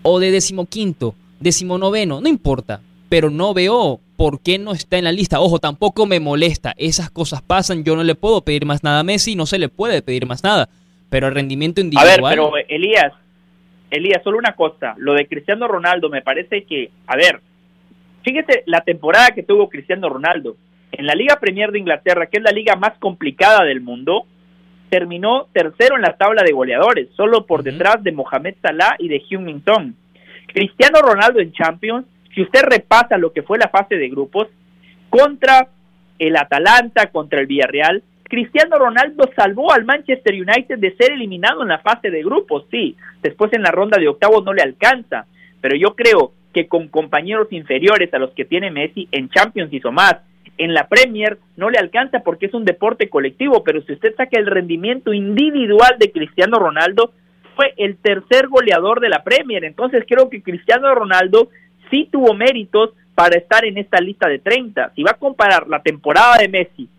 o 0.02 0.20
de 0.20 0.32
decimoquinto, 0.32 1.16
decimonoveno, 1.40 2.22
no 2.22 2.28
importa, 2.28 2.82
pero 3.10 3.30
no 3.30 3.54
veo 3.54 4.00
por 4.18 4.40
qué 4.42 4.58
no 4.58 4.72
está 4.74 4.98
en 4.98 5.06
la 5.06 5.12
lista. 5.12 5.40
Ojo, 5.40 5.60
tampoco 5.60 6.06
me 6.06 6.20
molesta, 6.20 6.74
esas 6.78 7.10
cosas 7.10 7.42
pasan, 7.42 7.84
yo 7.84 7.96
no 7.96 8.04
le 8.04 8.16
puedo 8.16 8.42
pedir 8.42 8.66
más 8.66 8.84
nada 8.84 9.00
a 9.00 9.04
Messi, 9.04 9.36
no 9.36 9.46
se 9.46 9.60
le 9.60 9.70
puede 9.70 10.02
pedir 10.02 10.26
más 10.26 10.44
nada, 10.44 10.70
pero 11.10 11.28
el 11.28 11.36
rendimiento 11.36 11.82
individual... 11.82 12.26
A 12.26 12.30
ver, 12.30 12.30
pero 12.30 12.52
Elías, 12.68 13.14
Elías, 13.90 14.22
solo 14.24 14.38
una 14.38 14.56
cosa, 14.56 14.96
lo 14.98 15.14
de 15.14 15.28
Cristiano 15.28 15.68
Ronaldo 15.68 16.10
me 16.10 16.22
parece 16.22 16.64
que, 16.64 16.92
a 17.08 17.16
ver, 17.16 17.42
fíjese 18.24 18.64
la 18.66 18.82
temporada 18.82 19.32
que 19.32 19.44
tuvo 19.44 19.70
Cristiano 19.70 20.10
Ronaldo, 20.10 20.58
en 20.98 21.06
la 21.06 21.14
Liga 21.14 21.38
Premier 21.40 21.72
de 21.72 21.80
Inglaterra, 21.80 22.28
que 22.28 22.38
es 22.38 22.44
la 22.44 22.52
liga 22.52 22.76
más 22.76 22.98
complicada 23.00 23.64
del 23.64 23.82
mundo, 23.82 24.26
terminó 24.90 25.48
tercero 25.52 25.96
en 25.96 26.04
la 26.04 26.16
tabla 26.16 26.44
de 26.44 26.54
goleadores, 26.54 27.10
solo 27.16 27.46
por 27.46 27.64
detrás 27.64 28.04
de 28.04 28.12
Mohamed 28.12 28.56
Salah 28.62 28.96
y 29.00 29.08
de 29.08 29.22
Heung-Min 29.30 29.64
Cristiano 30.48 31.00
Ronaldo 31.02 31.40
en 31.40 31.52
Champions, 31.52 32.06
si 32.34 32.42
usted 32.42 32.64
repasa 32.64 33.18
lo 33.18 33.34
que 33.34 33.44
fue 33.44 33.58
la 33.58 33.70
fase 33.70 33.96
de 33.96 34.10
grupos, 34.10 34.48
contra 35.10 35.68
el 36.20 36.36
Atalanta, 36.38 37.08
contra 37.08 37.42
el 37.42 37.48
Villarreal, 37.48 38.04
Cristiano 38.24 38.78
Ronaldo 38.78 39.30
salvó 39.36 39.72
al 39.72 39.86
Manchester 39.86 40.34
United 40.34 40.80
de 40.80 40.96
ser 40.96 41.12
eliminado 41.12 41.62
en 41.62 41.70
la 41.70 41.80
fase 41.80 42.10
de 42.10 42.24
grupos, 42.24 42.66
sí, 42.72 42.96
después 43.22 43.54
en 43.54 43.62
la 43.62 43.72
ronda 43.72 43.98
de 44.00 44.08
octavos 44.08 44.44
no 44.44 44.54
le 44.54 44.62
alcanza, 44.62 45.26
pero 45.62 45.76
yo 45.76 45.96
creo 45.96 46.34
que 46.54 46.68
con 46.68 46.88
compañeros 46.88 47.48
inferiores 47.52 48.14
a 48.14 48.18
los 48.18 48.32
que 48.32 48.46
tiene 48.46 48.72
Messi 48.72 49.08
en 49.12 49.30
Champions 49.30 49.74
hizo 49.74 49.92
más, 49.92 50.16
en 50.58 50.74
la 50.74 50.88
Premier 50.88 51.38
no 51.58 51.70
le 51.70 51.78
alcanza 51.78 52.22
porque 52.22 52.46
es 52.48 52.54
un 52.54 52.66
deporte 52.66 53.10
colectivo, 53.10 53.64
pero 53.64 53.82
si 53.82 53.94
usted 53.94 54.16
saca 54.16 54.40
el 54.40 54.46
rendimiento 54.46 55.14
individual 55.14 55.98
de 56.00 56.12
Cristiano 56.12 56.60
Ronaldo, 56.60 57.12
fue 57.56 57.74
el 57.78 57.98
tercer 57.98 58.48
goleador 58.48 59.00
de 59.00 59.10
la 59.10 59.24
Premier. 59.24 59.64
Entonces 59.64 60.04
creo 60.08 60.30
que 60.30 60.44
Cristiano 60.44 60.94
Ronaldo 60.94 61.50
sí 61.90 62.08
tuvo 62.12 62.34
méritos 62.34 62.92
para 63.16 63.38
estar 63.38 63.66
en 63.66 63.78
esta 63.78 64.00
lista 64.00 64.28
de 64.28 64.40
30. 64.40 64.92
Si 64.96 65.04
va 65.04 65.12
a 65.12 65.20
comparar 65.20 65.68
la 65.68 65.82
temporada 65.82 66.38
de 66.38 66.50
Messi 66.50 66.90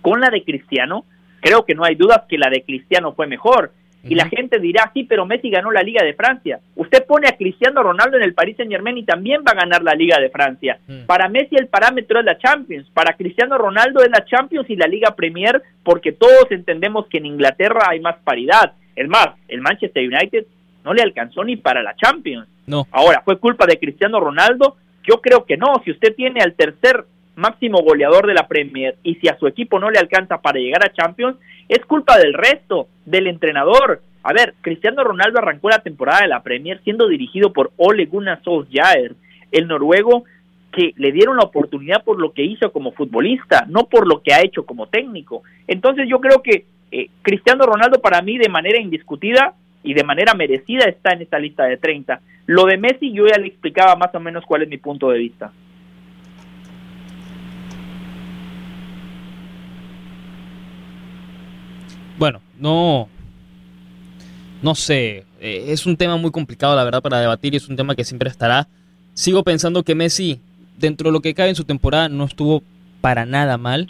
con 0.00 0.20
la 0.20 0.30
de 0.30 0.42
Cristiano, 0.42 1.04
creo 1.40 1.64
que 1.64 1.74
no 1.74 1.84
hay 1.84 1.94
dudas 1.94 2.22
que 2.28 2.38
la 2.38 2.48
de 2.48 2.62
Cristiano 2.62 3.12
fue 3.12 3.26
mejor. 3.26 3.72
Y 4.04 4.14
la 4.14 4.28
gente 4.28 4.58
dirá, 4.58 4.90
sí, 4.92 5.04
pero 5.04 5.24
Messi 5.26 5.50
ganó 5.50 5.70
la 5.70 5.82
Liga 5.82 6.04
de 6.04 6.14
Francia. 6.14 6.60
Usted 6.76 7.04
pone 7.06 7.28
a 7.28 7.36
Cristiano 7.36 7.82
Ronaldo 7.82 8.16
en 8.16 8.22
el 8.22 8.34
Paris 8.34 8.56
Saint 8.56 8.70
Germain 8.70 8.98
y 8.98 9.04
también 9.04 9.42
va 9.46 9.52
a 9.52 9.60
ganar 9.60 9.82
la 9.82 9.94
Liga 9.94 10.18
de 10.20 10.30
Francia. 10.30 10.78
Mm. 10.86 11.06
Para 11.06 11.28
Messi 11.28 11.56
el 11.56 11.68
parámetro 11.68 12.20
es 12.20 12.24
la 12.24 12.38
Champions. 12.38 12.88
Para 12.92 13.16
Cristiano 13.16 13.56
Ronaldo 13.56 14.02
es 14.02 14.10
la 14.10 14.24
Champions 14.24 14.68
y 14.68 14.76
la 14.76 14.86
Liga 14.86 15.14
Premier 15.14 15.62
porque 15.82 16.12
todos 16.12 16.50
entendemos 16.50 17.06
que 17.06 17.18
en 17.18 17.26
Inglaterra 17.26 17.86
hay 17.88 18.00
más 18.00 18.16
paridad. 18.24 18.72
Es 18.94 19.08
más, 19.08 19.28
el 19.48 19.60
Manchester 19.60 20.06
United 20.06 20.46
no 20.84 20.92
le 20.92 21.02
alcanzó 21.02 21.42
ni 21.44 21.56
para 21.56 21.82
la 21.82 21.96
Champions. 21.96 22.46
No. 22.66 22.86
Ahora, 22.90 23.22
¿fue 23.24 23.38
culpa 23.38 23.66
de 23.66 23.78
Cristiano 23.78 24.20
Ronaldo? 24.20 24.76
Yo 25.02 25.20
creo 25.20 25.44
que 25.44 25.56
no. 25.56 25.82
Si 25.84 25.90
usted 25.90 26.14
tiene 26.14 26.40
al 26.40 26.54
tercer 26.54 27.04
máximo 27.36 27.82
goleador 27.82 28.26
de 28.26 28.34
la 28.34 28.46
Premier 28.46 28.96
y 29.02 29.16
si 29.16 29.28
a 29.28 29.38
su 29.38 29.46
equipo 29.46 29.78
no 29.78 29.90
le 29.90 29.98
alcanza 29.98 30.40
para 30.40 30.58
llegar 30.58 30.84
a 30.84 30.92
Champions, 30.92 31.36
es 31.68 31.84
culpa 31.86 32.18
del 32.18 32.34
resto, 32.34 32.88
del 33.04 33.26
entrenador. 33.26 34.02
A 34.22 34.32
ver, 34.32 34.54
Cristiano 34.60 35.04
Ronaldo 35.04 35.38
arrancó 35.38 35.68
la 35.68 35.80
temporada 35.80 36.22
de 36.22 36.28
la 36.28 36.42
Premier 36.42 36.80
siendo 36.82 37.08
dirigido 37.08 37.52
por 37.52 37.72
Ole 37.76 38.06
Gunnar 38.06 38.42
Solskjaer, 38.42 39.14
el 39.52 39.68
noruego 39.68 40.24
que 40.72 40.92
le 40.96 41.12
dieron 41.12 41.36
la 41.36 41.44
oportunidad 41.44 42.02
por 42.02 42.20
lo 42.20 42.32
que 42.32 42.42
hizo 42.42 42.72
como 42.72 42.92
futbolista, 42.92 43.64
no 43.68 43.84
por 43.84 44.08
lo 44.08 44.22
que 44.22 44.34
ha 44.34 44.42
hecho 44.42 44.66
como 44.66 44.88
técnico. 44.88 45.42
Entonces 45.68 46.08
yo 46.08 46.20
creo 46.20 46.42
que 46.42 46.66
eh, 46.90 47.08
Cristiano 47.22 47.64
Ronaldo 47.64 48.00
para 48.00 48.22
mí 48.22 48.38
de 48.38 48.48
manera 48.48 48.80
indiscutida 48.80 49.54
y 49.82 49.94
de 49.94 50.04
manera 50.04 50.34
merecida 50.34 50.86
está 50.86 51.12
en 51.12 51.22
esta 51.22 51.38
lista 51.38 51.64
de 51.64 51.76
30. 51.76 52.20
Lo 52.46 52.64
de 52.64 52.76
Messi 52.76 53.12
yo 53.12 53.26
ya 53.26 53.38
le 53.38 53.48
explicaba 53.48 53.94
más 53.96 54.14
o 54.14 54.20
menos 54.20 54.44
cuál 54.46 54.62
es 54.62 54.68
mi 54.68 54.78
punto 54.78 55.10
de 55.10 55.18
vista. 55.18 55.52
Bueno, 62.18 62.40
no. 62.58 63.08
No 64.62 64.74
sé. 64.74 65.24
Eh, 65.40 65.66
es 65.68 65.86
un 65.86 65.96
tema 65.96 66.16
muy 66.16 66.30
complicado, 66.30 66.74
la 66.76 66.84
verdad, 66.84 67.02
para 67.02 67.20
debatir 67.20 67.54
y 67.54 67.58
es 67.58 67.68
un 67.68 67.76
tema 67.76 67.94
que 67.94 68.04
siempre 68.04 68.30
estará. 68.30 68.68
Sigo 69.14 69.44
pensando 69.44 69.82
que 69.82 69.94
Messi, 69.94 70.40
dentro 70.78 71.08
de 71.08 71.12
lo 71.12 71.20
que 71.20 71.34
cabe 71.34 71.50
en 71.50 71.56
su 71.56 71.64
temporada, 71.64 72.08
no 72.08 72.24
estuvo 72.24 72.62
para 73.00 73.26
nada 73.26 73.58
mal. 73.58 73.88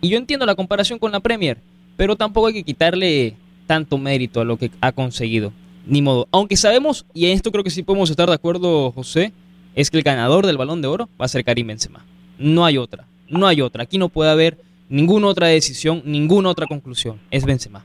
Y 0.00 0.10
yo 0.10 0.18
entiendo 0.18 0.46
la 0.46 0.54
comparación 0.54 0.98
con 0.98 1.12
la 1.12 1.20
Premier, 1.20 1.58
pero 1.96 2.16
tampoco 2.16 2.46
hay 2.46 2.54
que 2.54 2.62
quitarle 2.62 3.36
tanto 3.66 3.98
mérito 3.98 4.40
a 4.40 4.44
lo 4.44 4.56
que 4.56 4.70
ha 4.80 4.92
conseguido. 4.92 5.52
Ni 5.86 6.00
modo. 6.00 6.28
Aunque 6.30 6.56
sabemos, 6.56 7.04
y 7.12 7.26
en 7.26 7.32
esto 7.32 7.50
creo 7.50 7.64
que 7.64 7.70
sí 7.70 7.82
podemos 7.82 8.10
estar 8.10 8.28
de 8.28 8.34
acuerdo, 8.34 8.92
José, 8.92 9.32
es 9.74 9.90
que 9.90 9.98
el 9.98 10.02
ganador 10.02 10.46
del 10.46 10.56
balón 10.56 10.80
de 10.80 10.88
oro 10.88 11.08
va 11.20 11.26
a 11.26 11.28
ser 11.28 11.44
Karim 11.44 11.66
Benzema. 11.66 12.04
No 12.38 12.64
hay 12.64 12.78
otra. 12.78 13.06
No 13.28 13.46
hay 13.46 13.60
otra. 13.60 13.82
Aquí 13.82 13.98
no 13.98 14.08
puede 14.08 14.30
haber 14.30 14.58
ninguna 14.94 15.26
otra 15.26 15.48
decisión, 15.48 16.02
ninguna 16.04 16.50
otra 16.50 16.66
conclusión. 16.66 17.18
Es 17.30 17.44
Benzema. 17.44 17.84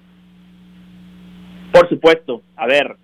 Por 1.72 1.90
supuesto. 1.90 2.44
A 2.56 2.68
ver, 2.68 2.98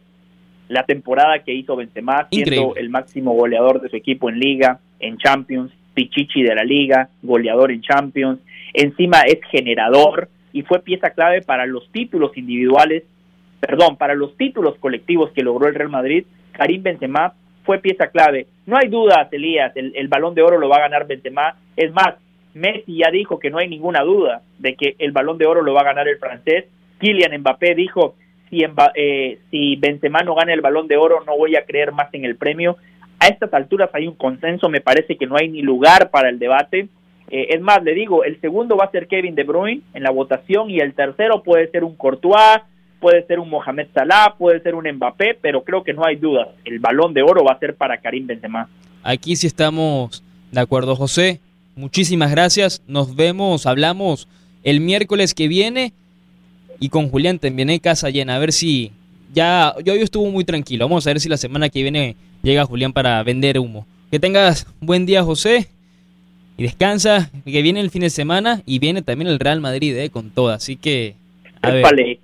la 0.68 0.84
temporada 0.84 1.39
que 1.44 1.54
hizo 1.54 1.76
Benzema, 1.76 2.28
siendo 2.30 2.76
el 2.76 2.89
máximo 2.89 3.34
goleador 3.34 3.82
de 3.82 3.89
su 3.89 3.96
equipo 3.96 4.30
en 4.30 4.39
Liga, 4.39 4.80
en 5.00 5.18
Champions, 5.18 5.72
Pichichi 5.96 6.44
de 6.44 6.54
la 6.54 6.63
Liga, 6.63 7.10
goleador 7.24 7.72
en 7.72 7.82
Champions, 7.82 8.39
encima 8.74 9.22
es 9.22 9.39
generador 9.50 10.30
y 10.54 10.62
fue 10.62 10.80
pieza 10.80 11.10
clave 11.10 11.41
para 11.41 11.65
los 11.65 11.91
títulos 11.91 12.38
individuales, 12.38 13.04
perdón, 13.60 13.98
para 13.98 14.13
los 14.13 14.38
títulos 14.38 14.76
colectivos 14.80 15.32
que 15.32 15.44
logró 15.44 15.68
el 15.68 15.76
Real 15.76 15.89
Madrid. 15.89 16.26
Karim 16.52 16.84
Benzema 16.84 17.34
fue 17.63 17.80
pieza 17.80 18.08
clave. 18.08 18.46
No 18.68 18.78
hay 18.78 18.88
duda, 18.88 19.28
Elías, 19.32 19.76
el, 19.76 19.94
el 19.96 20.08
balón 20.08 20.36
de 20.36 20.44
oro 20.44 20.60
lo 20.60 20.70
va 20.70 20.78
a 20.78 20.82
ganar 20.82 21.08
Benzema. 21.08 21.56
Es 21.76 21.91
más, 21.91 22.15
Messi 22.56 22.98
ya 22.98 23.12
dijo 23.12 23.38
que 23.38 23.50
no 23.50 23.58
hay 23.58 23.68
ninguna 23.68 24.02
duda 24.02 24.41
de 24.60 24.76
que 24.76 24.96
el 24.98 25.12
balón 25.12 25.38
de 25.38 25.46
oro 25.46 25.62
lo 25.62 25.74
va 25.74 25.82
a 25.82 25.86
ganar 25.86 26.08
el 26.08 26.18
francés. 26.18 26.65
Kylian 27.00 27.38
Mbappé 27.39 27.76
dijo, 27.76 28.15
si, 28.50 28.63
eh, 28.96 29.39
si 29.52 29.76
Benzema 29.76 30.20
no 30.22 30.36
gana 30.36 30.54
el 30.54 30.62
balón 30.62 30.88
de 30.88 30.96
oro, 30.96 31.22
no 31.26 31.38
voy 31.38 31.58
a 31.58 31.65
creer 31.65 31.91
más 31.91 32.13
en 32.13 32.24
el 32.24 32.38
premio. 32.38 32.78
A 33.20 33.28
estas 33.28 33.54
alturas 33.54 33.89
hay 33.94 34.08
un 34.08 34.15
consenso, 34.15 34.70
me 34.70 34.80
parece 34.80 35.18
que 35.18 35.28
no 35.28 35.36
hay 35.36 35.50
ni 35.50 35.62
lugar 35.62 36.10
para 36.12 36.30
el 36.30 36.39
debate. 36.39 36.88
Eh, 37.30 37.48
es 37.50 37.62
más, 37.62 37.84
le 37.84 37.94
digo, 37.94 38.24
el 38.24 38.39
segundo 38.39 38.78
va 38.78 38.86
a 38.86 38.91
ser 38.91 39.08
Kevin 39.08 39.36
De 39.36 39.44
Bruyne 39.44 39.82
en 39.94 40.04
la 40.04 40.12
votación 40.12 40.70
y 40.70 40.80
el 40.80 40.94
tercero 40.94 41.44
puede 41.44 41.70
ser 41.72 41.84
un 41.84 41.96
Courtois, 41.96 42.62
puede 43.02 43.26
ser 43.28 43.39
un 43.39 43.50
Mohamed 43.50 43.88
Salah, 43.94 44.36
puede 44.38 44.62
ser 44.62 44.76
un 44.76 44.88
Mbappé, 44.88 45.38
pero 45.41 45.65
creo 45.65 45.84
que 45.84 45.94
no 45.94 46.06
hay 46.06 46.15
dudas. 46.15 46.48
El 46.63 46.80
balón 46.80 47.13
de 47.13 47.22
oro 47.22 47.44
va 47.44 47.54
a 47.54 47.60
ser 47.60 47.76
para 47.76 47.98
Karim 47.98 48.28
Benzema. 48.28 48.70
Aquí 49.04 49.36
sí 49.36 49.48
estamos 49.48 50.24
de 50.52 50.62
acuerdo, 50.62 50.96
José. 50.96 51.41
Muchísimas 51.76 52.32
gracias. 52.32 52.82
Nos 52.88 53.16
vemos, 53.16 53.66
hablamos 53.66 54.28
el 54.64 54.80
miércoles 54.80 55.34
que 55.34 55.48
viene 55.48 55.94
y 56.80 56.90
con 56.90 57.10
Julián 57.10 57.40
también 57.40 57.70
en 57.70 57.80
casa 57.80 58.10
llena. 58.10 58.36
A 58.36 58.40
ver 58.40 58.54
si 58.54 58.92
ya 59.34 59.76
yo 59.84 59.94
hoy 59.94 60.02
estuvo 60.02 60.30
muy 60.32 60.46
tranquilo. 60.46 60.86
Vamos 60.86 61.06
a 61.06 61.10
ver 61.10 61.20
si 61.20 61.30
la 61.30 61.38
semana 61.38 61.70
que 61.70 61.82
viene 61.82 62.16
llega 62.44 62.66
Julián 62.66 62.94
para 62.94 63.22
vender 63.24 63.60
humo. 63.60 63.86
Que 64.10 64.20
tengas 64.20 64.68
buen 64.80 65.06
día, 65.06 65.24
José. 65.24 65.68
Y 66.58 66.64
descansa, 66.64 67.30
que 67.44 67.62
viene 67.62 67.82
el 67.82 67.90
fin 67.90 68.02
de 68.02 68.10
semana 68.10 68.62
y 68.66 68.80
viene 68.80 69.02
también 69.02 69.30
el 69.30 69.40
Real 69.40 69.60
Madrid, 69.60 69.98
eh, 69.98 70.10
con 70.10 70.30
todo. 70.30 70.52
Así 70.52 70.78
que 70.78 71.16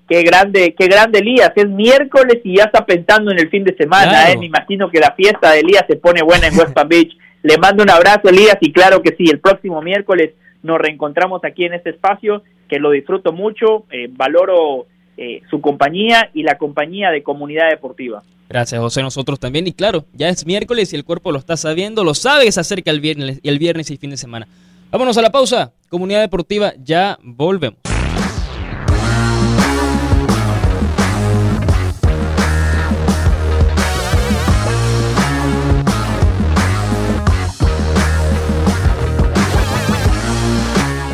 qué 0.07 0.23
grande, 0.23 0.75
qué 0.77 0.87
grande 0.87 1.19
Elías, 1.19 1.51
es 1.55 1.67
miércoles 1.67 2.39
y 2.43 2.57
ya 2.57 2.65
está 2.65 2.85
pensando 2.85 3.31
en 3.31 3.39
el 3.39 3.49
fin 3.49 3.63
de 3.63 3.75
semana, 3.75 4.31
eh. 4.31 4.37
me 4.37 4.45
imagino 4.45 4.89
que 4.89 4.99
la 4.99 5.11
fiesta 5.13 5.51
de 5.51 5.61
Elías 5.61 5.85
se 5.87 5.95
pone 5.95 6.21
buena 6.21 6.47
en 6.47 6.57
West 6.57 6.73
Palm 6.73 6.89
Beach. 6.89 7.11
Le 7.43 7.57
mando 7.57 7.83
un 7.83 7.89
abrazo 7.89 8.29
Elías 8.29 8.57
y 8.61 8.71
claro 8.71 9.01
que 9.01 9.15
sí, 9.15 9.25
el 9.29 9.39
próximo 9.39 9.81
miércoles 9.81 10.33
nos 10.63 10.79
reencontramos 10.79 11.43
aquí 11.43 11.65
en 11.65 11.73
este 11.73 11.89
espacio, 11.91 12.43
que 12.69 12.79
lo 12.79 12.91
disfruto 12.91 13.33
mucho, 13.33 13.85
eh, 13.91 14.07
valoro 14.11 14.85
eh, 15.17 15.41
su 15.49 15.59
compañía 15.59 16.29
y 16.33 16.43
la 16.43 16.57
compañía 16.57 17.09
de 17.09 17.23
Comunidad 17.23 17.69
Deportiva. 17.69 18.23
Gracias 18.47 18.79
José, 18.79 19.01
nosotros 19.01 19.39
también 19.39 19.65
y 19.65 19.71
claro, 19.71 20.05
ya 20.13 20.29
es 20.29 20.45
miércoles 20.45 20.93
y 20.93 20.95
el 20.95 21.05
cuerpo 21.05 21.31
lo 21.31 21.39
está 21.39 21.57
sabiendo, 21.57 22.03
lo 22.03 22.13
sabe 22.13 22.43
que 22.43 22.59
acerca 22.59 22.91
el 22.91 23.01
viernes, 23.01 23.39
el 23.43 23.59
viernes 23.59 23.89
y 23.91 23.97
fin 23.97 24.09
de 24.11 24.17
semana. 24.17 24.47
Vámonos 24.91 25.17
a 25.17 25.21
la 25.21 25.31
pausa, 25.31 25.71
Comunidad 25.89 26.21
Deportiva, 26.21 26.73
ya 26.83 27.17
volvemos. 27.23 27.79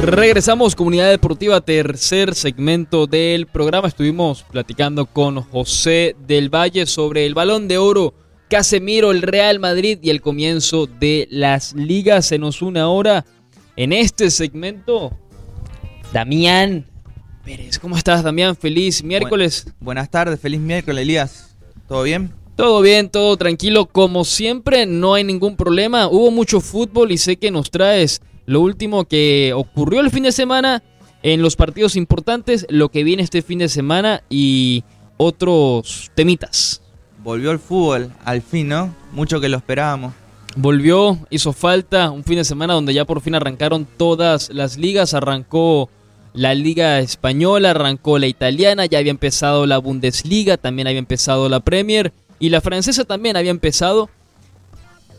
Regresamos, 0.02 0.76
comunidad 0.76 1.10
deportiva, 1.10 1.60
tercer 1.60 2.36
segmento 2.36 3.08
del 3.08 3.48
programa. 3.48 3.88
Estuvimos 3.88 4.44
platicando 4.44 5.08
con 5.08 5.42
José 5.42 6.16
del 6.28 6.54
Valle 6.54 6.86
sobre 6.86 7.26
el 7.26 7.34
balón 7.34 7.68
de 7.68 7.80
oro, 7.80 8.14
Casemiro, 8.48 9.10
el 9.10 9.24
Real 9.24 9.60
Madrid 9.60 9.98
y 10.04 10.12
el 10.12 10.22
comienzo 10.22 10.86
de 10.86 11.28
las 11.32 11.74
ligas. 11.74 12.28
Se 12.28 12.38
nos 12.38 12.62
une 12.62 12.80
ahora 12.80 13.26
en 13.76 13.92
este 13.92 14.30
segmento 14.30 15.18
Damián 16.14 16.86
Pérez. 17.44 17.80
¿Cómo 17.80 17.98
estás, 17.98 18.24
Damián? 18.24 18.56
Feliz 18.56 19.04
miércoles. 19.04 19.66
buenas 19.80 20.12
tardes, 20.12 20.40
feliz 20.40 20.60
miércoles, 20.60 21.02
Elías. 21.02 21.58
¿Todo 21.88 22.04
bien? 22.04 22.32
Todo 22.56 22.82
bien, 22.82 23.10
todo 23.10 23.36
tranquilo. 23.36 23.88
Como 23.88 24.26
siempre, 24.26 24.86
no 24.86 25.16
hay 25.16 25.24
ningún 25.24 25.56
problema. 25.56 26.08
Hubo 26.08 26.30
mucho 26.30 26.62
fútbol 26.62 27.12
y 27.12 27.18
sé 27.18 27.38
que 27.38 27.50
nos 27.50 27.72
traes 27.72 28.22
lo 28.48 28.62
último 28.62 29.06
que 29.06 29.52
ocurrió 29.54 30.00
el 30.00 30.10
fin 30.10 30.24
de 30.24 30.32
semana 30.32 30.82
en 31.22 31.42
los 31.42 31.56
partidos 31.56 31.96
importantes, 31.96 32.66
lo 32.70 32.90
que 32.90 33.04
viene 33.04 33.22
este 33.22 33.42
fin 33.42 33.60
de 33.60 33.68
semana 33.68 34.24
y 34.30 34.84
otros 35.18 36.10
temitas. 36.16 36.82
Volvió 37.24 37.52
el 37.52 37.60
fútbol, 37.60 38.12
al 38.24 38.42
fin, 38.42 38.70
¿no? 38.70 38.96
Mucho 39.12 39.42
que 39.42 39.50
lo 39.50 39.58
esperábamos. 39.58 40.14
Volvió, 40.56 41.20
hizo 41.30 41.52
falta 41.52 42.10
un 42.10 42.24
fin 42.24 42.38
de 42.38 42.46
semana 42.46 42.74
donde 42.74 42.94
ya 42.94 43.04
por 43.04 43.20
fin 43.22 43.36
arrancaron 43.36 43.86
todas 43.98 44.50
las 44.50 44.78
ligas, 44.78 45.14
arrancó 45.14 45.90
la 46.34 46.56
liga 46.56 47.00
española, 47.00 47.72
arrancó 47.72 48.18
la 48.18 48.28
italiana, 48.28 48.86
ya 48.86 49.00
había 49.00 49.12
empezado 49.12 49.66
la 49.66 49.78
Bundesliga, 49.78 50.56
también 50.56 50.88
había 50.88 51.00
empezado 51.00 51.50
la 51.50 51.60
Premier 51.60 52.14
y 52.40 52.50
la 52.50 52.62
francesa 52.62 53.04
también 53.04 53.36
había 53.36 53.52
empezado 53.52 54.10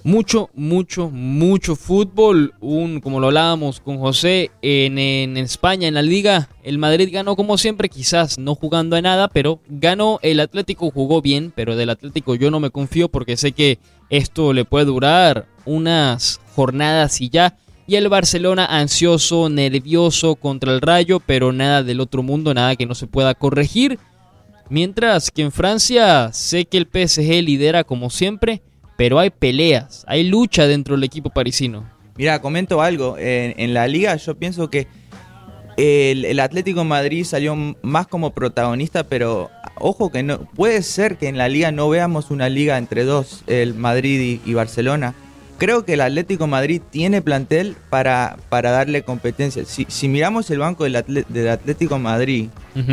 mucho, 0.04 0.50
mucho, 0.54 1.11
mucho 1.11 1.76
fútbol. 1.76 2.54
Un, 2.61 3.00
como 3.00 3.20
lo 3.20 3.28
hablábamos 3.28 3.80
con 3.80 3.98
José, 3.98 4.50
en, 4.62 4.98
en, 4.98 5.37
España, 5.37 5.88
en 5.88 5.94
la 5.94 6.02
liga, 6.02 6.48
el 6.62 6.78
Madrid 6.78 7.11
ganó 7.12 7.37
como 7.37 7.58
siempre, 7.58 7.88
quizás 7.88 8.38
no 8.38 8.54
jugando 8.54 8.96
a 8.96 9.02
nada, 9.02 9.28
pero 9.28 9.61
ganó. 9.68 10.18
El 10.22 10.40
Atlético 10.40 10.90
jugó 10.90 11.22
bien, 11.22 11.52
pero 11.54 11.76
del 11.76 11.90
Atlético 11.90 12.34
yo 12.34 12.50
no 12.50 12.61
me 12.61 12.70
confío 12.70 13.08
porque 13.08 13.37
sé 13.37 13.52
que 13.52 13.78
esto 14.11 14.52
le 14.52 14.64
puede 14.64 14.87
durar 14.87 15.46
unas 15.64 16.40
jornadas 16.54 17.20
y 17.20 17.28
ya. 17.28 17.56
Y 17.87 17.96
el 17.96 18.08
Barcelona 18.08 18.66
ansioso, 18.66 19.48
nervioso 19.48 20.37
contra 20.37 20.74
el 20.74 20.82
Rayo, 20.82 21.20
pero 21.20 21.52
nada 21.52 21.82
del 21.82 22.00
otro 22.00 22.22
mundo, 22.22 22.52
nada 22.52 22.76
que 22.76 22.87
no 22.87 22.94
se 22.94 23.06
pueda 23.06 23.34
corregir. 23.34 23.98
Mientras 24.68 25.30
que 25.30 25.42
en 25.42 25.52
Francia 25.52 26.30
sé 26.32 26.66
que 26.66 26.76
el 26.76 26.87
PSG 26.87 27.42
lidera 27.42 27.84
como 27.84 28.11
siempre, 28.11 28.62
pero 28.98 29.20
hay 29.20 29.30
peleas, 29.30 30.04
hay 30.08 30.24
lucha 30.24 30.66
dentro 30.66 30.96
del 30.96 31.04
equipo 31.04 31.30
parisino. 31.30 31.88
Mira, 32.16 32.40
comento 32.40 32.82
algo. 32.82 33.14
En, 33.16 33.72
la 33.72 33.87
liga 33.87 34.16
yo 34.16 34.37
pienso 34.37 34.70
que 34.70 34.88
el, 35.76 36.40
Atlético 36.40 36.82
Madrid 36.82 37.22
salió 37.22 37.54
más 37.80 38.08
como 38.08 38.32
protagonista, 38.34 39.04
pero 39.04 39.50
ojo 39.76 40.11
que 40.11 40.24
no 40.24 40.40
puede 40.40 40.82
ser 40.82 41.16
que 41.16 41.28
en 41.28 41.38
la 41.38 41.48
liga 41.48 41.70
no 41.70 41.88
veamos 41.88 42.32
una 42.32 42.48
liga 42.48 42.76
entre 42.76 43.04
dos, 43.04 43.44
el 43.46 43.74
Madrid 43.74 44.40
y 44.44 44.54
Barcelona 44.54 45.14
creo 45.58 45.84
que 45.84 45.94
el 45.94 46.00
Atlético 46.00 46.46
Madrid 46.46 46.80
tiene 46.90 47.20
plantel 47.20 47.76
para, 47.90 48.36
para 48.48 48.70
darle 48.70 49.02
competencia. 49.02 49.64
Si, 49.64 50.08
miramos 50.08 50.50
el 50.50 50.60
banco 50.60 50.84
del, 50.84 50.96
Atlético 50.96 51.98
Madrid, 51.98 52.48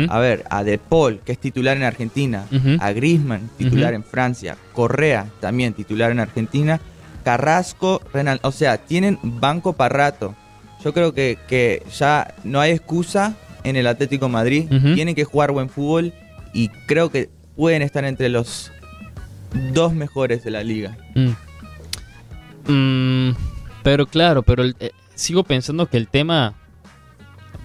a 0.08 0.18
ver, 0.18 0.44
a 0.50 0.64
De 0.64 0.78
Paul, 0.78 1.20
que 1.24 1.32
es 1.32 1.38
titular 1.38 1.76
en 1.76 1.84
Argentina, 1.84 2.44
a 2.80 2.92
Griezmann, 2.92 3.48
titular 3.56 3.94
en 3.94 4.04
Francia, 4.04 4.56
Correa, 4.72 5.26
también 5.40 5.72
titular 5.72 6.10
en 6.10 6.20
Argentina, 6.20 6.80
Carrasco, 7.24 8.02
Renal, 8.12 8.40
o 8.42 8.52
sea, 8.52 8.78
tienen 8.78 9.18
banco 9.22 9.72
para 9.72 9.94
rato. 9.96 10.34
Yo 10.84 10.92
creo 10.92 11.14
que, 11.14 11.38
que 11.48 11.82
ya 11.96 12.34
no 12.44 12.60
hay 12.60 12.72
excusa 12.72 13.34
en 13.64 13.76
el 13.76 13.86
Atlético 13.86 14.28
Madrid, 14.28 14.68
tienen 14.94 15.14
que 15.14 15.24
jugar 15.24 15.52
buen 15.52 15.68
fútbol 15.68 16.12
y 16.52 16.68
creo 16.86 17.10
que 17.10 17.30
pueden 17.56 17.82
estar 17.82 18.04
entre 18.04 18.28
los 18.28 18.70
dos 19.72 19.94
mejores 19.94 20.44
de 20.44 20.50
la 20.50 20.62
liga. 20.62 20.96
Mm. 21.14 21.30
Mm, 22.68 23.30
pero 23.82 24.06
claro, 24.06 24.42
pero 24.42 24.64
eh, 24.64 24.90
sigo 25.14 25.44
pensando 25.44 25.86
que 25.86 25.96
el 25.96 26.08
tema 26.08 26.54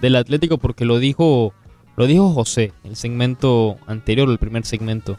del 0.00 0.16
Atlético, 0.16 0.58
porque 0.58 0.84
lo 0.84 0.98
dijo, 0.98 1.52
lo 1.96 2.06
dijo 2.06 2.32
José, 2.32 2.72
el 2.84 2.96
segmento 2.96 3.78
anterior, 3.86 4.28
el 4.28 4.38
primer 4.38 4.64
segmento. 4.64 5.18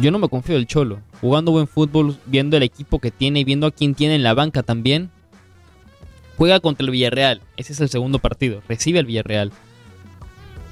Yo 0.00 0.10
no 0.10 0.18
me 0.18 0.28
confío 0.28 0.54
del 0.54 0.66
Cholo. 0.66 1.00
Jugando 1.20 1.50
buen 1.50 1.66
fútbol, 1.66 2.16
viendo 2.26 2.56
el 2.56 2.62
equipo 2.62 3.00
que 3.00 3.10
tiene 3.10 3.40
y 3.40 3.44
viendo 3.44 3.66
a 3.66 3.72
quién 3.72 3.94
tiene 3.94 4.14
en 4.14 4.22
la 4.22 4.34
banca 4.34 4.62
también. 4.62 5.10
Juega 6.36 6.60
contra 6.60 6.84
el 6.84 6.92
Villarreal. 6.92 7.42
Ese 7.56 7.72
es 7.72 7.80
el 7.80 7.88
segundo 7.88 8.20
partido. 8.20 8.62
Recibe 8.68 9.00
al 9.00 9.06
Villarreal. 9.06 9.50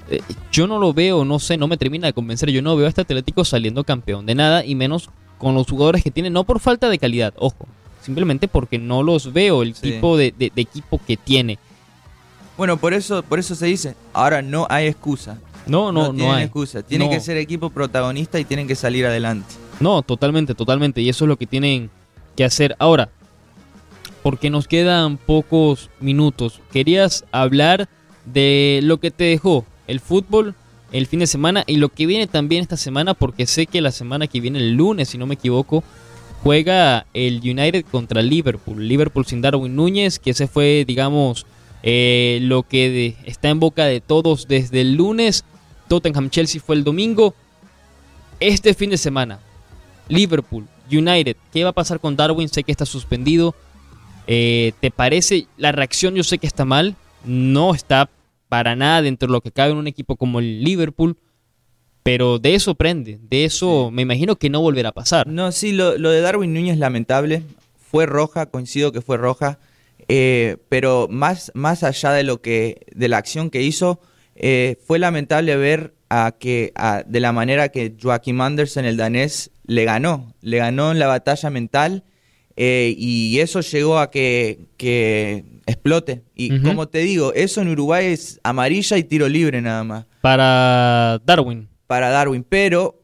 Eh, 0.08 0.20
yo 0.52 0.68
no 0.68 0.78
lo 0.78 0.92
veo, 0.92 1.24
no 1.24 1.40
sé, 1.40 1.56
no 1.56 1.66
me 1.66 1.76
termina 1.76 2.06
de 2.06 2.12
convencer. 2.12 2.50
Yo 2.50 2.62
no 2.62 2.76
veo 2.76 2.86
a 2.86 2.88
este 2.88 3.00
Atlético 3.00 3.44
saliendo 3.44 3.82
campeón 3.82 4.26
de 4.26 4.36
nada 4.36 4.64
y 4.64 4.76
menos 4.76 5.10
con 5.38 5.54
los 5.54 5.66
jugadores 5.68 6.02
que 6.02 6.10
tiene, 6.10 6.30
no 6.30 6.44
por 6.44 6.60
falta 6.60 6.88
de 6.88 6.98
calidad, 6.98 7.34
ojo, 7.36 7.66
simplemente 8.06 8.46
porque 8.46 8.78
no 8.78 9.02
los 9.02 9.32
veo 9.32 9.64
el 9.64 9.74
tipo 9.74 10.16
de, 10.16 10.32
equipo 10.54 11.00
que 11.04 11.16
tiene. 11.16 11.58
Bueno, 12.56 12.76
por 12.76 12.94
eso, 12.94 13.24
por 13.24 13.40
eso 13.40 13.56
se 13.56 13.66
dice, 13.66 13.96
ahora 14.12 14.42
no 14.42 14.64
hay 14.70 14.86
excusa. 14.86 15.38
No, 15.66 15.90
no, 15.90 16.12
no, 16.12 16.32
hay 16.32 16.44
excusa. 16.44 16.82
Tienen 16.82 17.10
que 17.10 17.18
ser 17.18 17.36
equipo 17.36 17.70
protagonista 17.70 18.38
y 18.38 18.44
tienen 18.44 18.68
que 18.68 18.76
salir 18.76 19.04
adelante. 19.04 19.52
No, 19.80 20.02
totalmente, 20.02 20.54
totalmente. 20.54 21.00
Y 21.00 21.08
eso 21.08 21.24
es 21.24 21.28
lo 21.28 21.36
que 21.36 21.48
tienen 21.48 21.90
que 22.36 22.44
hacer. 22.44 22.76
Ahora, 22.78 23.10
porque 24.22 24.48
nos 24.48 24.68
quedan 24.68 25.16
pocos 25.16 25.90
minutos, 25.98 26.60
querías 26.70 27.24
hablar 27.32 27.88
de 28.24 28.78
lo 28.84 28.98
que 28.98 29.10
te 29.10 29.24
dejó 29.24 29.64
el 29.88 29.98
fútbol 29.98 30.54
el 30.92 31.08
fin 31.08 31.18
de 31.18 31.26
semana 31.26 31.64
y 31.66 31.78
lo 31.78 31.88
que 31.88 32.06
viene 32.06 32.28
también 32.28 32.62
esta 32.62 32.76
semana, 32.76 33.14
porque 33.14 33.46
sé 33.46 33.66
que 33.66 33.80
la 33.80 33.90
semana 33.90 34.28
que 34.28 34.40
viene, 34.40 34.60
el 34.60 34.74
lunes, 34.74 35.08
si 35.08 35.18
no 35.18 35.26
me 35.26 35.34
equivoco, 35.34 35.82
juega 36.42 37.06
el 37.14 37.38
United 37.38 37.84
contra 37.90 38.22
Liverpool. 38.22 38.86
Liverpool 38.86 39.26
sin 39.26 39.40
Darwin 39.40 39.74
Núñez, 39.74 40.18
que 40.18 40.30
ese 40.30 40.46
fue, 40.46 40.84
digamos, 40.86 41.46
eh, 41.82 42.38
lo 42.42 42.62
que 42.62 43.16
está 43.24 43.48
en 43.48 43.60
boca 43.60 43.84
de 43.84 44.00
todos 44.00 44.48
desde 44.48 44.80
el 44.80 44.94
lunes. 44.94 45.44
Tottenham 45.88 46.30
Chelsea 46.30 46.60
fue 46.60 46.76
el 46.76 46.84
domingo. 46.84 47.34
Este 48.40 48.74
fin 48.74 48.90
de 48.90 48.98
semana, 48.98 49.40
Liverpool, 50.08 50.66
United, 50.90 51.36
¿qué 51.52 51.64
va 51.64 51.70
a 51.70 51.74
pasar 51.74 52.00
con 52.00 52.16
Darwin? 52.16 52.48
Sé 52.48 52.64
que 52.64 52.72
está 52.72 52.86
suspendido. 52.86 53.54
Eh, 54.26 54.72
¿Te 54.80 54.90
parece? 54.90 55.46
La 55.56 55.72
reacción 55.72 56.14
yo 56.14 56.24
sé 56.24 56.38
que 56.38 56.46
está 56.46 56.64
mal, 56.64 56.96
no 57.24 57.74
está 57.74 58.10
para 58.48 58.76
nada 58.76 59.02
dentro 59.02 59.28
de 59.28 59.32
lo 59.32 59.40
que 59.40 59.50
cabe 59.50 59.72
en 59.72 59.78
un 59.78 59.86
equipo 59.86 60.16
como 60.16 60.38
el 60.38 60.62
Liverpool, 60.62 61.16
pero 62.06 62.38
de 62.38 62.54
eso 62.54 62.76
prende, 62.76 63.18
de 63.20 63.44
eso 63.44 63.90
me 63.90 64.02
imagino 64.02 64.36
que 64.36 64.48
no 64.48 64.60
volverá 64.60 64.90
a 64.90 64.94
pasar. 64.94 65.26
No, 65.26 65.50
sí, 65.50 65.72
lo, 65.72 65.98
lo 65.98 66.10
de 66.10 66.20
Darwin 66.20 66.54
Núñez 66.54 66.78
lamentable, 66.78 67.42
fue 67.90 68.06
roja, 68.06 68.46
coincido 68.46 68.92
que 68.92 69.00
fue 69.00 69.16
roja, 69.16 69.58
eh, 70.06 70.58
pero 70.68 71.08
más, 71.10 71.50
más 71.54 71.82
allá 71.82 72.12
de 72.12 72.22
lo 72.22 72.40
que, 72.40 72.86
de 72.94 73.08
la 73.08 73.18
acción 73.18 73.50
que 73.50 73.62
hizo, 73.62 74.00
eh, 74.36 74.76
fue 74.86 75.00
lamentable 75.00 75.56
ver 75.56 75.94
a 76.08 76.36
que 76.38 76.70
a, 76.76 77.02
de 77.04 77.18
la 77.18 77.32
manera 77.32 77.70
que 77.70 77.96
Joaquim 78.00 78.40
Andersen, 78.40 78.84
el 78.84 78.96
danés, 78.96 79.50
le 79.66 79.84
ganó, 79.84 80.32
le 80.42 80.58
ganó 80.58 80.92
en 80.92 81.00
la 81.00 81.08
batalla 81.08 81.50
mental 81.50 82.04
eh, 82.54 82.94
y 82.96 83.40
eso 83.40 83.62
llegó 83.62 83.98
a 83.98 84.12
que, 84.12 84.60
que 84.76 85.44
explote. 85.66 86.22
Y 86.36 86.60
como 86.60 86.86
te 86.86 86.98
digo, 86.98 87.34
eso 87.34 87.62
en 87.62 87.68
Uruguay 87.68 88.06
es 88.06 88.38
amarilla 88.44 88.96
y 88.96 89.02
tiro 89.02 89.28
libre 89.28 89.60
nada 89.60 89.82
más. 89.82 90.06
Para 90.20 91.20
Darwin. 91.24 91.68
Para 91.86 92.10
Darwin, 92.10 92.44
pero 92.48 93.02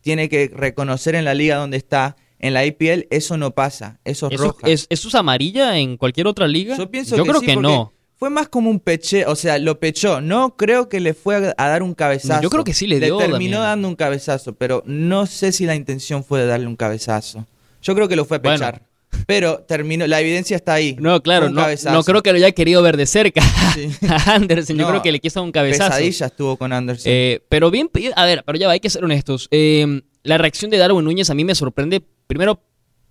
tiene 0.00 0.28
que 0.28 0.50
reconocer 0.54 1.14
en 1.14 1.24
la 1.24 1.34
liga 1.34 1.56
donde 1.56 1.76
está 1.76 2.16
en 2.40 2.54
la 2.54 2.64
IPL 2.64 3.06
eso 3.10 3.36
no 3.36 3.50
pasa, 3.52 4.00
eso 4.04 4.28
es 4.30 4.40
roja. 4.40 4.66
¿Eso 4.66 4.86
es 4.88 5.14
amarilla 5.14 5.76
en 5.78 5.96
cualquier 5.96 6.26
otra 6.26 6.48
liga? 6.48 6.76
Yo 6.76 6.90
pienso 6.90 7.16
Yo 7.16 7.24
creo 7.24 7.40
que 7.40 7.56
no. 7.56 7.92
Fue 8.16 8.28
más 8.28 8.48
como 8.48 8.68
un 8.68 8.80
peche, 8.80 9.24
o 9.24 9.34
sea, 9.34 9.58
lo 9.58 9.80
pechó. 9.80 10.20
No 10.20 10.56
creo 10.56 10.90
que 10.90 11.00
le 11.00 11.14
fue 11.14 11.54
a, 11.56 11.68
dar 11.68 11.82
un 11.82 11.94
cabezazo. 11.94 12.42
Yo 12.42 12.50
creo 12.50 12.64
que 12.64 12.74
sí 12.74 12.86
le 12.86 13.00
dio. 13.00 13.18
Le 13.18 13.28
terminó 13.28 13.60
dando 13.60 13.88
un 13.88 13.96
cabezazo, 13.96 14.54
pero 14.54 14.82
no 14.84 15.24
sé 15.24 15.52
si 15.52 15.64
la 15.64 15.74
intención 15.74 16.22
fue 16.22 16.40
de 16.40 16.46
darle 16.46 16.66
un 16.66 16.76
cabezazo. 16.76 17.46
Yo 17.80 17.94
creo 17.94 18.08
que 18.08 18.16
lo 18.16 18.26
fue 18.26 18.36
a 18.36 18.42
pechar. 18.42 18.82
Pero 19.26 19.60
terminó, 19.60 20.06
la 20.06 20.20
evidencia 20.20 20.56
está 20.56 20.74
ahí. 20.74 20.96
No, 20.98 21.22
claro, 21.22 21.50
no, 21.50 21.66
no, 21.90 22.02
creo 22.04 22.22
que 22.22 22.30
lo 22.32 22.36
haya 22.36 22.52
querido 22.52 22.82
ver 22.82 22.96
de 22.96 23.06
cerca 23.06 23.42
a 24.08 24.34
Anderson. 24.34 24.76
Yo 24.76 24.88
creo 24.88 25.02
que 25.02 25.12
le 25.12 25.20
quiso 25.20 25.42
un 25.42 25.52
cabezazo. 25.52 25.90
Pesadilla 25.90 26.26
estuvo 26.26 26.56
con 26.56 26.72
Anderson. 26.72 27.12
Eh, 27.12 27.40
pero 27.48 27.70
bien, 27.70 27.90
a 28.16 28.24
ver, 28.24 28.42
pero 28.44 28.58
ya 28.58 28.66
va, 28.66 28.74
hay 28.74 28.80
que 28.80 28.90
ser 28.90 29.04
honestos. 29.04 29.48
Eh, 29.50 30.02
la 30.22 30.38
reacción 30.38 30.70
de 30.70 30.78
Darwin 30.78 31.04
Núñez 31.04 31.30
a 31.30 31.34
mí 31.34 31.44
me 31.44 31.54
sorprende, 31.54 32.02
primero, 32.26 32.62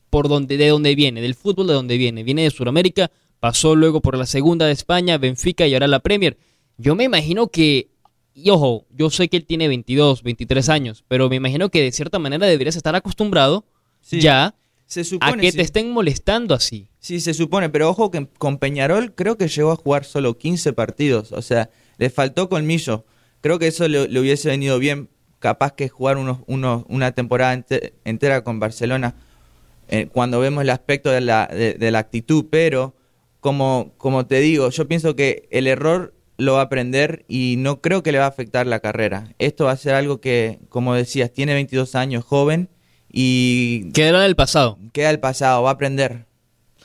por 0.10 0.28
donde, 0.28 0.58
de 0.58 0.67
dónde 0.67 0.95
viene, 0.95 1.22
del 1.22 1.36
fútbol 1.36 1.67
de 1.67 1.74
dónde 1.74 1.98
viene. 1.98 2.24
Viene 2.24 2.43
de 2.43 2.52
Sudamérica, 2.52 3.12
pasó 3.39 3.76
luego 3.76 4.02
por 4.02 4.17
la 4.17 4.26
segunda 4.26 4.65
de 4.65 4.74
España, 4.74 5.17
Benfica 5.17 5.67
y 5.67 5.74
ahora 5.74 5.88
la 5.88 6.00
Premier. 6.00 6.38
Yo 6.78 6.95
me 6.95 7.04
imagino 7.04 7.48
que, 7.48 7.91
y 8.34 8.50
ojo, 8.50 8.86
yo 8.89 9.10
sé 9.10 9.28
que 9.28 9.38
él 9.38 9.45
tiene 9.45 9.67
22, 9.67 10.24
23 10.24 10.69
años, 10.69 11.04
pero 11.08 11.30
me 11.30 11.36
imagino 11.36 11.69
que 11.69 11.82
de 11.82 11.91
cierta 11.91 12.19
manera 12.19 12.48
deberías 12.48 12.76
estar 12.76 12.95
acostumbrado 12.95 13.65
ya 14.12 14.56
se 14.89 15.04
supone, 15.04 15.34
a 15.34 15.38
que 15.38 15.52
te 15.52 15.62
estén 15.62 15.91
molestando 15.91 16.56
así. 16.56 16.89
Sí, 16.99 17.19
se 17.19 17.36
supone, 17.36 17.69
pero 17.69 17.89
ojo 17.89 18.10
que 18.10 18.28
con 18.39 18.58
Peñarol 18.58 19.13
creo 19.13 19.38
que 19.38 19.47
llegó 19.47 19.71
a 19.71 19.75
jugar 19.75 20.04
solo 20.04 20.36
15 20.39 20.73
partidos, 20.73 21.32
o 21.32 21.43
sea, 21.43 21.69
le 21.99 22.10
faltó 22.10 22.49
colmillo. 22.49 23.06
Creo 23.41 23.60
que 23.60 23.67
eso 23.67 23.88
le, 23.88 24.19
hubiese 24.19 24.49
venido 24.49 24.80
bien, 24.80 25.08
capaz 25.38 25.73
que 25.73 25.89
jugar 25.89 26.17
unos, 26.17 26.39
unos, 26.47 26.86
una 26.89 27.12
temporada 27.12 27.63
entera 28.04 28.43
con 28.43 28.60
Barcelona 28.60 29.13
eh, 29.89 30.08
cuando 30.12 30.39
vemos 30.39 30.63
el 30.63 30.71
aspecto 30.71 31.12
de 31.12 31.21
la, 31.21 31.45
de, 31.45 31.91
la 31.91 31.99
actitud, 31.99 32.47
pero 32.49 32.95
como, 33.41 33.93
como 33.97 34.25
te 34.25 34.39
digo, 34.39 34.71
yo 34.71 34.88
pienso 34.88 35.15
que 35.15 35.47
el 35.52 35.67
error 35.67 36.15
lo 36.38 36.54
va 36.54 36.62
a 36.62 36.63
aprender 36.63 37.25
y 37.28 37.58
no 37.60 37.80
creo 37.80 38.02
que 38.02 38.12
le 38.12 38.17
va 38.17 38.25
a 38.25 38.30
afectar 38.30 38.65
la 38.65 38.80
carrera. 38.80 39.36
Esto 39.38 39.65
va 39.65 39.71
a 39.73 39.78
ser 39.78 39.93
algo 39.93 40.19
que, 40.19 40.58
como 40.69 40.95
decías, 40.95 41.32
tiene 41.32 41.54
22 41.54 41.93
años, 41.93 42.25
joven 42.25 42.69
y... 43.12 43.91
Queda 43.91 44.26
el 44.26 44.36
pasado. 44.36 44.78
Queda 44.93 45.10
el 45.10 45.19
pasado, 45.19 45.63
va 45.63 45.69
a 45.69 45.74
aprender. 45.74 46.26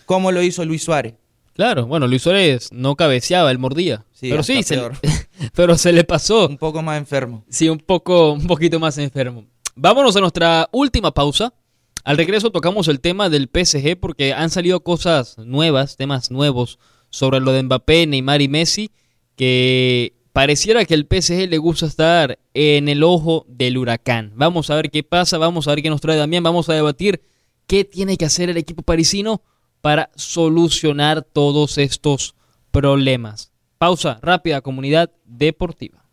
¿Cómo 0.06 0.32
lo 0.32 0.42
hizo 0.42 0.64
Luis 0.64 0.82
Suárez? 0.82 1.14
Claro, 1.54 1.86
bueno, 1.86 2.06
Luis 2.08 2.22
Suárez 2.22 2.70
no 2.72 2.96
cabeceaba, 2.96 3.50
él 3.50 3.58
mordía. 3.58 4.04
pero 4.20 4.42
sí, 4.42 4.62
se 4.62 4.80
pero 5.54 5.78
se 5.78 5.92
le 5.92 6.04
pasó. 6.04 6.48
Un 6.48 6.58
poco 6.58 6.82
más 6.82 6.98
enfermo. 6.98 7.44
Sí, 7.48 7.68
un 7.68 7.78
poco, 7.78 8.32
un 8.32 8.46
poquito 8.46 8.80
más 8.80 8.98
enfermo. 8.98 9.44
Vámonos 9.76 10.16
a 10.16 10.20
nuestra 10.20 10.68
última 10.72 11.12
pausa. 11.12 11.54
Al 12.02 12.16
regreso 12.16 12.50
tocamos 12.50 12.88
el 12.88 13.00
tema 13.00 13.30
del 13.30 13.48
PSG 13.52 13.98
porque 13.98 14.34
han 14.34 14.50
salido 14.50 14.80
cosas 14.80 15.38
nuevas, 15.38 15.96
temas 15.96 16.30
nuevos 16.30 16.78
sobre 17.08 17.40
lo 17.40 17.52
de 17.52 17.62
Mbappé, 17.62 18.06
Neymar 18.06 18.42
y 18.42 18.48
Messi, 18.48 18.90
que 19.36 20.14
pareciera 20.34 20.84
que 20.84 20.94
el 20.94 21.06
PSG 21.08 21.48
le 21.48 21.58
gusta 21.58 21.86
estar 21.86 22.40
en 22.54 22.88
el 22.88 23.04
ojo 23.04 23.46
del 23.48 23.78
huracán. 23.78 24.32
Vamos 24.34 24.68
a 24.68 24.74
ver 24.74 24.90
qué 24.90 25.04
pasa, 25.04 25.38
vamos 25.38 25.68
a 25.68 25.70
ver 25.70 25.80
qué 25.80 25.90
nos 25.90 26.00
trae 26.00 26.16
Damián, 26.16 26.42
vamos 26.42 26.68
a 26.68 26.74
debatir 26.74 27.22
qué 27.68 27.84
tiene 27.84 28.16
que 28.16 28.24
hacer 28.24 28.50
el 28.50 28.56
equipo 28.56 28.82
parisino 28.82 29.42
para 29.80 30.10
solucionar 30.16 31.22
todos 31.22 31.78
estos 31.78 32.34
problemas. 32.72 33.52
Pausa 33.78 34.18
rápida, 34.22 34.60
comunidad 34.60 35.12
deportiva. 35.24 36.04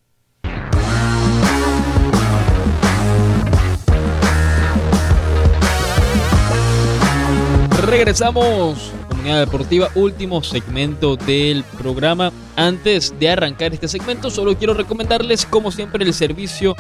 Regresamos, 7.87 8.93
comunidad 9.21 9.45
deportiva, 9.45 9.91
último 9.93 10.41
segmento 10.41 11.15
del 11.15 11.63
programa. 11.77 12.33
Antes 12.55 13.13
de 13.19 13.29
arrancar 13.29 13.71
este 13.71 13.87
segmento, 13.87 14.31
solo 14.31 14.57
quiero 14.57 14.73
recomendarles, 14.73 15.45
como 15.45 15.71
siempre, 15.71 16.03
el 16.03 16.11
servicio 16.15 16.75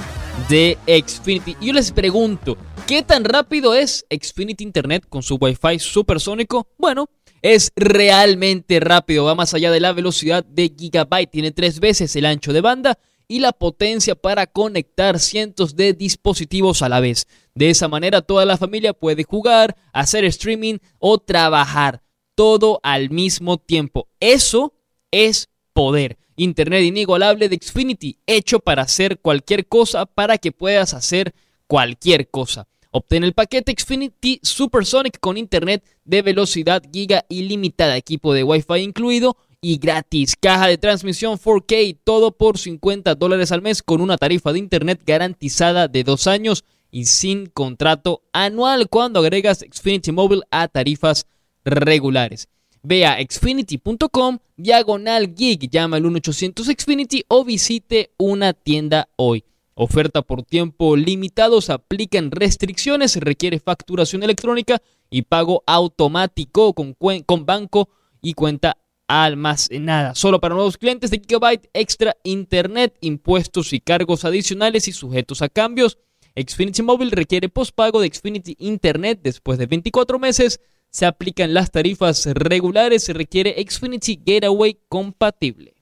de 0.49 0.75
Xfinity. 0.87 1.55
Y 1.61 1.67
yo 1.67 1.73
les 1.73 1.91
pregunto, 1.91 2.57
¿qué 2.87 3.03
tan 3.03 3.25
rápido 3.25 3.75
es 3.75 4.07
Xfinity 4.09 4.63
Internet 4.63 5.05
con 5.07 5.21
su 5.21 5.35
Wi-Fi 5.35 5.77
supersónico? 5.77 6.67
Bueno, 6.79 7.11
es 7.43 7.71
realmente 7.75 8.79
rápido, 8.79 9.25
va 9.25 9.35
más 9.35 9.53
allá 9.53 9.69
de 9.69 9.79
la 9.79 9.93
velocidad 9.93 10.43
de 10.43 10.73
gigabyte, 10.75 11.29
tiene 11.29 11.51
tres 11.51 11.79
veces 11.79 12.15
el 12.15 12.25
ancho 12.25 12.53
de 12.53 12.61
banda 12.61 12.97
y 13.27 13.37
la 13.37 13.51
potencia 13.51 14.15
para 14.15 14.47
conectar 14.47 15.19
cientos 15.19 15.75
de 15.75 15.93
dispositivos 15.93 16.81
a 16.81 16.89
la 16.89 17.01
vez. 17.01 17.27
De 17.53 17.69
esa 17.69 17.87
manera 17.87 18.23
toda 18.23 18.45
la 18.45 18.57
familia 18.57 18.93
puede 18.93 19.25
jugar, 19.25 19.75
hacer 19.93 20.25
streaming 20.25 20.79
o 20.97 21.19
trabajar, 21.19 22.01
todo 22.35 22.79
al 22.83 23.09
mismo 23.09 23.57
tiempo. 23.57 24.07
Eso 24.19 24.73
es 25.11 25.49
poder. 25.73 26.17
Internet 26.35 26.83
inigualable 26.83 27.49
de 27.49 27.59
Xfinity, 27.61 28.17
hecho 28.25 28.59
para 28.59 28.83
hacer 28.83 29.19
cualquier 29.19 29.67
cosa 29.67 30.05
para 30.05 30.37
que 30.37 30.51
puedas 30.51 30.93
hacer 30.93 31.33
cualquier 31.67 32.29
cosa. 32.29 32.67
Obtén 32.91 33.23
el 33.23 33.33
paquete 33.33 33.73
Xfinity 33.77 34.39
Supersonic 34.43 35.17
con 35.19 35.37
internet 35.37 35.83
de 36.03 36.21
velocidad 36.21 36.83
giga 36.91 37.25
ilimitada, 37.29 37.95
equipo 37.95 38.33
de 38.33 38.43
Wi-Fi 38.43 38.79
incluido 38.79 39.37
y 39.61 39.77
gratis. 39.77 40.35
Caja 40.35 40.67
de 40.67 40.77
transmisión 40.77 41.37
4K, 41.37 41.99
todo 42.03 42.31
por 42.31 42.57
50 42.57 43.15
dólares 43.15 43.51
al 43.53 43.61
mes 43.61 43.81
con 43.81 44.01
una 44.01 44.17
tarifa 44.17 44.51
de 44.51 44.59
internet 44.59 45.01
garantizada 45.05 45.87
de 45.87 46.03
dos 46.03 46.27
años 46.27 46.65
y 46.89 47.05
sin 47.05 47.45
contrato 47.45 48.23
anual 48.33 48.89
cuando 48.89 49.19
agregas 49.19 49.59
Xfinity 49.59 50.11
Mobile 50.11 50.43
a 50.51 50.67
tarifas 50.67 51.25
regulares. 51.65 52.47
Ve 52.83 53.05
a 53.05 53.17
xfinity.com 53.19 54.39
diagonal 54.57 55.35
gig, 55.35 55.69
llama 55.69 55.97
al 55.97 56.03
1800 56.03 56.65
Xfinity 56.65 57.23
o 57.27 57.45
visite 57.45 58.11
una 58.17 58.53
tienda 58.53 59.07
hoy. 59.17 59.43
Oferta 59.73 60.21
por 60.21 60.43
tiempo 60.43 60.95
limitado, 60.95 61.61
se 61.61 61.73
aplican 61.73 62.31
restricciones, 62.31 63.15
requiere 63.15 63.59
facturación 63.59 64.23
electrónica 64.23 64.81
y 65.09 65.23
pago 65.23 65.63
automático 65.65 66.73
con, 66.73 66.93
con 66.93 67.45
banco 67.45 67.89
y 68.21 68.33
cuenta 68.33 68.77
almacenada. 69.07 70.15
Solo 70.15 70.39
para 70.39 70.55
nuevos 70.55 70.77
clientes 70.77 71.11
de 71.11 71.19
Gigabyte, 71.19 71.69
extra 71.73 72.15
internet, 72.23 72.97
impuestos 73.01 73.73
y 73.73 73.79
cargos 73.79 74.23
adicionales 74.25 74.87
y 74.87 74.93
sujetos 74.93 75.41
a 75.41 75.49
cambios. 75.49 75.97
Xfinity 76.35 76.81
Mobile 76.81 77.11
requiere 77.11 77.49
postpago 77.49 77.99
de 77.99 78.09
Xfinity 78.13 78.55
Internet 78.59 79.19
después 79.21 79.59
de 79.59 79.65
24 79.65 80.17
meses. 80.17 80.61
Se 80.91 81.05
aplican 81.05 81.53
las 81.53 81.71
tarifas 81.71 82.25
regulares. 82.27 83.03
Se 83.03 83.13
requiere 83.13 83.55
Xfinity 83.67 84.21
Gateway 84.23 84.77
compatible. 84.87 85.73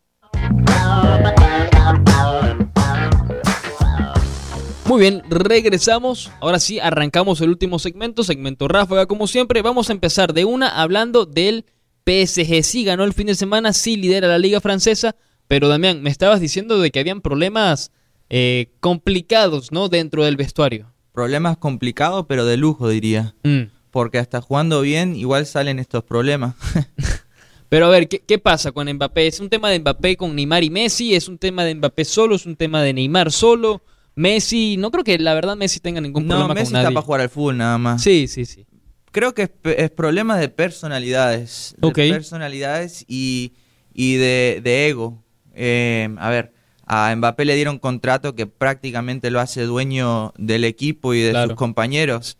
Muy 4.85 5.01
bien, 5.01 5.21
regresamos. 5.29 6.31
Ahora 6.39 6.59
sí, 6.59 6.79
arrancamos 6.79 7.41
el 7.41 7.49
último 7.49 7.77
segmento, 7.77 8.23
segmento 8.23 8.67
ráfaga 8.67 9.05
como 9.05 9.27
siempre. 9.27 9.61
Vamos 9.61 9.89
a 9.89 9.93
empezar 9.93 10.33
de 10.33 10.45
una 10.45 10.81
hablando 10.81 11.25
del 11.25 11.65
PSG 12.05 12.63
sí 12.63 12.83
ganó 12.83 13.03
el 13.03 13.13
fin 13.13 13.27
de 13.27 13.35
semana, 13.35 13.73
sí 13.73 13.95
lidera 13.95 14.27
la 14.27 14.39
liga 14.39 14.61
francesa, 14.61 15.15
pero 15.47 15.67
Damián, 15.67 16.01
me 16.01 16.09
estabas 16.09 16.39
diciendo 16.39 16.79
de 16.79 16.89
que 16.89 16.99
habían 16.99 17.21
problemas 17.21 17.91
eh, 18.29 18.71
complicados, 18.79 19.71
¿no? 19.71 19.89
Dentro 19.89 20.25
del 20.25 20.35
vestuario. 20.35 20.91
Problemas 21.11 21.57
complicados, 21.57 22.25
pero 22.27 22.45
de 22.45 22.57
lujo, 22.57 22.89
diría. 22.89 23.35
Mm. 23.43 23.78
Porque 23.91 24.19
hasta 24.19 24.41
jugando 24.41 24.81
bien, 24.81 25.15
igual 25.15 25.45
salen 25.45 25.79
estos 25.79 26.03
problemas. 26.03 26.55
pero 27.69 27.87
a 27.87 27.89
ver, 27.89 28.07
¿qué, 28.07 28.19
¿qué, 28.19 28.37
pasa 28.37 28.71
con 28.71 28.91
Mbappé? 28.91 29.27
¿Es 29.27 29.39
un 29.39 29.49
tema 29.49 29.69
de 29.69 29.79
Mbappé 29.79 30.15
con 30.17 30.35
Neymar 30.35 30.63
y 30.63 30.69
Messi? 30.69 31.15
¿Es 31.15 31.27
un 31.27 31.37
tema 31.37 31.63
de 31.63 31.75
Mbappé 31.75 32.05
solo? 32.05 32.35
¿Es 32.35 32.45
un 32.45 32.55
tema 32.55 32.81
de 32.83 32.93
Neymar 32.93 33.31
solo? 33.31 33.81
Messi, 34.15 34.75
no 34.77 34.91
creo 34.91 35.03
que 35.03 35.17
la 35.17 35.33
verdad 35.33 35.55
Messi 35.55 35.79
tenga 35.79 36.01
ningún 36.01 36.27
problema 36.27 36.49
no, 36.49 36.53
Messi 36.53 36.75
está 36.75 36.91
para 36.91 37.01
jugar 37.01 37.21
al 37.21 37.29
fútbol 37.29 37.57
nada 37.57 37.77
más. 37.77 38.03
Sí, 38.03 38.27
sí, 38.27 38.45
sí. 38.45 38.65
creo 39.11 39.33
que 39.33 39.43
es, 39.43 39.51
es 39.63 39.89
problema 39.91 40.37
de 40.37 40.49
personalidades. 40.49 41.75
De 41.77 41.91
personalidades 42.11 43.05
y, 43.07 43.53
y 43.93 44.15
de, 44.15 44.59
de 44.61 44.89
ego. 44.89 45.23
Eh, 45.53 46.09
a 46.19 46.29
ver, 46.29 46.51
a 46.85 47.15
Mbappé 47.15 47.45
le 47.45 47.55
dieron 47.55 47.79
contrato 47.79 48.35
que 48.35 48.45
prácticamente 48.45 49.31
lo 49.31 49.39
hace 49.39 49.61
dueño 49.63 50.33
del 50.37 50.65
equipo 50.65 51.13
y 51.13 51.21
de 51.21 51.31
Claro. 51.31 51.49
sus 51.49 51.57
compañeros. 51.57 52.37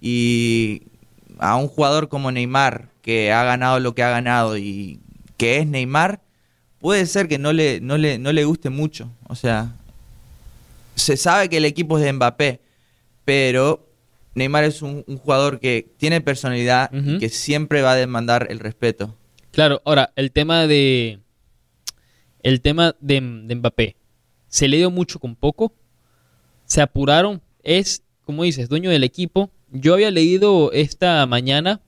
Y 0.00 0.82
a 1.42 1.56
un 1.56 1.66
jugador 1.66 2.08
como 2.08 2.30
Neymar, 2.30 2.88
que 3.02 3.32
ha 3.32 3.42
ganado 3.42 3.80
lo 3.80 3.94
que 3.94 4.04
ha 4.04 4.10
ganado 4.10 4.56
y 4.56 5.00
que 5.36 5.58
es 5.58 5.66
Neymar, 5.66 6.22
puede 6.78 7.04
ser 7.06 7.26
que 7.26 7.38
no 7.38 7.52
le, 7.52 7.80
no 7.80 7.98
le, 7.98 8.18
no 8.18 8.32
le 8.32 8.44
guste 8.44 8.70
mucho. 8.70 9.10
O 9.28 9.34
sea, 9.34 9.74
se 10.94 11.16
sabe 11.16 11.48
que 11.48 11.56
el 11.56 11.64
equipo 11.64 11.98
es 11.98 12.04
de 12.04 12.12
Mbappé, 12.12 12.60
pero 13.24 13.88
Neymar 14.36 14.62
es 14.62 14.82
un, 14.82 15.02
un 15.06 15.18
jugador 15.18 15.58
que 15.58 15.92
tiene 15.96 16.20
personalidad 16.20 16.90
y 16.92 17.18
que 17.18 17.28
siempre 17.28 17.82
va 17.82 17.92
a 17.92 17.96
demandar 17.96 18.46
el 18.48 18.60
respeto. 18.60 19.16
Claro, 19.50 19.82
ahora, 19.84 20.12
el 20.14 20.30
tema 20.30 20.68
de. 20.68 21.18
El 22.42 22.60
tema 22.60 22.94
de, 23.00 23.20
de 23.44 23.54
Mbappé. 23.56 23.96
Se 24.46 24.68
le 24.68 24.76
dio 24.76 24.92
mucho 24.92 25.18
con 25.18 25.34
poco. 25.34 25.72
Se 26.66 26.80
apuraron. 26.80 27.42
Es, 27.64 28.04
como 28.24 28.44
dices, 28.44 28.68
dueño 28.68 28.90
del 28.90 29.02
equipo. 29.02 29.50
Yo 29.72 29.94
había 29.94 30.10
leído 30.10 30.70
esta 30.72 31.26
mañana 31.26 31.80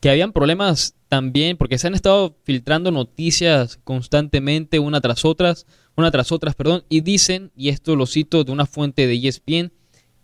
que 0.00 0.08
habían 0.08 0.32
problemas 0.32 0.94
también, 1.08 1.56
porque 1.56 1.78
se 1.78 1.86
han 1.86 1.94
estado 1.94 2.36
filtrando 2.44 2.90
noticias 2.90 3.78
constantemente, 3.84 4.78
una 4.78 5.00
tras 5.00 5.24
otras, 5.24 5.66
una 5.96 6.10
tras 6.10 6.32
otras, 6.32 6.54
perdón, 6.54 6.84
y 6.88 7.02
dicen, 7.02 7.50
y 7.56 7.68
esto 7.68 7.94
lo 7.94 8.06
cito 8.06 8.44
de 8.44 8.52
una 8.52 8.66
fuente 8.66 9.06
de 9.06 9.14
ESPN, 9.16 9.72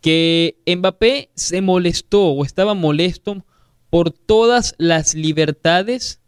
que 0.01 0.57
Mbappé 0.67 1.31
se 1.35 1.61
molestó 1.61 2.29
o 2.29 2.45
estaba 2.45 2.75
molesto 2.75 3.45
por 3.91 4.11
todas 4.11 4.75
las 4.79 5.15
libertades 5.15 6.21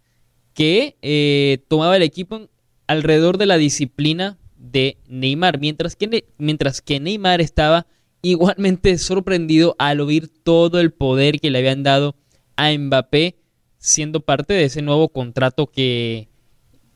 que 0.55 0.97
eh, 1.03 1.59
tomaba 1.68 1.97
el 1.97 2.03
equipo 2.03 2.49
alrededor 2.87 3.39
de 3.39 3.47
la 3.47 3.59
disciplina 3.59 4.39
de 4.57 4.99
Neymar, 5.09 5.61
mientras 5.61 5.97
que, 5.97 6.26
mientras 6.39 6.80
que 6.80 7.01
Neymar 7.01 7.41
estaba 7.41 7.87
igualmente 8.31 8.99
sorprendido 8.99 9.77
al 9.79 10.01
oír 10.01 10.29
todo 10.43 10.81
el 10.81 10.93
poder 10.93 11.41
que 11.41 11.51
le 11.51 11.59
habían 11.59 11.83
dado 11.83 12.16
a 12.57 12.72
Mbappé 12.72 13.37
siendo 13.79 14.20
parte 14.20 14.55
de 14.55 14.64
ese 14.64 14.83
nuevo 14.83 15.09
contrato 15.11 15.66
que, 15.68 16.29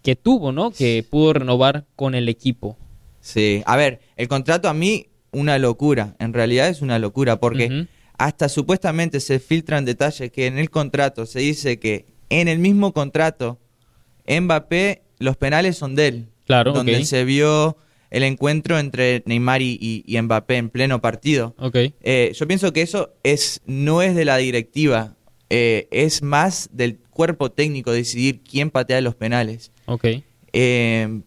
que 0.02 0.16
tuvo, 0.16 0.52
¿no? 0.52 0.70
Que 0.70 1.04
pudo 1.08 1.34
renovar 1.34 1.86
con 1.94 2.14
el 2.14 2.28
equipo. 2.28 2.76
Sí, 3.20 3.62
a 3.66 3.76
ver, 3.76 4.00
el 4.16 4.28
contrato 4.28 4.68
a 4.68 4.74
mí, 4.74 5.06
una 5.30 5.58
locura. 5.58 6.16
En 6.18 6.32
realidad 6.32 6.68
es 6.68 6.82
una 6.82 6.98
locura 6.98 7.38
porque 7.38 7.86
hasta 8.18 8.48
supuestamente 8.48 9.20
se 9.20 9.38
filtran 9.38 9.84
detalles 9.84 10.32
que 10.32 10.46
en 10.46 10.58
el 10.58 10.70
contrato 10.70 11.26
se 11.26 11.40
dice 11.40 11.78
que 11.78 12.06
en 12.28 12.48
el 12.48 12.58
mismo 12.58 12.92
contrato 12.92 13.58
Mbappé, 14.26 15.02
los 15.18 15.36
penales 15.36 15.76
son 15.76 15.94
de 15.94 16.08
él. 16.08 16.28
Claro, 16.44 16.72
donde 16.72 17.04
se 17.04 17.24
vio 17.24 17.76
el 18.10 18.22
encuentro 18.24 18.78
entre 18.78 19.22
Neymar 19.26 19.62
y, 19.62 19.78
y- 19.80 20.04
y 20.06 20.20
Mbappé 20.20 20.56
en 20.56 20.68
pleno 20.70 21.00
partido. 21.00 21.54
Ok. 21.58 21.76
Eh, 22.02 22.32
yo 22.34 22.46
pienso 22.48 22.72
que 22.72 22.82
eso 22.82 23.12
es 23.22 23.60
no 23.66 24.02
es 24.02 24.14
de 24.16 24.24
la 24.24 24.36
directiva, 24.36 25.16
eh, 25.48 25.88
es 25.90 26.22
más 26.22 26.68
del 26.72 26.98
cuerpo 27.10 27.50
técnico 27.50 27.92
decidir 27.92 28.40
quién 28.40 28.70
patea 28.70 29.00
los 29.00 29.14
penales. 29.14 29.70
Ok. 29.86 30.06
Eh, 30.52 31.20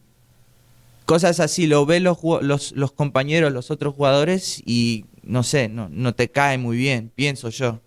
cosas 1.05 1.39
así, 1.39 1.67
lo 1.67 1.85
ven 1.85 2.03
los, 2.03 2.17
ju- 2.17 2.41
los, 2.41 2.71
los 2.73 2.91
compañeros, 2.91 3.51
los 3.51 3.71
otros 3.71 3.93
jugadores 3.95 4.61
y 4.65 5.05
no 5.23 5.43
sé, 5.43 5.69
no, 5.69 5.89
no 5.89 6.13
te 6.15 6.29
cae 6.29 6.57
muy 6.57 6.77
bien, 6.77 7.11
pienso 7.15 7.49
yo. 7.49 7.79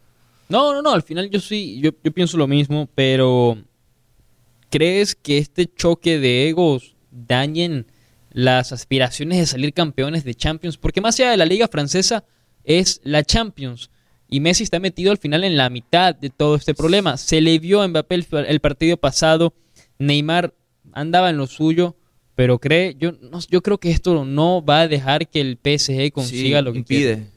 No, 0.49 0.73
no, 0.73 0.81
no, 0.83 0.93
al 0.93 1.03
final 1.03 1.29
yo 1.31 1.41
sí, 1.41 1.81
yo, 1.83 1.91
yo 2.05 2.13
pienso 2.13 2.37
lo 2.37 2.47
mismo, 2.47 2.89
pero 2.95 3.59
¿crees 4.71 5.15
que 5.15 5.39
este 5.39 5.67
choque 5.67 6.19
de 6.19 6.49
egos 6.49 6.95
dañen 7.11 7.87
las 8.37 8.71
aspiraciones 8.71 9.39
de 9.39 9.47
salir 9.47 9.73
campeones 9.73 10.23
de 10.23 10.35
Champions? 10.35 10.77
Porque 10.77 11.01
más 11.01 11.19
allá 11.19 11.31
de 11.31 11.39
la 11.39 11.47
liga 11.47 11.69
francesa 11.69 12.23
es 12.65 13.01
la 13.03 13.25
Champions 13.25 13.91
y 14.29 14.41
Messi 14.41 14.63
está 14.63 14.79
metido 14.79 15.11
al 15.11 15.17
final 15.17 15.43
en 15.43 15.57
la 15.57 15.71
mitad 15.71 16.15
de 16.15 16.29
todo 16.29 16.55
este 16.57 16.75
problema. 16.75 17.17
Se 17.17 17.41
le 17.41 17.59
vio 17.59 17.81
a 17.81 17.89
Mbappé 17.89 18.15
el, 18.17 18.27
el 18.47 18.61
partido 18.61 18.99
pasado, 18.99 19.55
Neymar 19.99 20.53
andaba 20.93 21.31
en 21.31 21.39
lo 21.39 21.47
suyo, 21.47 21.97
pero 22.35 22.59
cree, 22.59 22.95
yo, 22.99 23.13
no, 23.23 23.41
yo 23.49 23.63
creo 23.63 23.79
que 23.79 23.91
esto 23.91 24.27
no 24.27 24.63
va 24.63 24.81
a 24.83 24.89
dejar 24.89 25.29
que 25.29 25.41
el 25.41 25.59
PSG 25.63 26.13
consiga 26.13 26.59
Sí, 26.59 26.65
lo 26.65 26.73
que 26.73 26.79
impide. 26.81 27.15
quiere. 27.15 27.31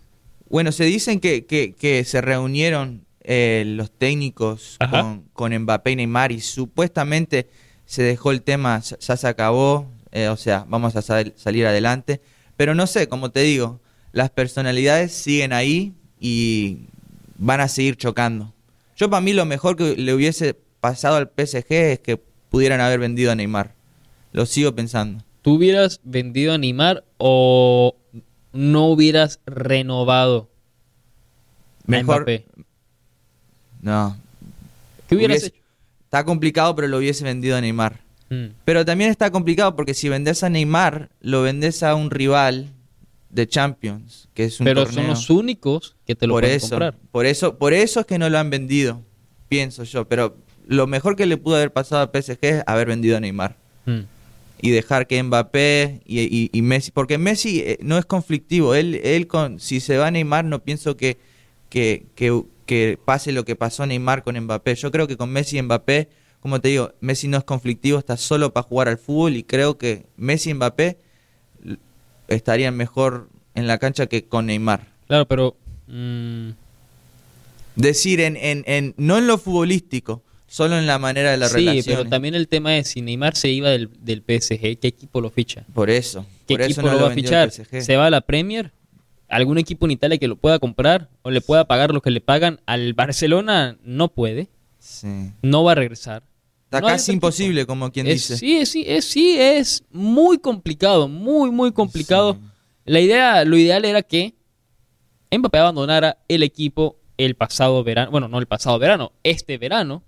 Bueno, 0.49 0.73
se 0.73 0.83
dicen 0.83 1.21
que, 1.21 1.45
que, 1.45 1.73
que 1.75 2.03
se 2.03 2.19
reunieron 2.19 3.05
eh, 3.21 3.63
los 3.65 3.89
técnicos 3.89 4.77
con, 4.91 5.29
con 5.31 5.57
Mbappé 5.57 5.91
y 5.91 5.95
Neymar 5.95 6.33
y 6.33 6.41
supuestamente 6.41 7.47
se 7.85 8.03
dejó 8.03 8.31
el 8.31 8.41
tema, 8.41 8.81
ya 8.81 9.15
se 9.15 9.27
acabó, 9.27 9.87
eh, 10.11 10.27
o 10.29 10.37
sea, 10.37 10.65
vamos 10.67 10.95
a 10.95 11.01
sal- 11.01 11.33
salir 11.35 11.65
adelante. 11.67 12.21
Pero 12.57 12.75
no 12.75 12.87
sé, 12.87 13.07
como 13.07 13.31
te 13.31 13.41
digo, 13.41 13.79
las 14.11 14.29
personalidades 14.29 15.13
siguen 15.13 15.53
ahí 15.53 15.93
y 16.19 16.79
van 17.37 17.61
a 17.61 17.67
seguir 17.67 17.95
chocando. 17.95 18.53
Yo 18.97 19.09
para 19.09 19.21
mí 19.21 19.33
lo 19.33 19.45
mejor 19.45 19.75
que 19.77 19.95
le 19.95 20.13
hubiese 20.13 20.55
pasado 20.81 21.15
al 21.15 21.29
PSG 21.29 21.71
es 21.71 21.99
que 21.99 22.17
pudieran 22.49 22.81
haber 22.81 22.99
vendido 22.99 23.31
a 23.31 23.35
Neymar. 23.35 23.73
Lo 24.33 24.45
sigo 24.45 24.75
pensando. 24.75 25.23
¿Tú 25.41 25.53
hubieras 25.55 26.01
vendido 26.03 26.53
a 26.53 26.57
Neymar 26.57 27.03
o 27.17 27.95
no 28.51 28.87
hubieras 28.87 29.39
renovado 29.45 30.49
Mejor- 31.85 32.21
Mbappé? 32.23 32.45
No. 33.81 34.17
¿Qué 35.07 35.15
hubieras 35.15 35.37
Hubiese- 35.37 35.47
hecho? 35.47 35.55
Está 36.03 36.23
complicado, 36.25 36.75
pero 36.75 36.87
lo 36.87 36.97
hubiese 36.97 37.23
vendido 37.23 37.55
a 37.55 37.61
Neymar. 37.61 37.99
Mm, 38.29 38.45
Pero 38.65 38.85
también 38.85 39.09
está 39.09 39.31
complicado 39.31 39.75
porque 39.75 39.93
si 39.93 40.07
vendes 40.09 40.43
a 40.43 40.49
Neymar, 40.49 41.09
lo 41.21 41.41
vendes 41.41 41.81
a 41.83 41.95
un 41.95 42.11
rival 42.11 42.67
de 43.31 43.47
Champions, 43.47 44.29
que 44.33 44.43
es 44.45 44.59
un 44.59 44.65
Pero 44.65 44.83
torneo. 44.83 44.93
son 45.01 45.07
los 45.07 45.29
únicos 45.29 45.95
que 46.05 46.15
te 46.15 46.27
lo 46.27 46.33
por 46.33 46.43
pueden 46.43 46.57
eso, 46.57 46.69
comprar. 46.69 46.95
por 47.11 47.25
eso, 47.25 47.57
por 47.57 47.73
eso 47.73 47.99
es 48.01 48.05
que 48.05 48.17
no 48.19 48.29
lo 48.29 48.37
han 48.39 48.49
vendido, 48.49 49.01
pienso 49.49 49.83
yo. 49.83 50.07
Pero 50.07 50.37
lo 50.67 50.85
mejor 50.87 51.15
que 51.15 51.25
le 51.25 51.37
pudo 51.37 51.55
haber 51.55 51.71
pasado 51.73 52.01
al 52.01 52.11
PSG 52.11 52.37
es 52.41 52.63
haber 52.67 52.87
vendido 52.87 53.17
a 53.17 53.19
Neymar 53.19 53.55
Mm, 53.85 54.01
y 54.61 54.71
dejar 54.71 55.07
que 55.07 55.21
Mbappé 55.23 56.01
y, 56.05 56.19
y- 56.21 56.49
y 56.53 56.61
Messi, 56.61 56.91
porque 56.91 57.17
Messi 57.17 57.61
eh, 57.61 57.77
no 57.81 57.97
es 57.97 58.05
conflictivo. 58.05 58.75
Él, 58.75 58.95
él 59.03 59.25
con, 59.27 59.59
si 59.59 59.79
se 59.79 59.97
va 59.97 60.07
a 60.07 60.11
Neymar, 60.11 60.45
no 60.45 60.59
pienso 60.63 60.97
que, 60.97 61.17
que, 61.69 62.05
que, 62.15 62.43
que 62.65 62.99
pase 63.03 63.31
lo 63.31 63.45
que 63.45 63.55
pasó 63.55 63.85
Neymar 63.85 64.21
con 64.23 64.37
Mbappé. 64.39 64.75
Yo 64.75 64.91
creo 64.91 65.07
que 65.07 65.17
con 65.17 65.31
Messi 65.31 65.57
y 65.57 65.61
Mbappé, 65.61 66.09
como 66.39 66.59
te 66.61 66.69
digo, 66.69 66.93
Messi 67.01 67.27
no 67.27 67.37
es 67.37 67.43
conflictivo, 67.43 67.99
está 67.99 68.15
solo 68.17 68.53
para 68.53 68.63
jugar 68.67 68.87
al 68.87 68.97
fútbol 68.97 69.35
y 69.35 69.43
creo 69.43 69.77
que 69.77 70.05
Messi 70.17 70.51
y 70.51 70.53
Mbappé 70.53 70.97
estarían 72.27 72.75
mejor 72.75 73.29
en 73.55 73.67
la 73.67 73.77
cancha 73.77 74.07
que 74.07 74.25
con 74.25 74.45
Neymar. 74.47 74.87
Claro, 75.07 75.27
pero... 75.27 75.55
mm, 75.87 76.49
Decir, 77.75 78.19
en, 78.19 78.35
en, 78.35 78.63
en, 78.67 78.93
no 78.97 79.17
en 79.17 79.27
lo 79.27 79.37
futbolístico, 79.37 80.21
solo 80.47 80.77
en 80.77 80.85
la 80.85 80.99
manera 80.99 81.31
de 81.31 81.37
la 81.37 81.47
sí, 81.47 81.55
relación. 81.65 81.97
pero 81.97 82.09
también 82.09 82.35
el 82.35 82.47
tema 82.49 82.75
es 82.77 82.89
si 82.89 83.01
Neymar 83.01 83.35
se 83.37 83.49
iba 83.49 83.69
del, 83.69 83.89
del 84.01 84.19
PSG, 84.21 84.77
¿qué 84.79 84.87
equipo 84.87 85.21
lo 85.21 85.29
ficha? 85.29 85.63
Por 85.73 85.89
eso. 85.89 86.25
¿Qué 86.45 86.55
por 86.55 86.61
eso 86.61 86.71
equipo 86.81 86.87
no 86.87 86.93
lo 86.99 87.05
va 87.05 87.11
a 87.11 87.15
fichar? 87.15 87.51
¿Se 87.51 87.95
va 87.95 88.07
a 88.07 88.09
la 88.09 88.21
Premier? 88.21 88.71
¿Algún 89.29 89.59
equipo 89.59 89.85
en 89.85 89.91
Italia 89.91 90.17
que 90.17 90.27
lo 90.27 90.35
pueda 90.35 90.59
comprar 90.59 91.07
o 91.21 91.31
le 91.31 91.39
pueda 91.39 91.65
pagar 91.65 91.93
lo 91.93 92.01
que 92.01 92.09
le 92.11 92.19
pagan 92.19 92.59
al 92.65 92.93
Barcelona? 92.93 93.77
No 93.83 94.09
puede, 94.09 94.49
Sí. 94.79 95.31
no 95.41 95.63
va 95.63 95.73
a 95.73 95.75
regresar. 95.75 96.23
Está 96.69 96.81
No 96.81 96.87
casi 96.87 97.11
imposible, 97.13 97.65
como 97.65 97.91
quien 97.91 98.05
Es- 98.07 98.13
dice. 98.29 98.37
Sí, 98.37 98.57
es- 98.57 98.69
sí, 98.69 98.83
es, 98.87 99.05
sí, 99.05 99.35
es 99.39 99.83
muy 99.91 100.37
complicado, 100.37 101.07
muy, 101.07 101.49
muy 101.49 101.71
complicado. 101.71 102.33
Sí. 102.33 102.39
La 102.85 102.99
idea, 102.99 103.43
lo 103.45 103.57
ideal 103.57 103.85
era 103.85 104.03
que 104.03 104.35
Mbappé 105.31 105.57
abandonara 105.57 106.19
el 106.27 106.43
equipo 106.43 106.97
el 107.17 107.35
pasado 107.35 107.83
verano, 107.83 108.11
bueno, 108.11 108.27
no 108.27 108.37
el 108.39 108.45
pasado 108.45 108.77
verano, 108.79 109.11
este 109.23 109.57
verano, 109.57 110.03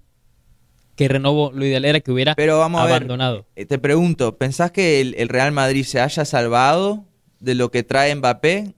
que 0.96 1.08
renovó, 1.08 1.52
lo 1.52 1.66
ideal 1.66 1.84
era 1.86 2.00
que 2.00 2.12
hubiera 2.12 2.36
Pero 2.36 2.60
vamos 2.60 2.80
a 2.82 2.86
ver, 2.86 2.94
abandonado. 2.96 3.46
eh, 3.56 3.66
te 3.66 3.80
pregunto, 3.80 4.38
¿pensás 4.38 4.72
que 4.72 5.02
el, 5.02 5.16
el 5.18 5.30
Real 5.30 5.52
Madrid 5.52 5.84
se 5.84 6.00
haya 6.00 6.26
salvado 6.26 7.06
de 7.40 7.56
lo 7.56 7.72
que 7.72 7.82
trae 7.84 8.14
Mbappé? 8.16 8.74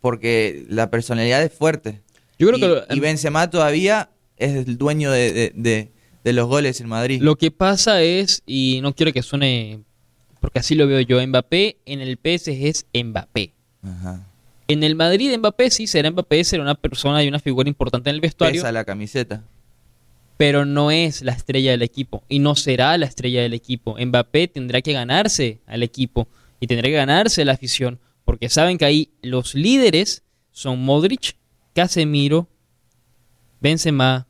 Porque 0.00 0.64
la 0.68 0.90
personalidad 0.90 1.42
es 1.42 1.52
fuerte. 1.52 2.02
Yo 2.38 2.46
creo 2.48 2.58
y, 2.58 2.60
que 2.60 2.68
lo, 2.68 2.96
y 2.96 3.00
Benzema 3.00 3.48
todavía 3.50 4.10
es 4.36 4.66
el 4.66 4.76
dueño 4.78 5.10
de, 5.10 5.32
de- 5.32 5.52
de- 5.54 5.92
de 6.24 6.32
los 6.32 6.48
goles 6.48 6.80
en 6.80 6.88
Madrid. 6.88 7.20
lo 7.22 7.36
que 7.36 7.50
pasa 7.50 8.02
es, 8.02 8.42
y 8.46 8.80
no 8.82 8.94
quiero 8.94 9.12
que 9.12 9.22
suene, 9.22 9.80
porque 10.40 10.58
así 10.58 10.74
lo 10.74 10.86
veo 10.86 11.00
yo, 11.00 11.24
Mbappé 11.24 11.76
en 11.84 12.00
el 12.00 12.16
PSG 12.16 12.66
es 12.66 12.86
Mbappé. 12.94 13.52
Ajá. 13.82 14.26
En 14.66 14.82
el 14.82 14.94
Madrid 14.96 15.36
Mbappé 15.36 15.70
sí 15.70 15.86
será 15.86 16.10
Mbappé, 16.10 16.42
será 16.42 16.62
una 16.62 16.74
persona 16.74 17.22
y 17.22 17.28
una 17.28 17.38
figura 17.38 17.68
importante 17.68 18.08
en 18.08 18.14
el 18.16 18.20
vestuario. 18.22 18.62
Pesa 18.62 18.72
la 18.72 18.84
camiseta. 18.84 19.44
pero 20.36 20.64
no 20.64 20.90
es 20.90 21.22
la 21.22 21.32
estrella 21.32 21.70
del 21.70 21.82
equipo 21.82 22.24
y 22.28 22.38
no 22.40 22.56
será 22.56 22.96
la 22.98 23.06
estrella 23.06 23.42
del 23.42 23.52
equipo. 23.54 23.96
Mbappé 24.04 24.48
tendrá 24.48 24.80
que 24.82 24.92
ganarse 24.92 25.60
al 25.66 25.82
equipo 25.82 26.26
y 26.58 26.66
tendrá 26.66 26.88
que 26.88 26.94
ganarse 26.94 27.44
la 27.44 27.52
afición 27.52 28.00
porque 28.24 28.48
saben 28.48 28.78
que 28.78 28.84
ahí 28.86 29.10
los 29.22 29.54
líderes 29.54 30.22
son 30.50 30.82
Modric, 30.82 31.36
Casemiro, 31.74 32.48
Benzema, 33.60 34.26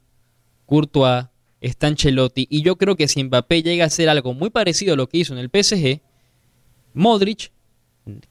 Courtois, 0.67 1.27
está 1.67 1.87
Ancelotti. 1.89 2.47
Y 2.51 2.63
yo 2.63 2.77
creo 2.77 2.97
que 2.97 3.09
si 3.09 3.23
Mbappé 3.25 3.63
llega 3.63 3.85
a 3.85 3.87
hacer 3.89 4.09
algo 4.09 4.35
muy 4.35 4.51
parecido 4.51 4.95
a 4.95 4.97
lo 4.97 5.09
que 5.09 5.19
hizo 5.19 5.33
en 5.33 5.39
el 5.41 5.49
PSG, 5.51 6.01
Modric, 6.95 7.51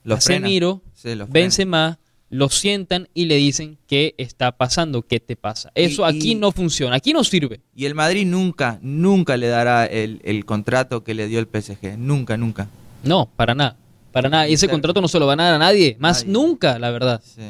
Lo 0.04 0.16
frena. 0.18 0.40
Casemiro, 0.40 0.82
Sí. 0.94 1.10
Benzema, 1.28 1.98
lo 2.30 2.48
sientan 2.48 3.08
y 3.14 3.26
le 3.26 3.36
dicen 3.36 3.76
qué 3.86 4.14
está 4.18 4.52
pasando, 4.52 5.02
qué 5.02 5.20
te 5.20 5.36
pasa. 5.36 5.70
Eso 5.74 6.02
Y- 6.10 6.16
aquí 6.16 6.30
y- 6.32 6.34
no 6.34 6.52
funciona, 6.52 6.96
aquí 6.96 7.12
no 7.12 7.22
sirve. 7.24 7.60
Y 7.76 7.84
el 7.84 7.94
Madrid 7.94 8.26
nunca, 8.26 8.78
nunca 8.82 9.36
le 9.36 9.48
dará 9.48 9.84
el, 9.86 10.20
el 10.24 10.44
contrato 10.44 11.04
que 11.04 11.14
le 11.14 11.26
dio 11.28 11.38
el 11.40 11.46
PSG. 11.46 11.96
Nunca, 11.98 12.36
nunca. 12.36 12.68
No, 13.02 13.28
para 13.36 13.54
nada. 13.54 13.76
Para 14.12 14.28
nada. 14.28 14.48
Y 14.48 14.54
ese 14.54 14.68
contrato 14.68 15.00
no 15.00 15.08
se 15.08 15.18
lo 15.18 15.26
van 15.26 15.40
a 15.40 15.44
dar 15.44 15.54
a 15.54 15.58
nadie. 15.58 15.96
Más 15.98 16.20
Nadie. 16.22 16.32
nunca, 16.32 16.78
la 16.78 16.90
verdad. 16.90 17.20
Sí. 17.24 17.42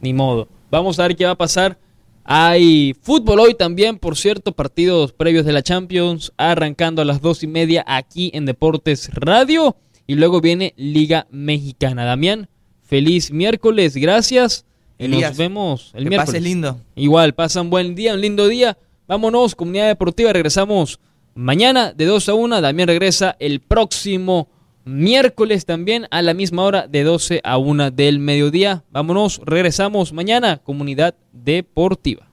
Ni 0.00 0.12
modo. 0.14 0.48
Vamos 0.70 0.98
a 0.98 1.02
ver 1.02 1.16
qué 1.16 1.24
va 1.24 1.32
a 1.32 1.36
pasar. 1.38 1.76
Hay 2.24 2.94
fútbol 3.02 3.40
hoy 3.40 3.54
también, 3.54 3.98
por 3.98 4.16
cierto, 4.16 4.52
partidos 4.52 5.12
previos 5.12 5.44
de 5.44 5.52
la 5.52 5.62
Champions, 5.62 6.32
arrancando 6.36 7.02
a 7.02 7.04
las 7.04 7.20
dos 7.20 7.42
y 7.42 7.46
media 7.46 7.84
aquí 7.86 8.30
en 8.34 8.46
Deportes 8.46 9.10
Radio. 9.14 9.76
Y 10.06 10.14
luego 10.14 10.40
viene 10.40 10.74
Liga 10.76 11.26
Mexicana. 11.30 12.04
Damián, 12.04 12.48
feliz 12.82 13.30
miércoles, 13.30 13.96
gracias. 13.96 14.64
Y 14.98 15.08
nos 15.08 15.16
Elías, 15.16 15.36
vemos 15.36 15.92
el 15.94 16.04
que 16.04 16.10
miércoles. 16.10 16.28
pases 16.30 16.42
lindo. 16.42 16.80
Igual, 16.94 17.34
pasan 17.34 17.70
buen 17.70 17.94
día, 17.94 18.14
un 18.14 18.20
lindo 18.20 18.48
día. 18.48 18.76
Vámonos, 19.08 19.54
comunidad 19.54 19.88
deportiva, 19.88 20.32
regresamos 20.32 21.00
mañana 21.34 21.92
de 21.92 22.04
2 22.04 22.28
a 22.28 22.34
1. 22.34 22.60
Damián 22.60 22.88
regresa 22.88 23.36
el 23.40 23.60
próximo 23.60 24.48
miércoles 24.84 25.66
también 25.66 26.06
a 26.10 26.22
la 26.22 26.34
misma 26.34 26.62
hora 26.62 26.86
de 26.86 27.02
12 27.04 27.40
a 27.44 27.58
1 27.58 27.90
del 27.90 28.18
mediodía. 28.18 28.84
Vámonos, 28.90 29.40
regresamos 29.44 30.12
mañana, 30.12 30.58
comunidad 30.58 31.14
deportiva. 31.32 32.29